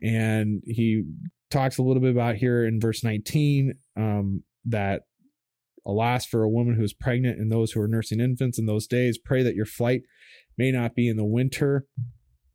And 0.03 0.63
he 0.67 1.05
talks 1.51 1.79
a 1.79 1.83
little 1.83 2.03
bit 2.03 2.11
about 2.11 2.37
here 2.37 2.65
in 2.65 2.81
verse 2.81 3.05
19 3.05 3.75
um, 3.97 4.43
that 4.65 5.03
alas 5.87 6.25
for 6.25 6.43
a 6.43 6.49
woman 6.49 6.75
who 6.75 6.83
is 6.83 6.95
pregnant 6.95 7.39
and 7.39 7.53
those 7.53 7.73
who 7.73 7.81
are 7.81 7.89
nursing 7.89 8.21
infants 8.21 8.59
in 8.59 8.67
those 8.67 8.87
days 8.87 9.19
pray 9.19 9.43
that 9.43 9.55
your 9.55 9.67
flight 9.67 10.03
may 10.57 10.71
not 10.71 10.95
be 10.95 11.09
in 11.09 11.17
the 11.17 11.25
winter 11.25 11.87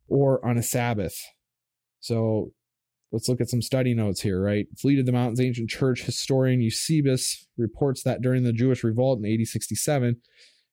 or 0.08 0.44
on 0.44 0.56
a 0.56 0.62
sabbath 0.62 1.20
so 2.00 2.52
let's 3.12 3.28
look 3.28 3.40
at 3.40 3.48
some 3.48 3.62
study 3.62 3.94
notes 3.94 4.20
here 4.20 4.40
right 4.40 4.66
flee 4.76 4.96
to 4.96 5.02
the 5.02 5.12
mountains 5.12 5.40
ancient 5.40 5.70
church 5.70 6.02
historian 6.02 6.60
eusebius 6.60 7.46
reports 7.56 8.02
that 8.02 8.20
during 8.20 8.42
the 8.42 8.52
jewish 8.52 8.84
revolt 8.84 9.18
in 9.22 9.40
AD 9.40 9.46
67 9.46 10.16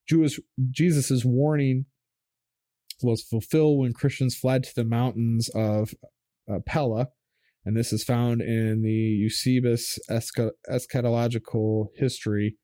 jewish 0.08 0.40
jesus' 0.70 1.24
warning 1.24 1.86
was 3.02 3.22
fulfilled 3.22 3.80
when 3.80 3.92
christians 3.92 4.36
fled 4.36 4.62
to 4.62 4.74
the 4.74 4.84
mountains 4.84 5.48
of 5.54 5.94
uh, 6.50 6.58
pella 6.64 7.08
and 7.66 7.76
this 7.76 7.92
is 7.92 8.04
found 8.04 8.40
in 8.40 8.82
the 8.82 8.90
Eusebius 8.90 9.98
Ecclesiastical 10.08 11.90
History, 11.96 12.56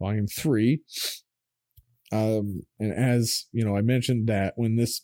Volume 0.00 0.28
Three. 0.28 0.82
Um, 2.12 2.62
and 2.78 2.92
as 2.92 3.46
you 3.50 3.64
know, 3.64 3.76
I 3.76 3.82
mentioned 3.82 4.28
that 4.28 4.52
when 4.54 4.76
this 4.76 5.02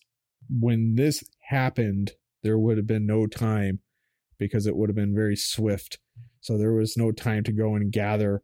when 0.48 0.94
this 0.94 1.24
happened, 1.48 2.12
there 2.44 2.60
would 2.60 2.76
have 2.76 2.86
been 2.86 3.06
no 3.06 3.26
time 3.26 3.80
because 4.40 4.66
it 4.66 4.74
would 4.74 4.88
have 4.88 4.96
been 4.96 5.14
very 5.14 5.36
swift. 5.36 6.00
So 6.40 6.58
there 6.58 6.72
was 6.72 6.96
no 6.96 7.12
time 7.12 7.44
to 7.44 7.52
go 7.52 7.76
and 7.76 7.92
gather 7.92 8.42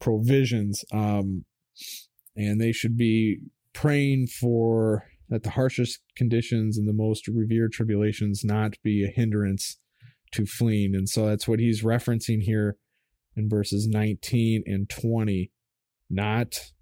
provisions. 0.00 0.84
Um, 0.92 1.44
and 2.34 2.60
they 2.60 2.72
should 2.72 2.96
be 2.96 3.38
praying 3.72 4.26
for 4.26 5.04
that 5.28 5.42
the 5.42 5.50
harshest 5.50 6.00
conditions 6.16 6.78
and 6.78 6.88
the 6.88 6.92
most 6.92 7.28
revered 7.28 7.72
tribulations 7.72 8.42
not 8.42 8.74
be 8.82 9.04
a 9.04 9.12
hindrance 9.14 9.78
to 10.32 10.46
fleeing. 10.46 10.94
And 10.94 11.08
so 11.08 11.26
that's 11.26 11.46
what 11.46 11.60
he's 11.60 11.84
referencing 11.84 12.42
here 12.42 12.76
in 13.36 13.48
verses 13.48 13.86
19 13.86 14.64
and 14.66 14.88
20. 14.88 15.52
Not 16.10 16.72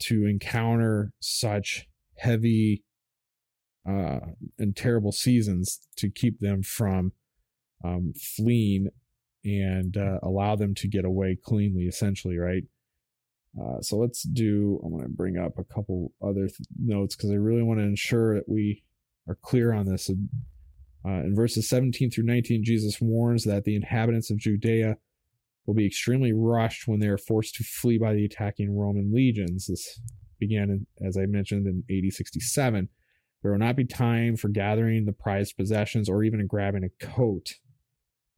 to 0.00 0.26
encounter 0.26 1.12
such 1.20 1.86
heavy 2.18 2.84
uh, 3.88 4.20
and 4.58 4.76
terrible 4.76 5.12
seasons 5.12 5.80
to 5.96 6.10
keep 6.10 6.40
them 6.40 6.62
from 6.62 7.12
um, 7.84 8.12
fleeing 8.36 8.88
and 9.44 9.96
uh, 9.96 10.18
allow 10.22 10.56
them 10.56 10.74
to 10.74 10.88
get 10.88 11.04
away 11.04 11.36
cleanly, 11.42 11.84
essentially, 11.84 12.38
right? 12.38 12.64
Uh, 13.60 13.80
so 13.80 13.96
let's 13.96 14.22
do, 14.22 14.80
I'm 14.84 14.90
going 14.90 15.04
to 15.04 15.08
bring 15.08 15.38
up 15.38 15.58
a 15.58 15.64
couple 15.64 16.12
other 16.22 16.48
th- 16.48 16.58
notes 16.80 17.14
because 17.14 17.30
I 17.30 17.34
really 17.34 17.62
want 17.62 17.78
to 17.78 17.84
ensure 17.84 18.34
that 18.34 18.48
we 18.48 18.82
are 19.28 19.38
clear 19.42 19.72
on 19.72 19.86
this. 19.86 20.10
Uh, 21.06 21.08
in 21.08 21.34
verses 21.34 21.68
17 21.68 22.10
through 22.10 22.24
19, 22.24 22.64
Jesus 22.64 23.00
warns 23.00 23.44
that 23.44 23.64
the 23.64 23.76
inhabitants 23.76 24.30
of 24.30 24.38
Judea 24.38 24.96
will 25.66 25.74
be 25.74 25.86
extremely 25.86 26.32
rushed 26.32 26.88
when 26.88 27.00
they 27.00 27.08
are 27.08 27.18
forced 27.18 27.54
to 27.56 27.64
flee 27.64 27.98
by 27.98 28.14
the 28.14 28.24
attacking 28.24 28.76
Roman 28.76 29.12
legions. 29.14 29.66
This 29.66 30.00
began, 30.38 30.70
in, 30.70 30.86
as 31.06 31.16
I 31.16 31.26
mentioned, 31.26 31.66
in 31.66 31.84
AD 31.90 32.12
67. 32.12 32.88
There 33.42 33.52
will 33.52 33.58
not 33.58 33.76
be 33.76 33.84
time 33.84 34.36
for 34.36 34.48
gathering 34.48 35.04
the 35.04 35.12
prized 35.12 35.56
possessions 35.56 36.08
or 36.08 36.24
even 36.24 36.46
grabbing 36.46 36.84
a 36.84 37.04
coat. 37.04 37.54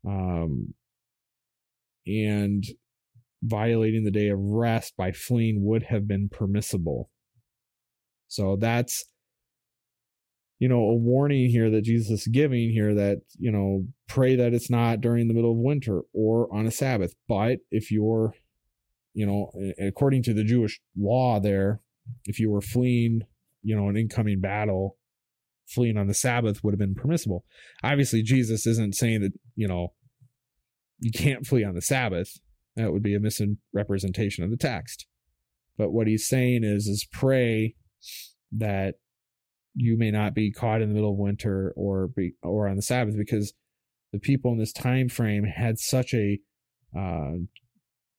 Um, 0.07 0.75
and 2.07 2.65
violating 3.43 4.05
the 4.05 4.11
day 4.11 4.29
of 4.29 4.39
rest 4.39 4.95
by 4.97 5.13
fleeing 5.13 5.65
would 5.65 5.85
have 5.85 6.07
been 6.07 6.29
permissible. 6.29 7.11
So 8.29 8.57
that's 8.57 9.05
you 10.59 10.69
know, 10.69 10.81
a 10.81 10.95
warning 10.95 11.51
here 11.51 11.71
that 11.71 11.83
Jesus 11.83 12.23
is 12.23 12.27
giving 12.29 12.71
here 12.71 12.95
that, 12.95 13.21
you 13.39 13.51
know, 13.51 13.87
pray 14.09 14.37
that 14.37 14.55
it's 14.55 14.71
not 14.71 15.01
during 15.01 15.29
the 15.29 15.35
middle 15.35 15.53
of 15.53 15.59
winter 15.59 16.03
or 16.15 16.49
on 16.55 16.67
a 16.67 16.71
Sabbath. 16.71 17.15
But 17.29 17.59
if 17.71 17.91
you're, 17.91 18.33
you 19.13 19.27
know, 19.27 19.51
according 19.79 20.23
to 20.25 20.35
the 20.35 20.45
Jewish 20.45 20.81
law 20.97 21.41
there, 21.41 21.81
if 22.25 22.41
you 22.41 22.51
were 22.51 22.63
fleeing, 22.63 23.23
you 23.63 23.77
know, 23.77 23.89
an 23.89 23.97
incoming 23.97 24.41
battle, 24.41 24.97
fleeing 25.69 25.99
on 25.99 26.07
the 26.07 26.15
Sabbath 26.15 26.65
would 26.65 26.73
have 26.73 26.79
been 26.79 26.95
permissible. 26.95 27.45
Obviously, 27.83 28.23
Jesus 28.23 28.67
isn't 28.67 28.95
saying 28.95 29.21
that, 29.23 29.33
you 29.57 29.69
know, 29.69 29.93
you 30.99 31.11
can't 31.13 31.47
flee 31.47 31.65
on 31.65 31.75
the 31.75 31.83
Sabbath. 31.83 32.39
That 32.77 32.93
would 32.93 33.03
be 33.03 33.15
a 33.15 33.21
misrepresentation 33.21 34.45
of 34.45 34.51
the 34.51 34.57
text. 34.57 35.07
But 35.79 35.93
what 35.93 36.07
he's 36.07 36.27
saying 36.27 36.65
is, 36.65 36.87
is 36.87 37.07
pray 37.11 37.75
that 38.53 38.95
you 39.75 39.97
may 39.99 40.11
not 40.11 40.35
be 40.35 40.51
caught 40.51 40.81
in 40.81 40.89
the 40.89 40.95
middle 40.95 41.13
of 41.13 41.19
winter 41.19 41.73
or 41.77 42.09
be 42.09 42.33
or 42.43 42.67
on 42.67 42.77
the 42.77 42.83
Sabbath 42.83 43.17
because 43.17 43.53
the 44.13 44.19
people 44.19 44.53
in 44.53 44.59
this 44.59 44.73
time 44.73 45.09
frame 45.09 45.45
had 45.45 45.79
such 45.79 46.15
a 46.15 46.39
uh, 46.99 47.33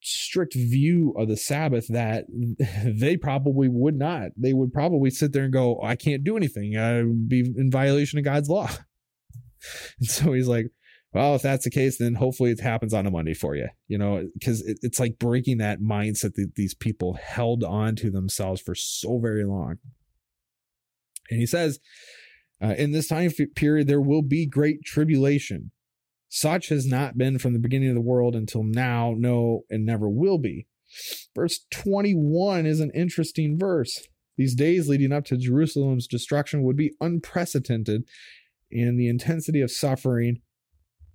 strict 0.01 0.53
view 0.53 1.15
of 1.17 1.27
the 1.27 1.37
Sabbath 1.37 1.87
that 1.87 2.25
they 2.85 3.17
probably 3.17 3.67
would 3.67 3.95
not. 3.95 4.29
They 4.37 4.53
would 4.53 4.71
probably 4.71 5.09
sit 5.09 5.33
there 5.33 5.43
and 5.43 5.53
go, 5.53 5.81
"I 5.81 5.95
can't 5.95 6.23
do 6.23 6.37
anything. 6.37 6.77
I'd 6.77 7.27
be 7.27 7.39
in 7.39 7.71
violation 7.71 8.19
of 8.19 8.25
God's 8.25 8.49
law." 8.49 8.69
And 9.99 10.07
so 10.07 10.33
he's 10.33 10.47
like, 10.47 10.67
"Well, 11.17 11.35
if 11.35 11.41
that's 11.41 11.63
the 11.63 11.71
case, 11.71 11.97
then 11.97 12.15
hopefully 12.15 12.51
it 12.51 12.59
happens 12.59 12.93
on 12.93 13.07
a 13.07 13.11
Monday 13.11 13.33
for 13.33 13.55
you." 13.55 13.69
You 13.87 13.97
know, 13.97 14.29
because 14.33 14.61
it, 14.61 14.79
it's 14.81 14.99
like 14.99 15.19
breaking 15.19 15.57
that 15.57 15.81
mindset 15.81 16.35
that 16.35 16.53
these 16.55 16.73
people 16.73 17.15
held 17.15 17.63
on 17.63 17.95
to 17.97 18.11
themselves 18.11 18.61
for 18.61 18.75
so 18.75 19.19
very 19.19 19.43
long. 19.43 19.77
And 21.29 21.39
he 21.39 21.45
says, 21.45 21.79
uh, 22.61 22.73
in 22.77 22.91
this 22.91 23.07
time 23.07 23.31
period, 23.55 23.87
there 23.87 24.01
will 24.01 24.21
be 24.21 24.45
great 24.45 24.83
tribulation. 24.83 25.71
Such 26.29 26.69
has 26.69 26.85
not 26.85 27.17
been 27.17 27.39
from 27.39 27.53
the 27.53 27.59
beginning 27.59 27.89
of 27.89 27.95
the 27.95 28.01
world 28.01 28.35
until 28.35 28.63
now, 28.63 29.13
no, 29.17 29.61
and 29.69 29.85
never 29.85 30.09
will 30.09 30.37
be. 30.37 30.67
Verse 31.35 31.65
21 31.71 32.65
is 32.65 32.79
an 32.79 32.91
interesting 32.93 33.57
verse. 33.57 34.07
These 34.37 34.55
days 34.55 34.87
leading 34.87 35.11
up 35.11 35.25
to 35.25 35.37
Jerusalem's 35.37 36.07
destruction 36.07 36.63
would 36.63 36.77
be 36.77 36.93
unprecedented 36.99 38.03
in 38.69 38.97
the 38.97 39.07
intensity 39.07 39.61
of 39.61 39.71
suffering 39.71 40.41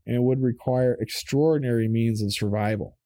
and 0.07 0.25
would 0.25 0.43
require 0.43 0.97
extraordinary 1.01 1.89
means 1.89 2.23
of 2.23 2.33
survival. 2.35 2.99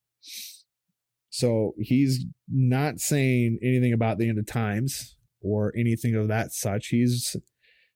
So 1.29 1.73
he's 1.77 2.25
not 2.51 2.99
saying 2.99 3.59
anything 3.61 3.93
about 3.93 4.17
the 4.17 4.27
end 4.27 4.39
of 4.39 4.47
times 4.47 5.15
or 5.41 5.71
anything 5.77 6.15
of 6.15 6.27
that 6.29 6.51
such. 6.51 6.87
He's 6.87 7.35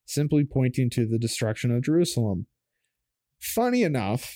simply 0.06 0.46
pointing 0.46 0.90
to 0.92 1.08
the 1.08 1.18
destruction 1.18 1.72
of 1.72 1.84
Jerusalem. 1.84 2.48
Funny 3.40 3.82
enough, 3.82 4.36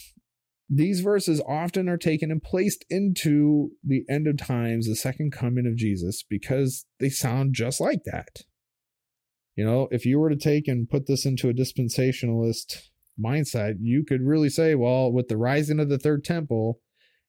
these 0.68 1.02
verses 1.02 1.42
often 1.48 1.88
are 1.88 1.98
taken 1.98 2.32
and 2.32 2.42
placed 2.42 2.86
into 2.90 3.72
the 3.84 4.04
end 4.10 4.26
of 4.28 4.38
times, 4.38 4.88
the 4.88 4.96
second 4.96 5.32
coming 5.32 5.68
of 5.68 5.76
Jesus, 5.76 6.24
because 6.28 6.86
they 7.00 7.10
sound 7.10 7.54
just 7.54 7.80
like 7.80 8.04
that. 8.06 8.40
You 9.56 9.64
know, 9.64 9.88
if 9.92 10.06
you 10.06 10.18
were 10.18 10.30
to 10.30 10.36
take 10.36 10.68
and 10.68 10.90
put 10.90 11.06
this 11.06 11.26
into 11.26 11.50
a 11.50 11.54
dispensationalist 11.54 12.90
mindset, 13.24 13.76
you 13.80 14.04
could 14.04 14.22
really 14.22 14.50
say, 14.50 14.76
well, 14.76 15.12
with 15.12 15.28
the 15.28 15.38
rising 15.38 15.80
of 15.80 15.90
the 15.90 16.00
third 16.00 16.24
temple 16.24 16.80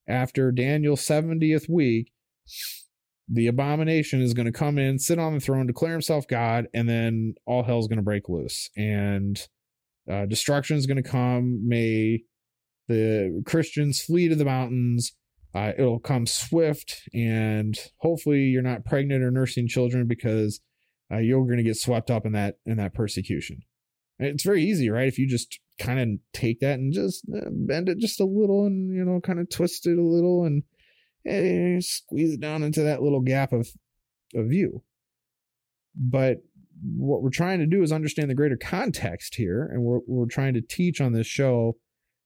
after 0.08 0.52
Daniel's 0.52 1.06
70th 1.06 1.68
week, 1.68 2.12
the 3.28 3.48
abomination 3.48 4.22
is 4.22 4.34
going 4.34 4.46
to 4.46 4.52
come 4.52 4.78
in, 4.78 4.98
sit 4.98 5.18
on 5.18 5.34
the 5.34 5.40
throne, 5.40 5.66
declare 5.66 5.92
himself 5.92 6.28
God, 6.28 6.66
and 6.72 6.88
then 6.88 7.34
all 7.44 7.64
hell's 7.64 7.88
going 7.88 7.98
to 7.98 8.02
break 8.02 8.28
loose. 8.28 8.70
And 8.76 9.40
uh, 10.10 10.26
destruction 10.26 10.76
is 10.76 10.86
going 10.86 11.02
to 11.02 11.08
come. 11.08 11.66
May 11.66 12.22
the 12.88 13.42
Christians 13.44 14.00
flee 14.00 14.28
to 14.28 14.36
the 14.36 14.44
mountains. 14.44 15.12
Uh, 15.54 15.72
it'll 15.76 15.98
come 15.98 16.26
swift, 16.26 17.02
and 17.14 17.76
hopefully 17.98 18.42
you're 18.42 18.62
not 18.62 18.84
pregnant 18.84 19.24
or 19.24 19.30
nursing 19.30 19.66
children 19.66 20.06
because 20.06 20.60
uh, 21.10 21.16
you're 21.16 21.44
going 21.46 21.56
to 21.56 21.62
get 21.62 21.76
swept 21.76 22.10
up 22.10 22.26
in 22.26 22.32
that 22.32 22.58
in 22.66 22.76
that 22.76 22.94
persecution. 22.94 23.62
It's 24.18 24.44
very 24.44 24.62
easy, 24.62 24.90
right? 24.90 25.08
If 25.08 25.18
you 25.18 25.26
just 25.26 25.58
kind 25.78 26.00
of 26.00 26.08
take 26.32 26.60
that 26.60 26.78
and 26.78 26.92
just 26.92 27.24
uh, 27.34 27.48
bend 27.50 27.88
it 27.88 27.98
just 27.98 28.20
a 28.20 28.24
little, 28.24 28.66
and 28.66 28.94
you 28.94 29.04
know, 29.04 29.20
kind 29.20 29.40
of 29.40 29.50
twist 29.50 29.86
it 29.86 29.98
a 29.98 30.02
little, 30.02 30.44
and 30.44 30.62
eh, 31.26 31.80
squeeze 31.80 32.34
it 32.34 32.40
down 32.40 32.62
into 32.62 32.82
that 32.82 33.02
little 33.02 33.20
gap 33.20 33.52
of, 33.52 33.68
of 34.34 34.46
view. 34.46 34.82
But 35.94 36.38
what 36.82 37.22
we're 37.22 37.30
trying 37.30 37.60
to 37.60 37.66
do 37.66 37.82
is 37.82 37.92
understand 37.92 38.30
the 38.30 38.34
greater 38.34 38.56
context 38.56 39.36
here, 39.36 39.68
and 39.72 39.82
we're 39.82 40.00
we're 40.06 40.26
trying 40.26 40.54
to 40.54 40.60
teach 40.60 41.00
on 41.00 41.12
this 41.12 41.26
show 41.26 41.76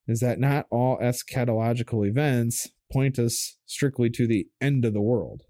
is 0.09 0.21
that 0.21 0.41
not 0.41 0.67
all 0.71 0.99
eschatological 0.99 2.07
events 2.07 2.69
point 2.93 3.19
us 3.19 3.59
strictly 3.67 4.11
to 4.11 4.27
the 4.27 4.49
end 4.61 4.85
of 4.85 4.93
the 4.93 5.01
world. 5.01 5.43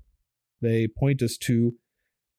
They 0.61 0.87
point 0.87 1.23
us 1.23 1.39
to 1.39 1.75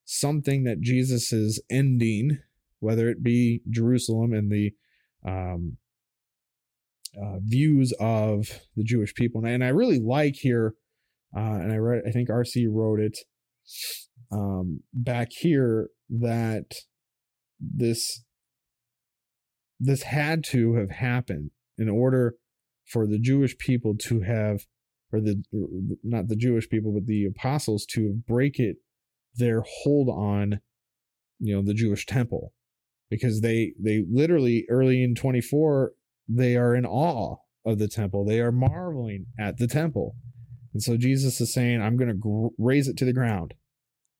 something 0.05 0.64
that 0.66 0.82
Jesus 0.82 1.34
is 1.34 1.62
ending, 1.70 2.39
whether 2.80 3.09
it 3.09 3.24
be 3.24 3.62
Jerusalem 3.70 4.34
and 4.34 4.51
the 4.51 4.74
um, 5.26 5.78
uh, 7.22 7.38
views 7.44 7.94
of 8.00 8.48
the 8.76 8.84
Jewish 8.84 9.14
people. 9.14 9.46
And 9.46 9.64
I 9.64 9.70
really 9.70 10.00
like 10.00 10.36
here 10.36 10.76
uh, 11.36 11.40
and 11.40 11.72
I 11.72 11.78
read, 11.78 12.04
I 12.08 12.12
think 12.12 12.30
RC 12.30 12.68
wrote 12.70 13.00
it 13.00 13.18
um, 14.32 14.82
back 14.94 15.30
here 15.32 15.90
that 16.10 16.72
this 17.60 18.24
this 19.80 20.04
had 20.04 20.44
to 20.44 20.76
have 20.76 20.92
happened 20.92 21.52
in 21.78 21.90
order 21.90 22.36
for 22.86 23.08
the 23.08 23.18
Jewish 23.18 23.58
people 23.58 23.96
to 23.98 24.22
have, 24.22 24.66
or 25.12 25.22
the 25.22 25.42
not 26.04 26.28
the 26.28 26.36
Jewish 26.36 26.70
people, 26.70 26.92
but 26.94 27.08
the 27.08 27.26
apostles 27.26 27.86
to 27.92 28.22
break 28.28 28.60
it 28.60 28.78
their 29.36 29.64
hold 29.66 30.10
on, 30.10 30.60
you 31.40 31.56
know, 31.56 31.64
the 31.64 31.74
Jewish 31.74 32.06
temple, 32.06 32.54
because 33.12 33.41
they 33.41 33.74
they 33.80 34.03
literally 34.12 34.66
early 34.70 35.03
in 35.03 35.14
twenty 35.14 35.41
four 35.41 35.91
they 36.28 36.55
are 36.55 36.74
in 36.74 36.86
awe 36.88 37.36
of 37.64 37.78
the 37.78 37.88
temple, 37.88 38.26
they 38.26 38.39
are 38.39 38.51
marveling 38.51 39.28
at 39.39 39.57
the 39.57 39.68
temple 39.68 40.16
and 40.74 40.82
so 40.82 40.97
Jesus 40.97 41.41
is 41.41 41.53
saying, 41.53 41.82
I'm 41.82 41.97
going 41.97 42.07
to 42.07 42.14
gr- 42.14 42.47
raise 42.57 42.88
it 42.88 42.97
to 42.97 43.05
the 43.05 43.14
ground 43.14 43.53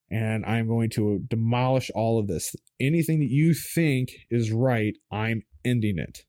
and 0.09 0.45
I'm 0.45 0.67
going 0.67 0.89
to 0.91 1.23
demolish 1.29 1.89
all 1.95 2.19
of 2.19 2.27
this. 2.27 2.55
Anything 2.79 3.19
that 3.19 3.29
you 3.29 3.53
think 3.53 4.11
is 4.29 4.51
right, 4.51 4.95
I'm 5.11 5.43
ending 5.63 5.97
it. 5.97 6.25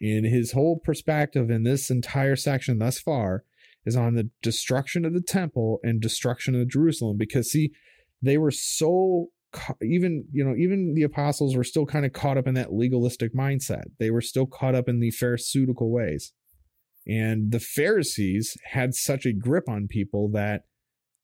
In 0.00 0.24
his 0.24 0.52
whole 0.52 0.78
perspective 0.78 1.50
in 1.50 1.64
this 1.64 1.90
entire 1.90 2.36
section 2.36 2.78
thus 2.78 3.00
far 3.00 3.44
is 3.84 3.96
on 3.96 4.14
the 4.14 4.30
destruction 4.42 5.04
of 5.04 5.14
the 5.14 5.22
temple 5.22 5.80
and 5.82 6.00
destruction 6.00 6.54
of 6.54 6.68
Jerusalem 6.68 7.16
because 7.16 7.50
see 7.50 7.72
they 8.20 8.36
were 8.36 8.50
so 8.50 9.28
even 9.82 10.24
you 10.32 10.44
know 10.44 10.54
even 10.56 10.94
the 10.94 11.02
apostles 11.02 11.56
were 11.56 11.64
still 11.64 11.86
kind 11.86 12.04
of 12.04 12.12
caught 12.12 12.38
up 12.38 12.46
in 12.46 12.54
that 12.54 12.72
legalistic 12.72 13.34
mindset. 13.34 13.84
They 13.98 14.10
were 14.10 14.20
still 14.20 14.46
caught 14.46 14.74
up 14.74 14.88
in 14.88 15.00
the 15.00 15.10
pharisaical 15.10 15.90
ways. 15.90 16.32
And 17.06 17.52
the 17.52 17.60
Pharisees 17.60 18.56
had 18.72 18.94
such 18.94 19.26
a 19.26 19.32
grip 19.32 19.68
on 19.68 19.86
people 19.86 20.28
that 20.32 20.62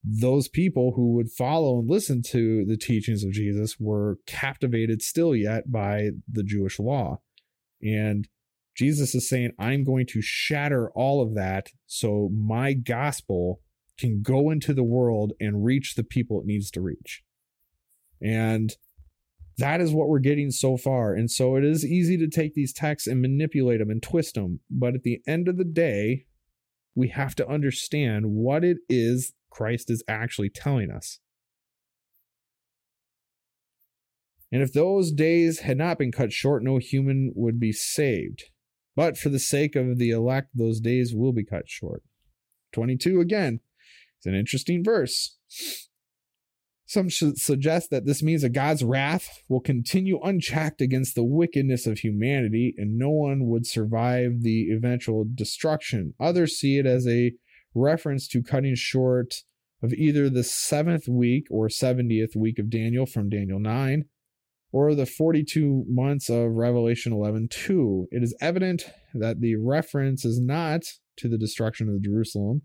those 0.04 0.48
people 0.48 0.92
who 0.94 1.14
would 1.14 1.30
follow 1.30 1.78
and 1.78 1.90
listen 1.90 2.22
to 2.30 2.64
the 2.64 2.76
teachings 2.76 3.24
of 3.24 3.32
Jesus 3.32 3.76
were 3.78 4.18
captivated 4.26 5.02
still 5.02 5.34
yet 5.34 5.70
by 5.70 6.10
the 6.30 6.42
Jewish 6.42 6.78
law. 6.78 7.20
And 7.82 8.28
Jesus 8.76 9.14
is 9.14 9.28
saying, 9.28 9.52
I'm 9.58 9.84
going 9.84 10.06
to 10.08 10.22
shatter 10.22 10.90
all 10.94 11.22
of 11.22 11.34
that 11.34 11.68
so 11.86 12.30
my 12.32 12.72
gospel 12.72 13.60
can 13.98 14.22
go 14.22 14.50
into 14.50 14.72
the 14.72 14.82
world 14.82 15.32
and 15.38 15.64
reach 15.64 15.94
the 15.94 16.04
people 16.04 16.40
it 16.40 16.46
needs 16.46 16.70
to 16.72 16.80
reach. 16.80 17.22
And 18.22 18.72
that 19.58 19.80
is 19.80 19.92
what 19.92 20.08
we're 20.08 20.18
getting 20.18 20.50
so 20.50 20.76
far. 20.76 21.14
And 21.14 21.30
so 21.30 21.56
it 21.56 21.64
is 21.64 21.84
easy 21.84 22.16
to 22.18 22.28
take 22.28 22.54
these 22.54 22.72
texts 22.72 23.06
and 23.06 23.20
manipulate 23.20 23.80
them 23.80 23.90
and 23.90 24.02
twist 24.02 24.34
them. 24.34 24.60
But 24.70 24.94
at 24.94 25.02
the 25.02 25.20
end 25.26 25.48
of 25.48 25.58
the 25.58 25.64
day, 25.64 26.24
we 26.94 27.08
have 27.08 27.34
to 27.36 27.48
understand 27.48 28.26
what 28.26 28.64
it 28.64 28.78
is 28.88 29.32
Christ 29.50 29.90
is 29.90 30.02
actually 30.08 30.48
telling 30.48 30.90
us. 30.90 31.20
And 34.50 34.62
if 34.62 34.72
those 34.72 35.12
days 35.12 35.60
had 35.60 35.78
not 35.78 35.98
been 35.98 36.12
cut 36.12 36.32
short, 36.32 36.62
no 36.62 36.76
human 36.78 37.32
would 37.34 37.58
be 37.58 37.72
saved. 37.72 38.44
But 38.94 39.16
for 39.16 39.30
the 39.30 39.38
sake 39.38 39.74
of 39.74 39.98
the 39.98 40.10
elect, 40.10 40.50
those 40.54 40.80
days 40.80 41.14
will 41.14 41.32
be 41.32 41.44
cut 41.44 41.68
short. 41.68 42.02
22 42.72 43.20
again. 43.20 43.60
It's 44.18 44.26
an 44.26 44.34
interesting 44.34 44.84
verse. 44.84 45.38
Some 46.92 47.08
suggest 47.08 47.88
that 47.88 48.04
this 48.04 48.22
means 48.22 48.42
that 48.42 48.50
God's 48.50 48.84
wrath 48.84 49.42
will 49.48 49.62
continue 49.62 50.20
unchecked 50.22 50.82
against 50.82 51.14
the 51.14 51.24
wickedness 51.24 51.86
of 51.86 52.00
humanity 52.00 52.74
and 52.76 52.98
no 52.98 53.08
one 53.08 53.46
would 53.46 53.64
survive 53.64 54.42
the 54.42 54.68
eventual 54.70 55.24
destruction. 55.34 56.12
Others 56.20 56.58
see 56.58 56.76
it 56.76 56.84
as 56.84 57.08
a 57.08 57.32
reference 57.74 58.28
to 58.28 58.42
cutting 58.42 58.74
short 58.74 59.36
of 59.82 59.94
either 59.94 60.28
the 60.28 60.44
seventh 60.44 61.08
week 61.08 61.46
or 61.50 61.68
70th 61.68 62.36
week 62.36 62.58
of 62.58 62.68
Daniel 62.68 63.06
from 63.06 63.30
Daniel 63.30 63.58
9 63.58 64.04
or 64.70 64.94
the 64.94 65.06
42 65.06 65.86
months 65.88 66.28
of 66.28 66.50
Revelation 66.50 67.14
11 67.14 67.48
2. 67.48 68.08
It 68.10 68.22
is 68.22 68.36
evident 68.38 68.84
that 69.14 69.40
the 69.40 69.56
reference 69.56 70.26
is 70.26 70.38
not 70.38 70.82
to 71.16 71.30
the 71.30 71.38
destruction 71.38 71.88
of 71.88 72.02
Jerusalem, 72.02 72.62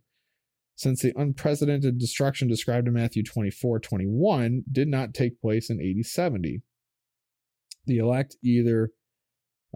since 0.77 1.01
the 1.01 1.11
unprecedented 1.17 1.97
destruction 1.97 2.47
described 2.47 2.87
in 2.87 2.93
Matthew 2.93 3.23
24 3.23 3.79
21 3.79 4.63
did 4.71 4.87
not 4.87 5.13
take 5.13 5.41
place 5.41 5.69
in 5.69 5.81
AD 5.81 6.05
70. 6.05 6.61
The 7.85 7.97
elect 7.97 8.37
either 8.43 8.91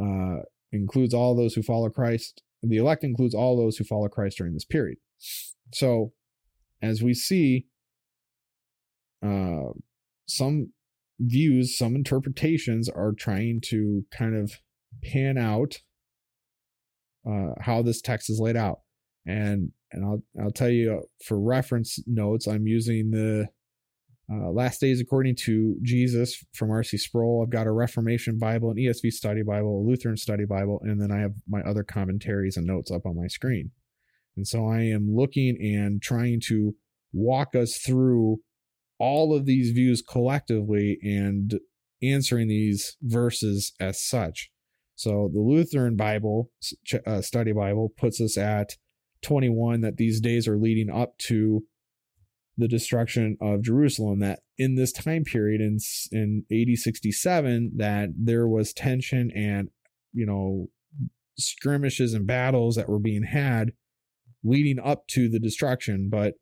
uh, 0.01 0.43
includes 0.71 1.13
all 1.13 1.35
those 1.35 1.55
who 1.55 1.63
follow 1.63 1.89
Christ, 1.89 2.43
the 2.63 2.77
elect 2.77 3.03
includes 3.03 3.33
all 3.33 3.57
those 3.57 3.77
who 3.77 3.83
follow 3.83 4.07
Christ 4.07 4.37
during 4.37 4.53
this 4.53 4.65
period. 4.65 4.99
So, 5.73 6.13
as 6.81 7.01
we 7.01 7.13
see, 7.13 7.65
uh, 9.25 9.71
some 10.27 10.71
views, 11.19 11.77
some 11.77 11.95
interpretations 11.95 12.89
are 12.89 13.13
trying 13.13 13.61
to 13.65 14.05
kind 14.11 14.35
of 14.35 14.59
pan 15.03 15.37
out 15.37 15.79
uh, 17.27 17.53
how 17.61 17.81
this 17.81 18.01
text 18.01 18.29
is 18.29 18.39
laid 18.39 18.55
out. 18.55 18.79
And 19.25 19.71
and 19.91 20.05
I'll 20.05 20.23
I'll 20.41 20.51
tell 20.51 20.69
you 20.69 20.93
uh, 20.93 21.05
for 21.25 21.39
reference 21.39 21.99
notes, 22.07 22.47
I'm 22.47 22.67
using 22.67 23.11
the 23.11 23.47
uh, 24.31 24.49
Last 24.51 24.79
Days 24.79 25.01
According 25.01 25.35
to 25.43 25.75
Jesus 25.81 26.43
from 26.53 26.71
R.C. 26.71 26.97
Sproul. 26.97 27.43
I've 27.43 27.49
got 27.49 27.67
a 27.67 27.71
Reformation 27.71 28.39
Bible, 28.39 28.71
an 28.71 28.77
ESV 28.77 29.11
Study 29.11 29.43
Bible, 29.43 29.81
a 29.81 29.87
Lutheran 29.87 30.15
Study 30.15 30.45
Bible, 30.45 30.79
and 30.83 31.01
then 31.01 31.11
I 31.11 31.19
have 31.19 31.33
my 31.49 31.61
other 31.61 31.83
commentaries 31.83 32.55
and 32.55 32.65
notes 32.65 32.91
up 32.91 33.05
on 33.05 33.17
my 33.17 33.27
screen. 33.27 33.71
And 34.37 34.47
so 34.47 34.67
I 34.67 34.81
am 34.81 35.13
looking 35.13 35.57
and 35.59 36.01
trying 36.01 36.39
to 36.47 36.75
walk 37.11 37.55
us 37.55 37.77
through 37.77 38.37
all 38.97 39.35
of 39.35 39.45
these 39.45 39.71
views 39.71 40.01
collectively 40.01 40.97
and 41.03 41.59
answering 42.01 42.47
these 42.47 42.95
verses 43.01 43.73
as 43.79 44.01
such. 44.01 44.49
So 44.95 45.29
the 45.33 45.41
Lutheran 45.41 45.95
Bible, 45.95 46.51
uh, 47.05 47.21
study 47.21 47.51
Bible, 47.51 47.91
puts 47.97 48.21
us 48.21 48.37
at 48.37 48.75
21 49.21 49.81
that 49.81 49.97
these 49.97 50.19
days 50.19 50.47
are 50.47 50.57
leading 50.57 50.89
up 50.89 51.17
to 51.19 51.63
the 52.57 52.67
destruction 52.67 53.37
of 53.41 53.63
Jerusalem. 53.63 54.19
That 54.19 54.39
in 54.57 54.75
this 54.75 54.91
time 54.91 55.23
period 55.23 55.61
in 55.61 55.79
in 56.11 56.45
AD 56.51 56.77
67, 56.77 57.71
that 57.77 58.09
there 58.17 58.47
was 58.47 58.73
tension 58.73 59.31
and 59.35 59.69
you 60.13 60.25
know 60.25 60.67
skirmishes 61.37 62.13
and 62.13 62.27
battles 62.27 62.75
that 62.75 62.89
were 62.89 62.99
being 62.99 63.23
had 63.23 63.71
leading 64.43 64.79
up 64.79 65.07
to 65.07 65.29
the 65.29 65.39
destruction. 65.39 66.09
But 66.09 66.35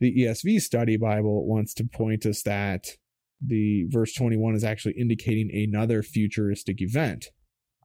the 0.00 0.14
ESV 0.24 0.60
Study 0.60 0.96
Bible 0.96 1.46
wants 1.46 1.74
to 1.74 1.84
point 1.84 2.26
us 2.26 2.42
that 2.42 2.86
the 3.44 3.86
verse 3.88 4.12
21 4.14 4.54
is 4.54 4.64
actually 4.64 4.94
indicating 4.98 5.50
another 5.52 6.02
futuristic 6.02 6.80
event. 6.80 7.26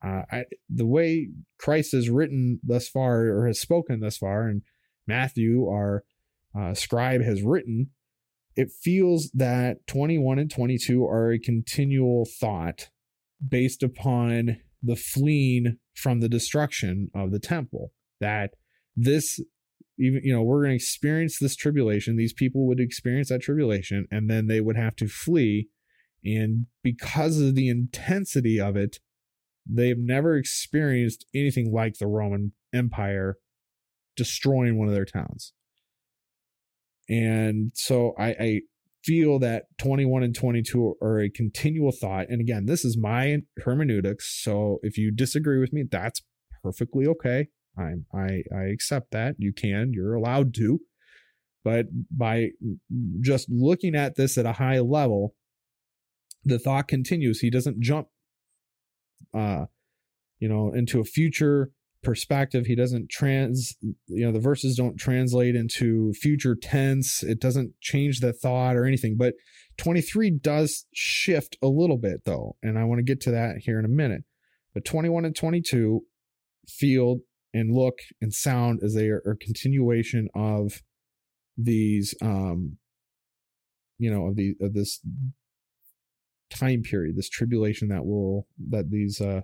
Uh, 0.03 0.21
I, 0.31 0.45
the 0.69 0.85
way 0.85 1.29
Christ 1.57 1.93
has 1.93 2.09
written 2.09 2.59
thus 2.63 2.87
far 2.87 3.27
or 3.27 3.47
has 3.47 3.59
spoken 3.59 3.99
thus 3.99 4.17
far, 4.17 4.47
and 4.47 4.61
Matthew, 5.07 5.67
our 5.67 6.03
uh, 6.57 6.73
scribe, 6.73 7.21
has 7.21 7.41
written, 7.41 7.91
it 8.55 8.71
feels 8.71 9.29
that 9.33 9.85
21 9.87 10.39
and 10.39 10.51
22 10.51 11.05
are 11.05 11.31
a 11.31 11.39
continual 11.39 12.25
thought 12.39 12.89
based 13.47 13.83
upon 13.83 14.57
the 14.81 14.95
fleeing 14.95 15.77
from 15.95 16.19
the 16.19 16.29
destruction 16.29 17.09
of 17.15 17.31
the 17.31 17.39
temple. 17.39 17.91
That 18.19 18.51
this 18.95 19.39
even 19.99 20.21
you 20.23 20.33
know 20.33 20.41
we're 20.41 20.63
going 20.63 20.71
to 20.71 20.75
experience 20.75 21.37
this 21.39 21.55
tribulation 21.55 22.15
these 22.15 22.33
people 22.33 22.67
would 22.67 22.79
experience 22.79 23.29
that 23.29 23.41
tribulation 23.41 24.07
and 24.11 24.29
then 24.29 24.47
they 24.47 24.61
would 24.61 24.75
have 24.75 24.95
to 24.95 25.07
flee 25.07 25.69
and 26.23 26.65
because 26.83 27.39
of 27.39 27.55
the 27.55 27.69
intensity 27.69 28.59
of 28.59 28.75
it 28.75 28.99
they've 29.69 29.99
never 29.99 30.35
experienced 30.35 31.25
anything 31.33 31.71
like 31.71 31.97
the 31.97 32.07
roman 32.07 32.53
empire 32.73 33.37
destroying 34.15 34.77
one 34.77 34.87
of 34.87 34.93
their 34.93 35.05
towns 35.05 35.53
and 37.09 37.71
so 37.73 38.13
i, 38.17 38.29
I 38.29 38.61
feel 39.03 39.39
that 39.39 39.65
21 39.77 40.23
and 40.23 40.35
22 40.35 40.95
are 41.01 41.21
a 41.21 41.29
continual 41.29 41.91
thought 41.91 42.27
and 42.29 42.41
again 42.41 42.65
this 42.65 42.83
is 42.83 42.97
my 42.97 43.37
hermeneutics 43.63 44.41
so 44.43 44.79
if 44.83 44.97
you 44.97 45.11
disagree 45.11 45.59
with 45.59 45.71
me 45.71 45.83
that's 45.89 46.21
perfectly 46.63 47.07
okay 47.07 47.47
I 47.77 47.93
I 48.13 48.43
I 48.53 48.63
accept 48.73 49.11
that. 49.11 49.35
You 49.37 49.53
can, 49.53 49.91
you're 49.93 50.15
allowed 50.15 50.53
to. 50.55 50.79
But 51.63 51.87
by 52.15 52.49
just 53.21 53.49
looking 53.49 53.95
at 53.95 54.15
this 54.15 54.37
at 54.37 54.45
a 54.45 54.53
high 54.53 54.79
level, 54.79 55.35
the 56.43 56.59
thought 56.59 56.87
continues. 56.87 57.39
He 57.39 57.49
doesn't 57.49 57.81
jump 57.81 58.07
uh 59.33 59.65
you 60.39 60.47
know 60.47 60.71
into 60.73 60.99
a 60.99 61.05
future 61.05 61.71
perspective. 62.03 62.65
He 62.65 62.75
doesn't 62.75 63.09
trans 63.09 63.75
you 63.81 64.25
know 64.25 64.31
the 64.31 64.39
verses 64.39 64.75
don't 64.75 64.97
translate 64.97 65.55
into 65.55 66.13
future 66.13 66.55
tense. 66.55 67.23
It 67.23 67.39
doesn't 67.39 67.73
change 67.81 68.19
the 68.19 68.33
thought 68.33 68.75
or 68.75 68.85
anything. 68.85 69.15
But 69.17 69.33
23 69.77 70.31
does 70.31 70.85
shift 70.93 71.57
a 71.61 71.67
little 71.67 71.97
bit 71.97 72.21
though, 72.25 72.55
and 72.63 72.77
I 72.77 72.83
want 72.85 72.99
to 72.99 73.03
get 73.03 73.21
to 73.21 73.31
that 73.31 73.57
here 73.59 73.79
in 73.79 73.85
a 73.85 73.89
minute. 73.89 74.23
But 74.73 74.85
21 74.85 75.25
and 75.25 75.35
22 75.35 76.01
feel 76.67 77.19
and 77.53 77.73
look 77.73 77.99
and 78.21 78.33
sound 78.33 78.81
as 78.83 78.93
they 78.93 79.07
are 79.07 79.21
a 79.25 79.35
continuation 79.35 80.27
of 80.35 80.81
these 81.57 82.13
um 82.21 82.77
you 83.97 84.11
know 84.11 84.27
of 84.27 84.35
the 84.35 84.53
of 84.61 84.73
this 84.73 85.01
time 86.49 86.81
period 86.81 87.15
this 87.15 87.29
tribulation 87.29 87.89
that 87.89 88.05
will 88.05 88.47
that 88.69 88.89
these 88.89 89.19
uh 89.21 89.41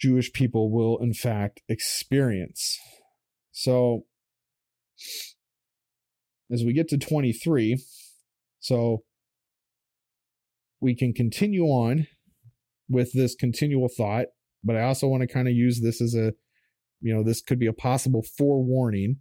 Jewish 0.00 0.32
people 0.32 0.70
will 0.70 0.98
in 0.98 1.14
fact 1.14 1.60
experience. 1.68 2.78
So 3.52 4.04
as 6.52 6.62
we 6.64 6.72
get 6.72 6.88
to 6.88 6.98
23 6.98 7.78
so 8.60 9.02
we 10.80 10.94
can 10.94 11.12
continue 11.12 11.64
on 11.64 12.06
with 12.88 13.12
this 13.12 13.34
continual 13.34 13.88
thought 13.88 14.26
but 14.62 14.76
I 14.76 14.82
also 14.82 15.08
want 15.08 15.22
to 15.22 15.26
kind 15.26 15.48
of 15.48 15.54
use 15.54 15.80
this 15.80 16.00
as 16.00 16.14
a 16.14 16.32
you 17.04 17.14
know, 17.14 17.22
this 17.22 17.42
could 17.42 17.58
be 17.58 17.66
a 17.66 17.72
possible 17.74 18.22
forewarning 18.22 19.18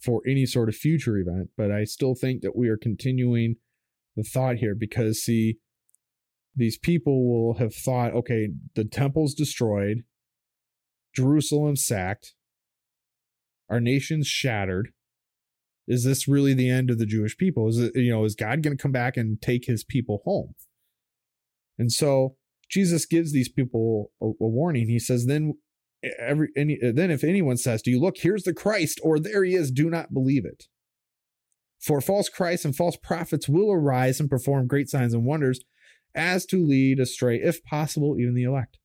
for 0.00 0.22
any 0.24 0.46
sort 0.46 0.68
of 0.68 0.76
future 0.76 1.18
event, 1.18 1.50
but 1.56 1.72
I 1.72 1.82
still 1.82 2.14
think 2.14 2.42
that 2.42 2.56
we 2.56 2.68
are 2.68 2.76
continuing 2.76 3.56
the 4.18 4.24
thought 4.24 4.56
here 4.56 4.74
because, 4.74 5.22
see, 5.22 5.58
these 6.54 6.76
people 6.76 7.28
will 7.28 7.58
have 7.58 7.72
thought, 7.74 8.12
okay, 8.12 8.48
the 8.74 8.84
temple's 8.84 9.32
destroyed, 9.32 10.02
Jerusalem 11.14 11.76
sacked, 11.76 12.34
our 13.70 13.80
nation's 13.80 14.26
shattered. 14.26 14.88
Is 15.86 16.04
this 16.04 16.28
really 16.28 16.52
the 16.52 16.68
end 16.68 16.90
of 16.90 16.98
the 16.98 17.06
Jewish 17.06 17.36
people? 17.38 17.68
Is 17.68 17.78
it, 17.78 17.92
you 17.94 18.10
know, 18.10 18.24
is 18.24 18.34
God 18.34 18.62
going 18.62 18.76
to 18.76 18.82
come 18.82 18.92
back 18.92 19.16
and 19.16 19.40
take 19.40 19.66
his 19.66 19.84
people 19.84 20.20
home? 20.24 20.54
And 21.78 21.92
so 21.92 22.36
Jesus 22.68 23.06
gives 23.06 23.32
these 23.32 23.48
people 23.48 24.10
a, 24.20 24.26
a 24.26 24.34
warning. 24.38 24.88
He 24.88 24.98
says, 24.98 25.26
then 25.26 25.54
every 26.18 26.48
any 26.56 26.78
then 26.80 27.10
if 27.10 27.24
anyone 27.24 27.56
says 27.56 27.82
to 27.82 27.90
you 27.90 28.00
look 28.00 28.18
here's 28.18 28.44
the 28.44 28.54
christ 28.54 29.00
or 29.02 29.18
there 29.18 29.42
he 29.42 29.56
is 29.56 29.72
do 29.72 29.90
not 29.90 30.14
believe 30.14 30.44
it 30.44 30.66
for 31.80 32.00
false 32.00 32.28
christs 32.28 32.64
and 32.64 32.76
false 32.76 32.96
prophets 32.96 33.48
will 33.48 33.70
arise 33.70 34.20
and 34.20 34.30
perform 34.30 34.66
great 34.66 34.88
signs 34.88 35.14
and 35.14 35.24
wonders 35.24 35.60
as 36.14 36.46
to 36.46 36.64
lead 36.64 36.98
astray 36.98 37.36
if 37.36 37.62
possible 37.64 38.16
even 38.18 38.34
the 38.34 38.44
elect 38.44 38.78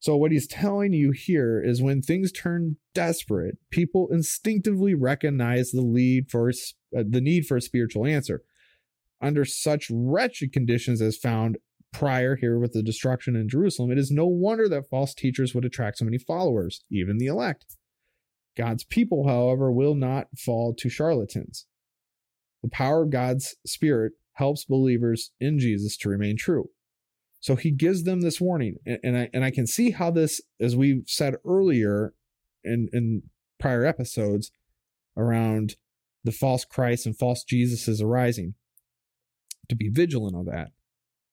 so 0.00 0.16
what 0.16 0.30
he's 0.30 0.46
telling 0.46 0.92
you 0.92 1.10
here 1.10 1.60
is 1.60 1.82
when 1.82 2.00
things 2.00 2.30
turn 2.30 2.76
desperate 2.94 3.58
people 3.70 4.08
instinctively 4.10 4.94
recognize 4.94 5.70
the 5.70 5.82
lead 5.82 6.30
for 6.30 6.50
uh, 6.50 7.02
the 7.08 7.20
need 7.20 7.46
for 7.46 7.56
a 7.56 7.62
spiritual 7.62 8.06
answer 8.06 8.42
under 9.20 9.44
such 9.44 9.90
wretched 9.90 10.52
conditions 10.52 11.00
as 11.00 11.16
found 11.16 11.58
prior 11.92 12.36
here 12.36 12.58
with 12.58 12.72
the 12.72 12.82
destruction 12.82 13.36
in 13.36 13.48
Jerusalem, 13.48 13.90
it 13.90 13.98
is 13.98 14.10
no 14.10 14.26
wonder 14.26 14.68
that 14.68 14.88
false 14.88 15.14
teachers 15.14 15.54
would 15.54 15.64
attract 15.64 15.98
so 15.98 16.04
many 16.04 16.18
followers, 16.18 16.84
even 16.90 17.18
the 17.18 17.26
elect. 17.26 17.64
God's 18.56 18.84
people, 18.84 19.28
however, 19.28 19.70
will 19.70 19.94
not 19.94 20.28
fall 20.36 20.74
to 20.74 20.88
charlatans. 20.88 21.66
The 22.62 22.70
power 22.70 23.02
of 23.02 23.10
God's 23.10 23.56
Spirit 23.66 24.12
helps 24.34 24.64
believers 24.64 25.32
in 25.40 25.58
Jesus 25.58 25.96
to 25.98 26.08
remain 26.08 26.36
true. 26.36 26.70
So 27.40 27.56
he 27.56 27.70
gives 27.70 28.04
them 28.04 28.20
this 28.20 28.40
warning. 28.40 28.76
And, 28.84 28.98
and 29.02 29.16
I 29.16 29.30
and 29.32 29.44
I 29.44 29.50
can 29.50 29.66
see 29.66 29.90
how 29.90 30.10
this, 30.10 30.40
as 30.60 30.76
we've 30.76 31.04
said 31.06 31.36
earlier 31.46 32.14
in, 32.64 32.88
in 32.92 33.22
prior 33.58 33.84
episodes, 33.84 34.50
around 35.16 35.76
the 36.24 36.32
false 36.32 36.64
Christ 36.64 37.06
and 37.06 37.16
false 37.16 37.44
Jesus 37.44 37.88
is 37.88 38.00
arising. 38.00 38.54
To 39.68 39.76
be 39.76 39.90
vigilant 39.90 40.34
of 40.34 40.46
that. 40.46 40.70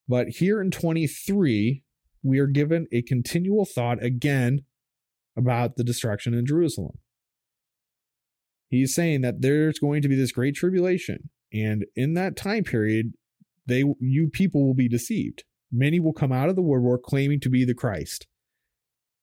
But 0.08 0.28
here 0.28 0.62
in 0.62 0.70
23, 0.70 1.84
we 2.22 2.40
are 2.40 2.48
given 2.48 2.88
a 2.92 3.02
continual 3.02 3.66
thought 3.66 4.04
again 4.04 4.66
about 5.38 5.78
the 5.78 5.84
destruction 5.84 6.34
in 6.34 6.46
Jerusalem. 6.46 6.98
He's 8.68 8.94
saying 8.96 9.22
that 9.22 9.42
there's 9.42 9.80
going 9.80 10.02
to 10.02 10.08
be 10.08 10.16
this 10.16 10.32
great 10.32 10.56
tribulation, 10.56 11.30
and 11.54 11.86
in 11.96 12.14
that 12.16 12.36
time 12.36 12.64
period, 12.64 13.14
they 13.66 13.84
you 14.00 14.30
people 14.32 14.66
will 14.66 14.74
be 14.74 14.88
deceived. 14.88 15.44
Many 15.72 16.00
will 16.00 16.14
come 16.14 16.32
out 16.32 16.50
of 16.50 16.56
the 16.56 16.62
woodwork 16.62 17.04
claiming 17.04 17.40
to 17.42 17.50
be 17.50 17.66
the 17.66 17.74
Christ. 17.74 18.28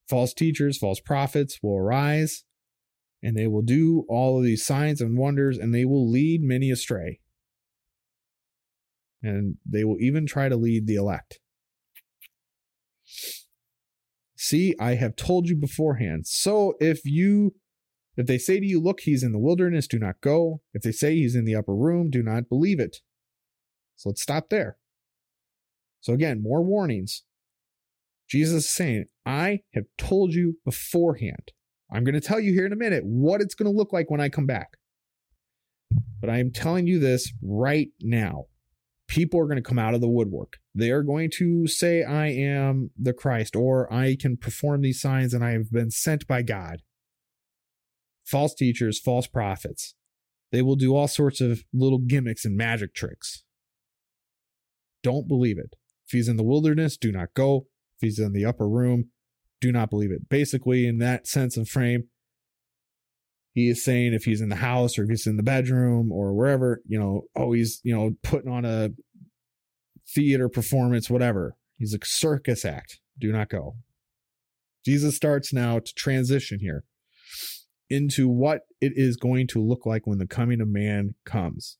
False 0.09 0.35
teachers, 0.35 0.79
false 0.79 1.01
prophets 1.01 1.59
will 1.63 1.77
arise, 1.77 2.45
and 3.23 3.37
they 3.37 3.47
will 3.47 3.63
do 3.63 4.05
all 4.09 4.39
of 4.39 4.45
these 4.45 4.65
signs 4.65 5.01
and 5.01 5.17
wonders, 5.17 5.59
and 5.59 5.75
they 5.75 5.85
will 5.85 6.11
lead 6.11 6.43
many 6.43 6.71
astray. 6.71 7.21
And 9.23 9.57
they 9.65 9.85
will 9.85 9.99
even 10.01 10.27
try 10.27 10.49
to 10.49 10.57
lead 10.57 10.87
the 10.87 10.97
elect. 10.97 11.39
See, 14.37 14.75
I 14.81 14.97
have 14.97 15.15
told 15.15 15.49
you 15.49 15.55
beforehand. 15.55 16.27
So 16.27 16.75
if 16.81 17.05
you 17.05 17.55
if 18.17 18.27
they 18.27 18.39
say 18.39 18.61
to 18.61 18.67
you, 18.67 18.81
Look, 18.81 19.01
he's 19.01 19.23
in 19.23 19.33
the 19.33 19.39
wilderness, 19.39 19.87
do 19.87 19.99
not 19.99 20.21
go. 20.21 20.61
If 20.75 20.83
they 20.83 20.93
say 20.93 21.17
he's 21.17 21.35
in 21.35 21.45
the 21.45 21.55
upper 21.55 21.75
room, 21.75 22.11
do 22.11 22.23
not 22.23 22.49
believe 22.49 22.81
it. 22.81 22.99
So 23.97 24.11
let's 24.11 24.23
stop 24.23 24.49
there. 24.51 24.77
So 26.01 26.13
again, 26.13 26.43
more 26.43 26.63
warnings. 26.63 27.23
Jesus 28.29 28.65
is 28.65 28.71
saying, 28.71 29.07
I 29.25 29.61
have 29.75 29.85
told 29.99 30.35
you 30.35 30.59
beforehand. 30.65 31.53
I'm 31.93 32.05
going 32.05 32.15
to 32.15 32.21
tell 32.21 32.41
you 32.41 32.53
here 32.53 32.67
in 32.67 32.73
a 32.73 32.77
minute 32.77 33.05
what 33.05 33.41
it's 33.41 33.55
going 33.55 33.71
to 33.71 33.77
look 33.77 33.93
like 33.93 34.11
when 34.11 34.21
I 34.21 34.29
come 34.29 34.47
back. 34.47 34.79
But 36.21 36.31
I 36.31 36.39
am 36.39 36.51
telling 36.51 36.87
you 36.87 36.99
this 36.99 37.33
right 37.43 37.89
now. 38.01 38.47
People 39.07 39.39
are 39.41 39.47
going 39.47 39.57
to 39.57 39.63
come 39.63 39.79
out 39.79 39.95
of 39.95 40.01
the 40.01 40.09
woodwork. 40.09 40.57
They 40.75 40.91
are 40.91 41.03
going 41.03 41.31
to 41.35 41.67
say, 41.67 42.03
I 42.03 42.29
am 42.29 42.91
the 42.99 43.13
Christ, 43.13 43.55
or 43.55 43.93
I 43.93 44.17
can 44.19 44.39
perform 44.39 44.81
these 44.81 45.01
signs 45.01 45.35
and 45.35 45.45
I 45.45 45.51
have 45.51 45.71
been 45.71 45.91
sent 45.91 46.27
by 46.27 46.41
God 46.43 46.79
false 48.33 48.55
teachers, 48.55 48.99
false 48.99 49.27
prophets. 49.27 49.95
They 50.51 50.63
will 50.63 50.77
do 50.77 50.97
all 50.97 51.07
sorts 51.07 51.41
of 51.41 51.65
little 51.73 51.99
gimmicks 51.99 52.45
and 52.45 52.57
magic 52.57 52.95
tricks. 52.95 53.45
Don't 55.03 55.29
believe 55.29 55.59
it. 55.59 55.77
If 56.07 56.13
he's 56.13 56.29
in 56.29 56.37
the 56.37 56.43
wilderness, 56.43 56.97
do 56.97 57.13
not 57.13 57.35
go. 57.35 57.67
If 57.97 58.01
he's 58.01 58.19
in 58.19 58.33
the 58.33 58.45
upper 58.45 58.69
room, 58.69 59.11
do 59.61 59.71
not 59.71 59.91
believe 59.91 60.11
it. 60.11 60.29
Basically, 60.29 60.87
in 60.87 60.99
that 60.99 61.27
sense 61.27 61.57
of 61.57 61.69
frame, 61.69 62.05
he 63.53 63.69
is 63.69 63.85
saying 63.85 64.15
if 64.15 64.25
he's 64.25 64.41
in 64.41 64.49
the 64.49 64.57
house 64.57 64.99
or 64.99 65.05
if 65.05 65.11
he's 65.11 65.27
in 65.27 65.37
the 65.37 65.43
bedroom 65.43 66.11
or 66.11 66.33
wherever, 66.33 66.81
you 66.87 66.99
know, 66.99 67.23
oh, 67.37 67.53
he's, 67.53 67.81
you 67.85 67.95
know, 67.95 68.13
putting 68.23 68.51
on 68.51 68.65
a 68.65 68.91
theater 70.09 70.49
performance, 70.49 71.11
whatever. 71.11 71.55
He's 71.77 71.95
a 71.95 71.99
circus 72.03 72.65
act. 72.65 73.01
Do 73.19 73.31
not 73.31 73.51
go. 73.51 73.77
Jesus 74.87 75.17
starts 75.17 75.53
now 75.53 75.79
to 75.79 75.95
transition 75.95 76.61
here 76.61 76.85
into 77.93 78.29
what 78.29 78.63
it 78.81 78.93
is 78.97 79.17
going 79.17 79.47
to 79.49 79.63
look 79.63 79.85
like 79.85 80.07
when 80.07 80.19
the 80.19 80.27
coming 80.27 80.61
of 80.61 80.69
man 80.69 81.15
comes. 81.27 81.77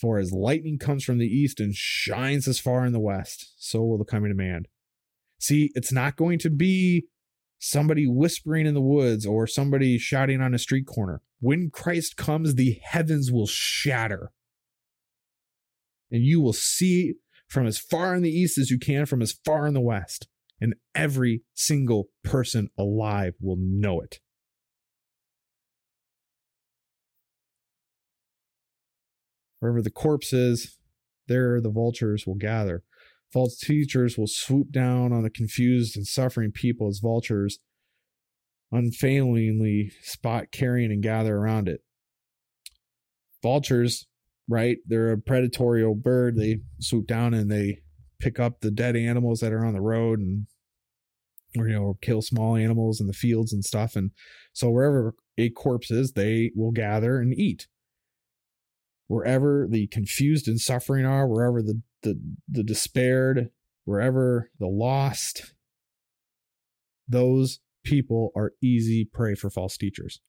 For 0.00 0.18
as 0.18 0.32
lightning 0.32 0.78
comes 0.78 1.02
from 1.02 1.18
the 1.18 1.26
east 1.26 1.58
and 1.58 1.74
shines 1.74 2.46
as 2.46 2.60
far 2.60 2.86
in 2.86 2.92
the 2.92 3.00
west, 3.00 3.54
so 3.58 3.82
will 3.82 3.98
the 3.98 4.04
coming 4.04 4.30
of 4.30 4.36
man. 4.36 4.66
See, 5.40 5.70
it's 5.74 5.92
not 5.92 6.16
going 6.16 6.38
to 6.40 6.50
be 6.50 7.06
somebody 7.58 8.06
whispering 8.06 8.66
in 8.66 8.74
the 8.74 8.80
woods 8.80 9.26
or 9.26 9.48
somebody 9.48 9.98
shouting 9.98 10.40
on 10.40 10.54
a 10.54 10.58
street 10.58 10.86
corner. 10.86 11.20
When 11.40 11.70
Christ 11.70 12.16
comes, 12.16 12.54
the 12.54 12.78
heavens 12.84 13.32
will 13.32 13.48
shatter. 13.48 14.30
And 16.12 16.22
you 16.22 16.40
will 16.40 16.52
see 16.52 17.14
from 17.48 17.66
as 17.66 17.78
far 17.78 18.14
in 18.14 18.22
the 18.22 18.30
east 18.30 18.58
as 18.58 18.70
you 18.70 18.78
can, 18.78 19.06
from 19.06 19.22
as 19.22 19.32
far 19.44 19.66
in 19.66 19.74
the 19.74 19.80
west 19.80 20.28
and 20.60 20.74
every 20.94 21.42
single 21.54 22.08
person 22.24 22.68
alive 22.78 23.34
will 23.40 23.58
know 23.58 24.00
it. 24.00 24.18
Wherever 29.60 29.82
the 29.82 29.90
corpse 29.90 30.32
is, 30.32 30.76
there 31.26 31.60
the 31.60 31.70
vultures 31.70 32.26
will 32.26 32.36
gather. 32.36 32.82
False 33.32 33.58
teachers 33.58 34.16
will 34.16 34.28
swoop 34.28 34.70
down 34.70 35.12
on 35.12 35.22
the 35.22 35.30
confused 35.30 35.96
and 35.96 36.06
suffering 36.06 36.52
people 36.52 36.88
as 36.88 37.00
vultures 37.00 37.58
unfailingly 38.70 39.92
spot 40.02 40.50
carrion 40.52 40.90
and 40.90 41.02
gather 41.02 41.36
around 41.36 41.68
it. 41.68 41.80
Vultures, 43.42 44.06
right? 44.48 44.78
They're 44.86 45.12
a 45.12 45.18
predatory 45.18 45.84
bird. 45.94 46.36
They 46.36 46.60
swoop 46.80 47.06
down 47.06 47.34
and 47.34 47.50
they 47.50 47.80
pick 48.18 48.38
up 48.38 48.60
the 48.60 48.70
dead 48.70 48.96
animals 48.96 49.40
that 49.40 49.52
are 49.52 49.64
on 49.64 49.74
the 49.74 49.80
road 49.80 50.18
and 50.18 50.46
or 51.56 51.68
you 51.68 51.74
know 51.74 51.96
kill 52.00 52.22
small 52.22 52.56
animals 52.56 53.00
in 53.00 53.06
the 53.06 53.12
fields 53.12 53.52
and 53.52 53.64
stuff. 53.64 53.96
And 53.96 54.10
so 54.52 54.70
wherever 54.70 55.14
a 55.36 55.50
corpse 55.50 55.90
is 55.90 56.12
they 56.12 56.50
will 56.54 56.72
gather 56.72 57.18
and 57.18 57.32
eat. 57.32 57.68
Wherever 59.06 59.66
the 59.68 59.86
confused 59.86 60.48
and 60.48 60.60
suffering 60.60 61.06
are 61.06 61.26
wherever 61.26 61.62
the 61.62 61.82
the, 62.02 62.20
the 62.48 62.62
despaired 62.62 63.50
wherever 63.84 64.50
the 64.60 64.68
lost 64.68 65.54
those 67.08 67.58
people 67.84 68.30
are 68.36 68.52
easy 68.62 69.04
prey 69.04 69.34
for 69.34 69.48
false 69.48 69.76
teachers. 69.76 70.20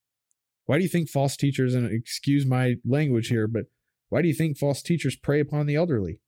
Why 0.66 0.78
do 0.78 0.84
you 0.84 0.90
think 0.90 1.10
false 1.10 1.36
teachers 1.36 1.76
and 1.76 1.92
excuse 1.92 2.46
my 2.46 2.76
language 2.86 3.28
here 3.28 3.48
but 3.48 3.66
why 4.08 4.22
do 4.22 4.28
you 4.28 4.34
think 4.34 4.58
false 4.58 4.82
teachers 4.82 5.16
prey 5.16 5.40
upon 5.40 5.66
the 5.66 5.76
elderly 5.76 6.20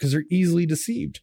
because 0.00 0.12
they're 0.12 0.24
easily 0.30 0.64
deceived. 0.64 1.20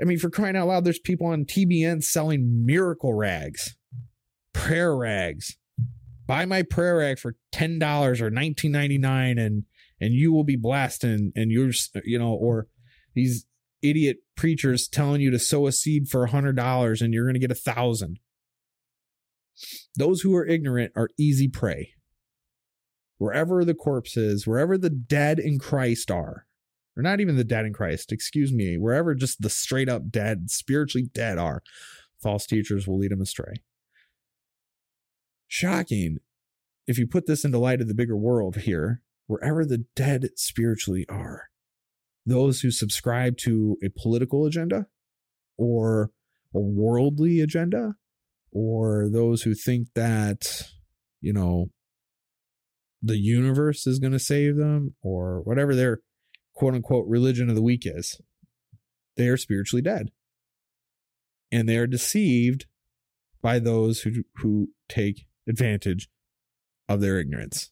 I 0.00 0.04
mean, 0.04 0.18
for 0.18 0.30
crying 0.30 0.56
out 0.56 0.68
loud, 0.68 0.84
there's 0.84 0.98
people 0.98 1.26
on 1.26 1.44
TBN 1.44 2.02
selling 2.04 2.64
miracle 2.64 3.14
rags, 3.14 3.76
prayer 4.52 4.96
rags. 4.96 5.56
Buy 6.26 6.46
my 6.46 6.62
prayer 6.62 6.98
rag 6.98 7.18
for 7.18 7.36
ten 7.52 7.78
dollars 7.78 8.20
or 8.20 8.30
nineteen 8.30 8.72
ninety 8.72 8.98
nine, 8.98 9.38
and 9.38 9.64
and 10.00 10.14
you 10.14 10.32
will 10.32 10.44
be 10.44 10.56
blessed. 10.56 11.04
And 11.04 11.32
and 11.36 11.50
you're 11.50 11.72
you 12.04 12.18
know, 12.18 12.32
or 12.32 12.68
these 13.14 13.46
idiot 13.82 14.18
preachers 14.36 14.88
telling 14.88 15.20
you 15.20 15.30
to 15.30 15.38
sow 15.38 15.66
a 15.66 15.72
seed 15.72 16.08
for 16.08 16.24
a 16.24 16.30
hundred 16.30 16.56
dollars 16.56 17.02
and 17.02 17.12
you're 17.12 17.26
going 17.26 17.34
to 17.34 17.40
get 17.40 17.50
a 17.50 17.54
thousand. 17.54 18.18
Those 19.96 20.22
who 20.22 20.34
are 20.34 20.46
ignorant 20.46 20.92
are 20.96 21.10
easy 21.18 21.48
prey. 21.48 21.90
Wherever 23.18 23.64
the 23.64 23.74
corpse 23.74 24.16
is, 24.16 24.46
wherever 24.46 24.76
the 24.76 24.90
dead 24.90 25.38
in 25.38 25.58
Christ 25.58 26.10
are, 26.10 26.46
or 26.96 27.02
not 27.02 27.20
even 27.20 27.36
the 27.36 27.44
dead 27.44 27.66
in 27.66 27.72
Christ, 27.72 28.12
excuse 28.12 28.52
me, 28.52 28.76
wherever 28.76 29.14
just 29.14 29.42
the 29.42 29.50
straight 29.50 29.88
up 29.88 30.10
dead, 30.10 30.50
spiritually 30.50 31.08
dead 31.12 31.38
are, 31.38 31.62
false 32.22 32.46
teachers 32.46 32.86
will 32.86 32.98
lead 32.98 33.10
them 33.10 33.20
astray. 33.20 33.54
Shocking. 35.48 36.18
If 36.86 36.98
you 36.98 37.06
put 37.06 37.26
this 37.26 37.44
into 37.44 37.58
light 37.58 37.80
of 37.80 37.88
the 37.88 37.94
bigger 37.94 38.16
world 38.16 38.56
here, 38.56 39.00
wherever 39.26 39.64
the 39.64 39.84
dead 39.96 40.28
spiritually 40.36 41.06
are, 41.08 41.48
those 42.26 42.60
who 42.60 42.70
subscribe 42.70 43.36
to 43.38 43.76
a 43.82 43.88
political 43.88 44.46
agenda 44.46 44.86
or 45.56 46.10
a 46.54 46.60
worldly 46.60 47.40
agenda, 47.40 47.94
or 48.52 49.08
those 49.08 49.42
who 49.42 49.54
think 49.54 49.88
that, 49.94 50.68
you 51.20 51.32
know, 51.32 51.70
the 53.02 53.18
universe 53.18 53.86
is 53.86 53.98
going 53.98 54.12
to 54.12 54.18
save 54.18 54.56
them, 54.56 54.94
or 55.02 55.40
whatever 55.42 55.74
their 55.74 56.00
quote 56.54 56.74
unquote 56.74 57.06
religion 57.06 57.48
of 57.48 57.54
the 57.54 57.62
week 57.62 57.82
is. 57.84 58.20
They 59.16 59.28
are 59.28 59.36
spiritually 59.36 59.82
dead. 59.82 60.10
And 61.52 61.68
they 61.68 61.76
are 61.76 61.86
deceived 61.86 62.66
by 63.42 63.58
those 63.58 64.00
who, 64.00 64.24
who 64.36 64.70
take 64.88 65.26
advantage 65.48 66.08
of 66.88 67.00
their 67.00 67.18
ignorance. 67.18 67.70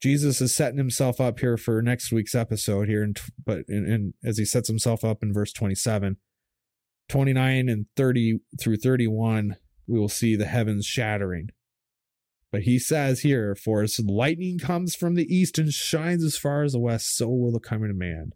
Jesus 0.00 0.40
is 0.40 0.54
setting 0.54 0.78
himself 0.78 1.20
up 1.20 1.40
here 1.40 1.56
for 1.56 1.80
next 1.82 2.12
week's 2.12 2.34
episode 2.34 2.86
here, 2.86 3.02
and 3.02 3.18
but 3.44 3.64
in, 3.68 4.14
as 4.22 4.38
he 4.38 4.44
sets 4.44 4.68
himself 4.68 5.04
up 5.04 5.22
in 5.22 5.32
verse 5.32 5.52
27, 5.52 6.16
29 7.08 7.68
and 7.68 7.86
30 7.96 8.40
through 8.60 8.76
31, 8.76 9.56
we 9.86 9.98
will 9.98 10.08
see 10.08 10.36
the 10.36 10.46
heavens 10.46 10.84
shattering. 10.84 11.48
But 12.56 12.62
he 12.62 12.78
says 12.78 13.20
here, 13.20 13.54
For 13.54 13.82
as 13.82 14.00
lightning 14.00 14.58
comes 14.58 14.94
from 14.94 15.14
the 15.14 15.26
east 15.26 15.58
and 15.58 15.70
shines 15.70 16.24
as 16.24 16.38
far 16.38 16.62
as 16.62 16.72
the 16.72 16.80
west, 16.80 17.14
so 17.14 17.28
will 17.28 17.52
the 17.52 17.60
coming 17.60 17.90
of 17.90 17.98
man. 17.98 18.30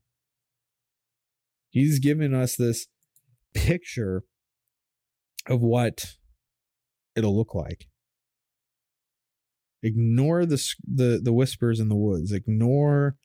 He's 1.70 2.00
giving 2.00 2.34
us 2.34 2.54
this 2.54 2.86
picture 3.54 4.24
of 5.46 5.62
what 5.62 6.16
it'll 7.16 7.34
look 7.34 7.54
like. 7.54 7.86
Ignore 9.82 10.44
the, 10.44 10.62
the, 10.86 11.18
the 11.24 11.32
whispers 11.32 11.80
in 11.80 11.88
the 11.88 11.96
woods. 11.96 12.30
Ignore 12.30 13.16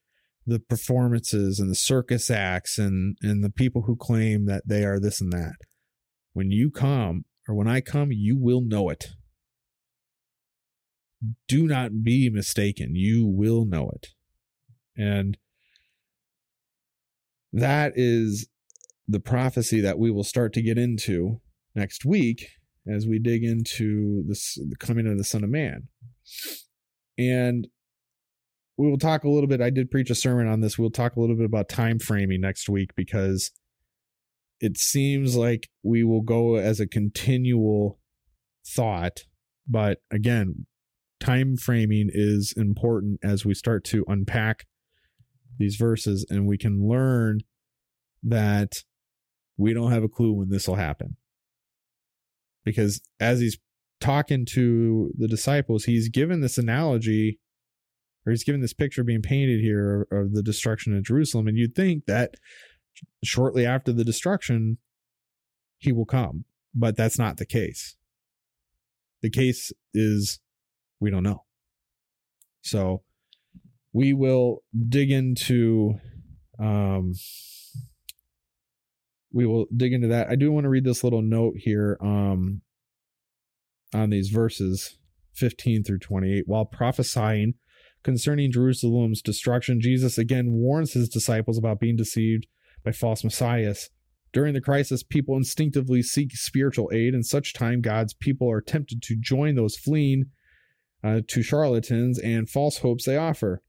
the 0.47 0.59
performances 0.59 1.59
and 1.59 1.69
the 1.69 1.75
circus 1.75 2.29
acts 2.29 2.77
and 2.77 3.17
and 3.21 3.43
the 3.43 3.49
people 3.49 3.81
who 3.81 3.97
claim 3.97 4.45
that 4.45 4.63
they 4.65 4.85
are 4.85 5.01
this 5.01 5.19
and 5.19 5.33
that. 5.33 5.55
When 6.31 6.51
you 6.51 6.71
come 6.71 7.25
or 7.49 7.53
when 7.53 7.67
I 7.67 7.81
come, 7.81 8.13
you 8.13 8.37
will 8.39 8.61
know 8.61 8.87
it. 8.87 9.07
Do 11.47 11.67
not 11.67 12.03
be 12.03 12.29
mistaken. 12.29 12.95
You 12.95 13.25
will 13.25 13.65
know 13.65 13.91
it. 13.93 14.07
And 14.97 15.37
that 17.53 17.93
is 17.95 18.47
the 19.07 19.19
prophecy 19.19 19.81
that 19.81 19.99
we 19.99 20.11
will 20.11 20.23
start 20.23 20.53
to 20.53 20.61
get 20.61 20.77
into 20.77 21.41
next 21.75 22.05
week 22.05 22.47
as 22.87 23.07
we 23.07 23.19
dig 23.19 23.43
into 23.43 24.23
this, 24.27 24.55
the 24.55 24.75
coming 24.79 25.07
of 25.07 25.17
the 25.17 25.23
Son 25.23 25.43
of 25.43 25.49
Man. 25.49 25.87
And 27.17 27.67
we 28.77 28.89
will 28.89 28.97
talk 28.97 29.23
a 29.23 29.29
little 29.29 29.47
bit. 29.47 29.61
I 29.61 29.69
did 29.69 29.89
preach 29.89 30.09
a 30.09 30.15
sermon 30.15 30.47
on 30.47 30.61
this. 30.61 30.77
We'll 30.77 30.89
talk 30.89 31.15
a 31.15 31.21
little 31.21 31.35
bit 31.35 31.45
about 31.45 31.69
time 31.69 31.99
framing 31.99 32.41
next 32.41 32.67
week 32.67 32.91
because 32.95 33.51
it 34.59 34.77
seems 34.77 35.35
like 35.35 35.69
we 35.83 36.03
will 36.03 36.21
go 36.21 36.55
as 36.55 36.79
a 36.79 36.87
continual 36.87 37.99
thought. 38.67 39.21
But 39.67 39.99
again, 40.11 40.65
time 41.19 41.57
framing 41.57 42.09
is 42.11 42.53
important 42.55 43.19
as 43.23 43.45
we 43.45 43.53
start 43.53 43.83
to 43.85 44.05
unpack 44.07 44.65
these 45.57 45.75
verses 45.75 46.25
and 46.29 46.47
we 46.47 46.57
can 46.57 46.87
learn 46.87 47.39
that 48.23 48.73
we 49.57 49.73
don't 49.73 49.91
have 49.91 50.03
a 50.03 50.09
clue 50.09 50.33
when 50.33 50.49
this 50.49 50.67
will 50.67 50.75
happen. 50.75 51.15
Because 52.63 53.01
as 53.19 53.39
he's 53.39 53.57
talking 54.01 54.45
to 54.45 55.11
the 55.17 55.27
disciples, 55.27 55.85
he's 55.85 56.09
given 56.09 56.41
this 56.41 56.57
analogy 56.57 57.39
or 58.25 58.31
he's 58.31 58.43
given 58.43 58.61
this 58.61 58.73
picture 58.73 59.03
being 59.03 59.21
painted 59.21 59.61
here 59.61 60.07
of, 60.11 60.33
the 60.33 60.41
destruction 60.41 60.95
of 60.95 61.03
Jerusalem. 61.03 61.47
And 61.47 61.57
you'd 61.57 61.75
think 61.75 62.05
that 62.05 62.35
shortly 63.23 63.65
after 63.65 63.93
the 63.93 64.03
destruction, 64.03 64.79
he 65.77 65.91
will 65.91 66.05
come. 66.05 66.45
But 66.73 66.97
that's 66.97 67.19
not 67.19 67.37
the 67.37 67.45
case. 67.45 67.95
The 69.21 69.29
case 69.29 69.71
is 69.93 70.39
we 70.99 71.09
don't 71.11 71.23
know. 71.23 71.43
So 72.61 73.03
we 73.93 74.13
will 74.13 74.63
dig 74.87 75.11
into 75.11 75.95
um 76.59 77.13
we 79.31 79.45
will 79.45 79.65
dig 79.75 79.93
into 79.93 80.07
that. 80.07 80.29
I 80.29 80.35
do 80.35 80.51
want 80.51 80.63
to 80.65 80.69
read 80.69 80.85
this 80.85 81.03
little 81.03 81.21
note 81.21 81.55
here 81.57 81.97
um 82.01 82.61
on 83.93 84.09
these 84.09 84.29
verses 84.29 84.97
15 85.35 85.83
through 85.83 85.99
28 85.99 86.43
while 86.47 86.65
prophesying 86.65 87.55
concerning 88.03 88.51
Jerusalem's 88.51 89.21
destruction 89.21 89.81
Jesus 89.81 90.17
again 90.17 90.53
warns 90.53 90.93
his 90.93 91.09
disciples 91.09 91.57
about 91.57 91.79
being 91.79 91.95
deceived 91.95 92.47
by 92.85 92.91
false 92.91 93.23
messiahs. 93.23 93.89
During 94.31 94.53
the 94.53 94.61
crisis, 94.61 95.01
people 95.01 95.37
instinctively 95.37 96.01
seek 96.01 96.35
spiritual 96.35 96.91
aid, 96.93 97.13
and 97.13 97.25
such 97.25 97.53
time 97.53 97.79
God's 97.79 98.13
people 98.13 98.51
are 98.51 98.59
tempted 98.59 99.01
to 99.03 99.15
join 99.17 99.55
those 99.55 99.77
fleeing 99.77 100.25
uh, 101.03 101.21
to 101.27 101.43
charlatans 101.43 102.19
and 102.19 102.49
false 102.49 102.79
hopes 102.79 103.05
they 103.05 103.17
offer. 103.17 103.61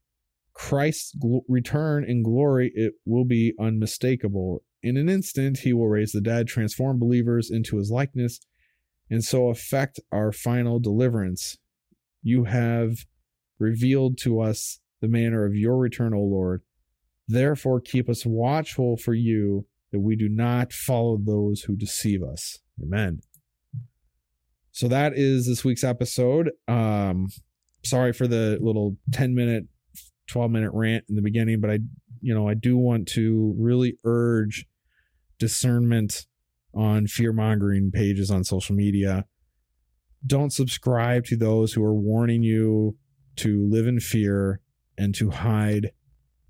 Christ's 0.53 1.15
gl- 1.15 1.41
return 1.47 2.03
in 2.03 2.23
glory 2.23 2.71
it 2.73 2.93
will 3.05 3.25
be 3.25 3.53
unmistakable. 3.59 4.63
In 4.81 4.97
an 4.97 5.09
instant, 5.09 5.59
he 5.59 5.73
will 5.73 5.87
raise 5.87 6.11
the 6.11 6.21
dead, 6.21 6.47
transform 6.47 6.99
believers 6.99 7.49
into 7.51 7.77
his 7.77 7.91
likeness, 7.91 8.39
and 9.09 9.23
so 9.23 9.49
effect 9.49 9.99
our 10.11 10.31
final 10.31 10.79
deliverance. 10.79 11.57
You 12.21 12.45
have 12.45 13.05
revealed 13.59 14.17
to 14.19 14.39
us 14.41 14.79
the 15.01 15.07
manner 15.07 15.45
of 15.45 15.55
your 15.55 15.77
return, 15.77 16.13
O 16.13 16.21
Lord. 16.21 16.61
Therefore, 17.27 17.81
keep 17.81 18.09
us 18.09 18.25
watchful 18.25 18.97
for 18.97 19.13
you 19.13 19.65
that 19.91 19.99
we 19.99 20.15
do 20.15 20.29
not 20.29 20.73
follow 20.73 21.17
those 21.17 21.61
who 21.61 21.75
deceive 21.75 22.23
us. 22.23 22.59
Amen. 22.81 23.21
So 24.77 24.87
that 24.89 25.13
is 25.15 25.47
this 25.47 25.65
week's 25.65 25.83
episode. 25.83 26.51
Um, 26.67 27.29
sorry 27.83 28.13
for 28.13 28.27
the 28.27 28.59
little 28.61 28.95
10 29.11 29.33
minute, 29.33 29.63
12 30.27 30.51
minute 30.51 30.69
rant 30.71 31.03
in 31.09 31.15
the 31.15 31.23
beginning, 31.23 31.59
but 31.59 31.71
I, 31.71 31.79
you 32.21 32.31
know, 32.31 32.47
I 32.47 32.53
do 32.53 32.77
want 32.77 33.07
to 33.13 33.55
really 33.57 33.97
urge 34.03 34.67
discernment 35.39 36.27
on 36.75 37.07
fear 37.07 37.33
mongering 37.33 37.89
pages 37.89 38.29
on 38.29 38.43
social 38.43 38.75
media. 38.75 39.25
Don't 40.23 40.53
subscribe 40.53 41.25
to 41.25 41.37
those 41.37 41.73
who 41.73 41.83
are 41.83 41.95
warning 41.95 42.43
you 42.43 42.97
to 43.37 43.67
live 43.67 43.87
in 43.87 43.99
fear 43.99 44.61
and 44.95 45.15
to 45.15 45.31
hide 45.31 45.89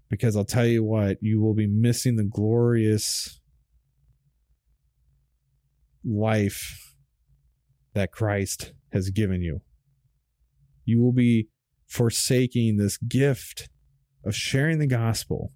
because 0.10 0.36
I'll 0.36 0.44
tell 0.44 0.68
you 0.68 0.84
what, 0.84 1.16
you 1.22 1.40
will 1.40 1.54
be 1.54 1.68
missing 1.68 2.18
the 2.18 2.26
glorious 2.26 3.40
life 6.04 6.87
that 7.98 8.12
Christ 8.12 8.74
has 8.94 9.10
given 9.10 9.42
you. 9.42 9.62
You 10.86 11.02
will 11.02 11.14
be 11.14 11.48
forsaking 11.88 12.78
this 12.78 12.98
gift 12.98 13.70
of 14.24 14.36
sharing 14.36 14.78
the 14.78 14.88
gospel 14.88 15.52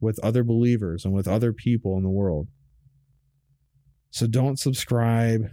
with 0.00 0.18
other 0.22 0.42
believers 0.42 1.04
and 1.04 1.12
with 1.12 1.28
other 1.28 1.52
people 1.52 1.96
in 1.98 2.02
the 2.02 2.08
world. 2.08 2.48
So 4.10 4.26
don't 4.26 4.58
subscribe 4.58 5.50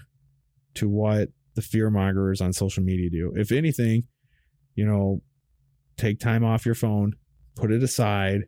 to 0.75 0.87
what 0.87 1.29
the 1.55 1.61
fear 1.61 1.89
mongers 1.89 2.39
on 2.39 2.53
social 2.53 2.83
media 2.83 3.09
do. 3.09 3.33
If 3.35 3.51
anything, 3.51 4.03
you 4.75 4.85
know, 4.85 5.21
take 5.97 6.19
time 6.19 6.45
off 6.45 6.65
your 6.65 6.75
phone, 6.75 7.13
put 7.57 7.71
it 7.71 7.83
aside, 7.83 8.43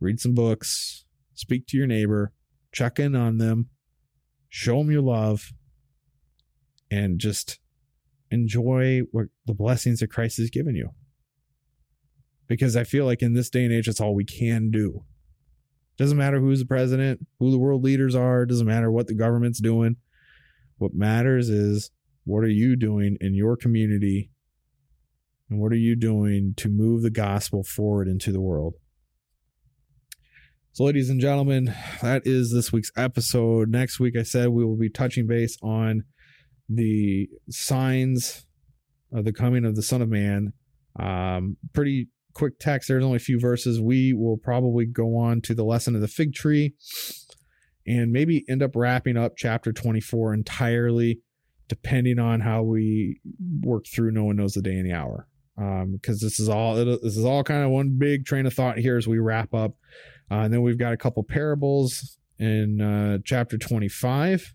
read 0.00 0.20
some 0.20 0.34
books, 0.34 1.04
speak 1.34 1.66
to 1.66 1.76
your 1.76 1.86
neighbor, 1.86 2.32
check 2.72 2.98
in 2.98 3.14
on 3.14 3.36
them, 3.36 3.68
show 4.48 4.78
them 4.78 4.90
your 4.90 5.02
love, 5.02 5.52
and 6.90 7.18
just 7.18 7.58
enjoy 8.30 9.02
what 9.12 9.26
the 9.46 9.54
blessings 9.54 10.00
that 10.00 10.08
Christ 10.08 10.38
has 10.38 10.50
given 10.50 10.74
you. 10.74 10.90
Because 12.46 12.76
I 12.76 12.84
feel 12.84 13.04
like 13.04 13.22
in 13.22 13.34
this 13.34 13.50
day 13.50 13.64
and 13.64 13.72
age, 13.72 13.88
it's 13.88 14.00
all 14.00 14.14
we 14.14 14.24
can 14.24 14.70
do. 14.70 15.04
Doesn't 15.96 16.18
matter 16.18 16.40
who's 16.40 16.60
the 16.60 16.66
president, 16.66 17.26
who 17.38 17.50
the 17.50 17.58
world 17.58 17.84
leaders 17.84 18.14
are, 18.14 18.46
doesn't 18.46 18.66
matter 18.66 18.90
what 18.90 19.06
the 19.06 19.14
government's 19.14 19.60
doing. 19.60 19.96
What 20.78 20.94
matters 20.94 21.48
is 21.48 21.90
what 22.24 22.42
are 22.42 22.48
you 22.48 22.74
doing 22.74 23.18
in 23.20 23.34
your 23.34 23.56
community 23.56 24.30
and 25.48 25.60
what 25.60 25.72
are 25.72 25.76
you 25.76 25.96
doing 25.96 26.54
to 26.56 26.68
move 26.68 27.02
the 27.02 27.10
gospel 27.10 27.62
forward 27.62 28.08
into 28.08 28.32
the 28.32 28.40
world? 28.40 28.74
So, 30.72 30.84
ladies 30.84 31.10
and 31.10 31.20
gentlemen, 31.20 31.74
that 32.00 32.22
is 32.24 32.52
this 32.52 32.72
week's 32.72 32.92
episode. 32.96 33.68
Next 33.68 33.98
week, 33.98 34.16
I 34.16 34.22
said 34.22 34.48
we 34.48 34.64
will 34.64 34.76
be 34.76 34.88
touching 34.88 35.26
base 35.26 35.58
on 35.60 36.04
the 36.72 37.28
signs 37.50 38.46
of 39.12 39.24
the 39.24 39.32
coming 39.32 39.64
of 39.64 39.74
the 39.76 39.82
Son 39.82 40.00
of 40.00 40.08
Man. 40.08 40.52
Um, 40.98 41.56
pretty 41.72 42.08
quick 42.32 42.58
text. 42.58 42.88
There's 42.88 43.04
only 43.04 43.16
a 43.16 43.20
few 43.20 43.40
verses. 43.40 43.80
We 43.80 44.12
will 44.12 44.36
probably 44.36 44.86
go 44.86 45.16
on 45.16 45.40
to 45.42 45.54
the 45.54 45.64
lesson 45.64 45.94
of 45.94 46.00
the 46.00 46.08
fig 46.08 46.32
tree 46.32 46.74
and 47.86 48.12
maybe 48.12 48.44
end 48.48 48.62
up 48.62 48.76
wrapping 48.76 49.16
up 49.16 49.32
chapter 49.36 49.72
24 49.72 50.32
entirely, 50.34 51.20
depending 51.68 52.18
on 52.18 52.40
how 52.40 52.62
we 52.62 53.20
work 53.62 53.86
through 53.86 54.12
No 54.12 54.24
One 54.24 54.36
Knows 54.36 54.54
the 54.54 54.62
Day 54.62 54.76
and 54.76 54.88
the 54.88 54.94
Hour 54.94 55.26
because 55.56 56.22
um, 56.22 56.26
this 56.26 56.40
is 56.40 56.48
all 56.48 56.74
this 56.74 57.16
is 57.16 57.24
all 57.24 57.44
kind 57.44 57.62
of 57.62 57.70
one 57.70 57.96
big 57.98 58.24
train 58.24 58.46
of 58.46 58.54
thought 58.54 58.78
here 58.78 58.96
as 58.96 59.06
we 59.06 59.18
wrap 59.18 59.52
up. 59.52 59.72
Uh, 60.30 60.36
and 60.36 60.54
then 60.54 60.62
we've 60.62 60.78
got 60.78 60.92
a 60.92 60.96
couple 60.96 61.22
parables 61.22 62.18
in 62.38 62.80
uh, 62.80 63.18
chapter 63.24 63.58
25, 63.58 64.54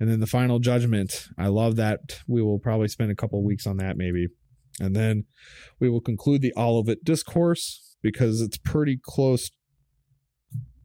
and 0.00 0.10
then 0.10 0.20
the 0.20 0.26
final 0.26 0.58
judgment. 0.58 1.28
I 1.38 1.48
love 1.48 1.76
that. 1.76 2.20
We 2.26 2.42
will 2.42 2.58
probably 2.58 2.88
spend 2.88 3.10
a 3.10 3.16
couple 3.16 3.42
weeks 3.44 3.66
on 3.66 3.76
that 3.78 3.96
maybe, 3.96 4.28
and 4.80 4.94
then 4.94 5.24
we 5.80 5.88
will 5.88 6.00
conclude 6.00 6.42
the 6.42 6.52
Olivet 6.56 7.04
discourse 7.04 7.96
because 8.02 8.40
it's 8.40 8.58
pretty 8.58 8.98
close 9.02 9.50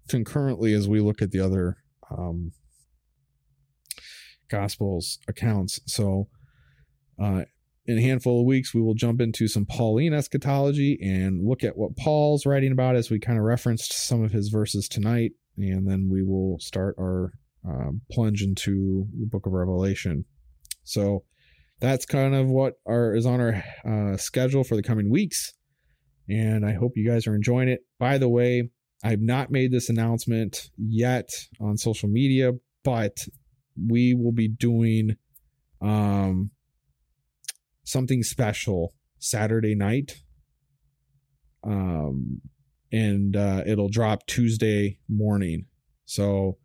concurrently 0.09 0.73
as 0.73 0.87
we 0.87 0.99
look 0.99 1.21
at 1.21 1.31
the 1.31 1.39
other 1.39 1.77
um, 2.11 2.51
Gospels 4.49 5.19
accounts. 5.27 5.79
So. 5.85 6.27
Uh, 7.21 7.43
in 7.85 7.97
a 7.97 8.01
handful 8.01 8.39
of 8.39 8.45
weeks, 8.45 8.73
we 8.73 8.81
will 8.81 8.93
jump 8.93 9.19
into 9.19 9.47
some 9.47 9.65
Pauline 9.65 10.13
eschatology 10.13 10.97
and 11.01 11.45
look 11.45 11.63
at 11.63 11.77
what 11.77 11.97
Paul's 11.97 12.45
writing 12.45 12.71
about 12.71 12.95
as 12.95 13.09
we 13.09 13.19
kind 13.19 13.37
of 13.37 13.43
referenced 13.43 13.93
some 13.93 14.23
of 14.23 14.31
his 14.31 14.49
verses 14.49 14.87
tonight. 14.87 15.31
And 15.57 15.87
then 15.87 16.09
we 16.09 16.23
will 16.23 16.57
start 16.59 16.95
our 16.97 17.33
um, 17.67 18.01
plunge 18.11 18.41
into 18.41 19.07
the 19.19 19.25
book 19.25 19.45
of 19.45 19.53
Revelation. 19.53 20.25
So 20.83 21.23
that's 21.79 22.05
kind 22.05 22.35
of 22.35 22.47
what 22.47 22.73
our, 22.85 23.15
is 23.15 23.25
on 23.25 23.41
our 23.41 23.63
uh, 23.85 24.17
schedule 24.17 24.63
for 24.63 24.75
the 24.75 24.83
coming 24.83 25.09
weeks. 25.09 25.53
And 26.29 26.65
I 26.65 26.73
hope 26.73 26.93
you 26.95 27.09
guys 27.09 27.27
are 27.27 27.35
enjoying 27.35 27.67
it. 27.67 27.81
By 27.99 28.17
the 28.17 28.29
way, 28.29 28.69
I've 29.03 29.21
not 29.21 29.51
made 29.51 29.71
this 29.71 29.89
announcement 29.89 30.69
yet 30.77 31.29
on 31.59 31.77
social 31.77 32.07
media, 32.07 32.53
but 32.83 33.17
we 33.75 34.13
will 34.13 34.31
be 34.31 34.47
doing 34.47 35.17
um, 35.81 36.51
something 37.83 38.23
special 38.23 38.93
Saturday 39.19 39.75
night. 39.75 40.15
Um, 41.65 42.41
and 42.91 43.35
uh, 43.35 43.63
it'll 43.65 43.89
drop 43.89 44.25
Tuesday 44.27 44.99
morning. 45.09 45.65
So 46.05 46.57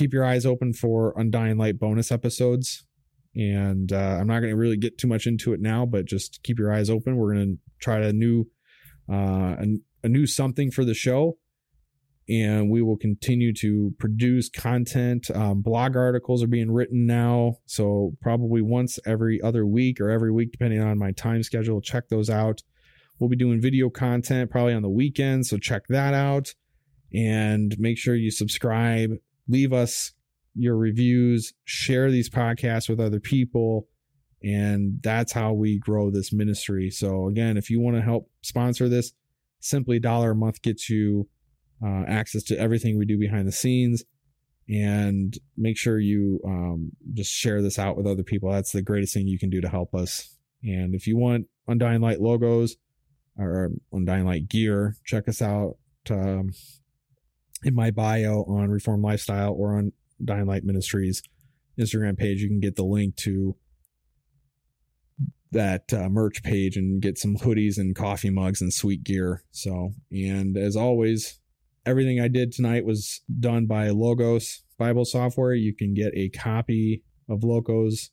keep 0.00 0.14
your 0.14 0.24
eyes 0.24 0.46
open 0.46 0.72
for 0.72 1.12
Undying 1.18 1.58
Light 1.58 1.78
bonus 1.78 2.10
episodes. 2.10 2.86
And 3.36 3.92
uh, 3.92 4.16
I'm 4.18 4.26
not 4.26 4.40
going 4.40 4.50
to 4.50 4.56
really 4.56 4.78
get 4.78 4.96
too 4.96 5.06
much 5.06 5.26
into 5.26 5.52
it 5.52 5.60
now, 5.60 5.84
but 5.84 6.06
just 6.06 6.42
keep 6.42 6.58
your 6.58 6.72
eyes 6.72 6.88
open. 6.88 7.16
We're 7.16 7.34
going 7.34 7.56
to 7.56 7.58
try 7.80 7.98
a 7.98 8.12
new, 8.12 8.46
uh, 9.12 9.56
a, 9.60 9.66
a 10.02 10.08
new 10.08 10.26
something 10.26 10.70
for 10.70 10.86
the 10.86 10.94
show, 10.94 11.36
and 12.30 12.70
we 12.70 12.80
will 12.80 12.96
continue 12.96 13.52
to 13.56 13.94
produce 13.98 14.48
content. 14.48 15.30
Um, 15.32 15.60
blog 15.60 15.96
articles 15.96 16.42
are 16.42 16.48
being 16.48 16.72
written 16.72 17.04
now, 17.04 17.58
so 17.66 18.16
probably 18.22 18.62
once 18.62 18.98
every 19.04 19.38
other 19.42 19.66
week 19.66 20.00
or 20.00 20.08
every 20.08 20.32
week, 20.32 20.50
depending 20.50 20.80
on 20.80 20.98
my 20.98 21.12
time 21.12 21.42
schedule. 21.42 21.82
Check 21.82 22.08
those 22.08 22.30
out. 22.30 22.62
We'll 23.18 23.28
be 23.28 23.36
doing 23.36 23.60
video 23.60 23.90
content 23.90 24.50
probably 24.50 24.72
on 24.72 24.82
the 24.82 24.88
weekend, 24.88 25.46
so 25.46 25.58
check 25.58 25.82
that 25.90 26.14
out. 26.14 26.54
And 27.12 27.76
make 27.78 27.98
sure 27.98 28.14
you 28.14 28.30
subscribe, 28.30 29.10
leave 29.50 29.72
us 29.72 30.12
your 30.54 30.76
reviews, 30.76 31.52
share 31.64 32.10
these 32.10 32.28
podcasts 32.28 32.88
with 32.88 33.00
other 33.00 33.20
people. 33.20 33.86
And 34.42 35.00
that's 35.02 35.32
how 35.32 35.52
we 35.52 35.78
grow 35.78 36.10
this 36.10 36.32
ministry. 36.32 36.90
So, 36.90 37.28
again, 37.28 37.56
if 37.56 37.68
you 37.68 37.80
want 37.80 37.96
to 37.96 38.02
help 38.02 38.30
sponsor 38.42 38.88
this, 38.88 39.12
simply 39.60 39.98
dollar 39.98 40.30
a 40.30 40.34
month 40.34 40.62
gets 40.62 40.88
you 40.88 41.28
uh, 41.84 42.04
access 42.06 42.42
to 42.44 42.58
everything 42.58 42.98
we 42.98 43.04
do 43.04 43.18
behind 43.18 43.46
the 43.46 43.52
scenes. 43.52 44.02
And 44.68 45.36
make 45.56 45.76
sure 45.76 45.98
you 45.98 46.40
um, 46.44 46.92
just 47.12 47.32
share 47.32 47.60
this 47.60 47.78
out 47.78 47.96
with 47.96 48.06
other 48.06 48.22
people. 48.22 48.50
That's 48.50 48.72
the 48.72 48.82
greatest 48.82 49.12
thing 49.12 49.26
you 49.26 49.38
can 49.38 49.50
do 49.50 49.60
to 49.60 49.68
help 49.68 49.94
us. 49.94 50.36
And 50.62 50.94
if 50.94 51.06
you 51.06 51.16
want 51.16 51.46
Undying 51.66 52.00
Light 52.00 52.20
logos 52.20 52.76
or 53.36 53.70
Undying 53.92 54.26
Light 54.26 54.48
gear, 54.48 54.96
check 55.04 55.28
us 55.28 55.42
out 55.42 55.76
um, 56.08 56.52
in 57.62 57.74
my 57.74 57.90
bio 57.90 58.44
on 58.44 58.70
Reform 58.70 59.02
Lifestyle 59.02 59.52
or 59.52 59.76
on 59.76 59.92
Dying 60.24 60.46
Light 60.46 60.64
Ministries 60.64 61.22
Instagram 61.78 62.18
page. 62.18 62.40
You 62.40 62.48
can 62.48 62.60
get 62.60 62.76
the 62.76 62.84
link 62.84 63.16
to 63.16 63.56
that 65.52 65.92
uh, 65.92 66.08
merch 66.08 66.42
page 66.42 66.76
and 66.76 67.02
get 67.02 67.18
some 67.18 67.36
hoodies 67.36 67.78
and 67.78 67.96
coffee 67.96 68.30
mugs 68.30 68.60
and 68.60 68.72
sweet 68.72 69.02
gear. 69.02 69.42
So, 69.50 69.92
and 70.10 70.56
as 70.56 70.76
always, 70.76 71.40
everything 71.84 72.20
I 72.20 72.28
did 72.28 72.52
tonight 72.52 72.84
was 72.84 73.22
done 73.38 73.66
by 73.66 73.88
Logos 73.88 74.62
Bible 74.78 75.04
software. 75.04 75.54
You 75.54 75.74
can 75.74 75.94
get 75.94 76.12
a 76.14 76.28
copy 76.28 77.02
of 77.28 77.42
Logos 77.42 78.10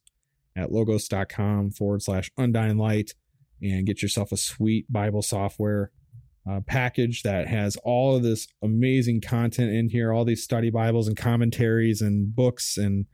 at 0.55 0.71
logos.com 0.71 1.71
forward 1.71 2.01
slash 2.01 2.31
undying 2.37 2.77
light 2.77 3.13
and 3.61 3.85
get 3.85 4.01
yourself 4.01 4.31
a 4.31 4.37
sweet 4.37 4.91
Bible 4.91 5.21
software 5.21 5.91
uh, 6.49 6.61
package 6.65 7.23
that 7.23 7.47
has 7.47 7.75
all 7.83 8.15
of 8.15 8.23
this 8.23 8.47
amazing 8.63 9.21
content 9.21 9.71
in 9.71 9.89
here, 9.89 10.13
all 10.13 10.25
these 10.25 10.43
study 10.43 10.69
Bibles 10.69 11.07
and 11.07 11.17
commentaries 11.17 12.01
and 12.01 12.35
books 12.35 12.77
and 12.77 13.05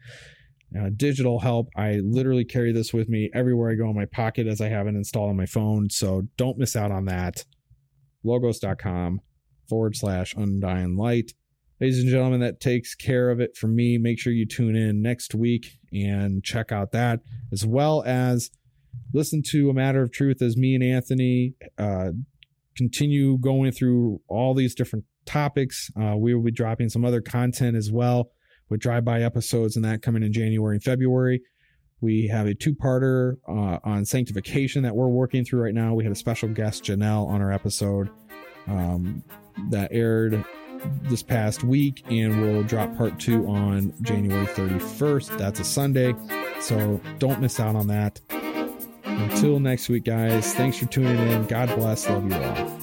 uh, 0.80 0.90
digital 0.96 1.40
help. 1.40 1.70
I 1.76 2.00
literally 2.04 2.46
carry 2.46 2.72
this 2.72 2.94
with 2.94 3.10
me 3.10 3.30
everywhere 3.34 3.72
I 3.72 3.76
go 3.76 3.90
in 3.90 3.96
my 3.96 4.06
pocket 4.06 4.48
as 4.48 4.62
I 4.62 4.70
have 4.70 4.88
it 4.88 4.96
installed 4.96 5.30
on 5.30 5.38
my 5.38 5.46
phone. 5.46 5.90
So 5.90 6.24
don't 6.38 6.58
miss 6.58 6.76
out 6.76 6.92
on 6.92 7.06
that. 7.06 7.46
Logos.com 8.24 9.22
forward 9.70 9.96
slash 9.96 10.34
undying 10.36 10.96
light. 10.96 11.34
Ladies 11.82 12.00
and 12.00 12.10
gentlemen, 12.10 12.40
that 12.40 12.60
takes 12.60 12.96
care 12.96 13.30
of 13.30 13.40
it 13.40 13.58
for 13.58 13.68
me. 13.68 13.98
Make 13.98 14.20
sure 14.20 14.32
you 14.32 14.46
tune 14.46 14.76
in 14.76 15.02
next 15.02 15.36
week 15.36 15.80
and 15.92 16.44
check 16.44 16.72
out 16.72 16.92
that, 16.94 17.20
as 17.52 17.66
well 17.66 18.04
as 18.06 18.52
listen 19.14 19.42
to 19.48 19.70
A 19.70 19.74
Matter 19.74 20.02
of 20.02 20.12
Truth 20.12 20.42
as 20.42 20.56
me 20.56 20.76
and 20.76 20.84
Anthony 20.84 21.56
uh, 21.78 22.12
continue 22.76 23.38
going 23.38 23.72
through 23.72 24.22
all 24.28 24.54
these 24.54 24.76
different 24.76 25.06
topics. 25.26 25.90
Uh, 26.00 26.16
we 26.18 26.34
will 26.34 26.44
be 26.44 26.52
dropping 26.52 26.90
some 26.90 27.06
other 27.06 27.22
content 27.22 27.76
as 27.76 27.92
well 27.92 28.32
with 28.70 28.80
drive-by 28.80 29.22
episodes 29.22 29.76
and 29.76 29.86
that 29.86 30.02
coming 30.02 30.24
in 30.24 30.34
January 30.34 30.76
and 30.76 30.84
February. 30.84 31.42
We 32.02 32.28
have 32.28 32.48
a 32.48 32.54
two-parter 32.54 33.38
uh, 33.48 33.80
on 33.84 34.04
sanctification 34.04 34.84
that 34.84 34.96
we're 34.96 35.08
working 35.08 35.46
through 35.46 35.62
right 35.62 35.74
now. 35.74 35.94
We 35.94 36.04
had 36.04 36.12
a 36.12 36.18
special 36.18 36.50
guest, 36.50 36.84
Janelle, 36.84 37.28
on 37.28 37.42
our 37.42 37.52
episode 37.52 38.10
um, 38.68 39.24
that 39.70 39.90
aired 39.92 40.44
this 41.04 41.24
past 41.24 41.64
week, 41.64 42.04
and 42.10 42.42
we'll 42.42 42.64
drop 42.64 42.96
part 42.98 43.20
two 43.20 43.48
on 43.48 43.94
January 44.02 44.46
31st. 44.48 45.38
That's 45.38 45.62
a 45.62 45.64
Sunday, 45.64 46.14
so 46.60 47.00
don't 47.20 47.40
miss 47.40 47.60
out 47.60 47.76
on 47.76 47.88
that. 47.88 48.20
Until 49.18 49.60
next 49.60 49.90
week, 49.90 50.06
guys, 50.06 50.54
thanks 50.54 50.78
for 50.78 50.86
tuning 50.86 51.18
in. 51.30 51.46
God 51.46 51.70
bless. 51.76 52.08
Love 52.10 52.30
you 52.30 52.36
all. 52.36 52.83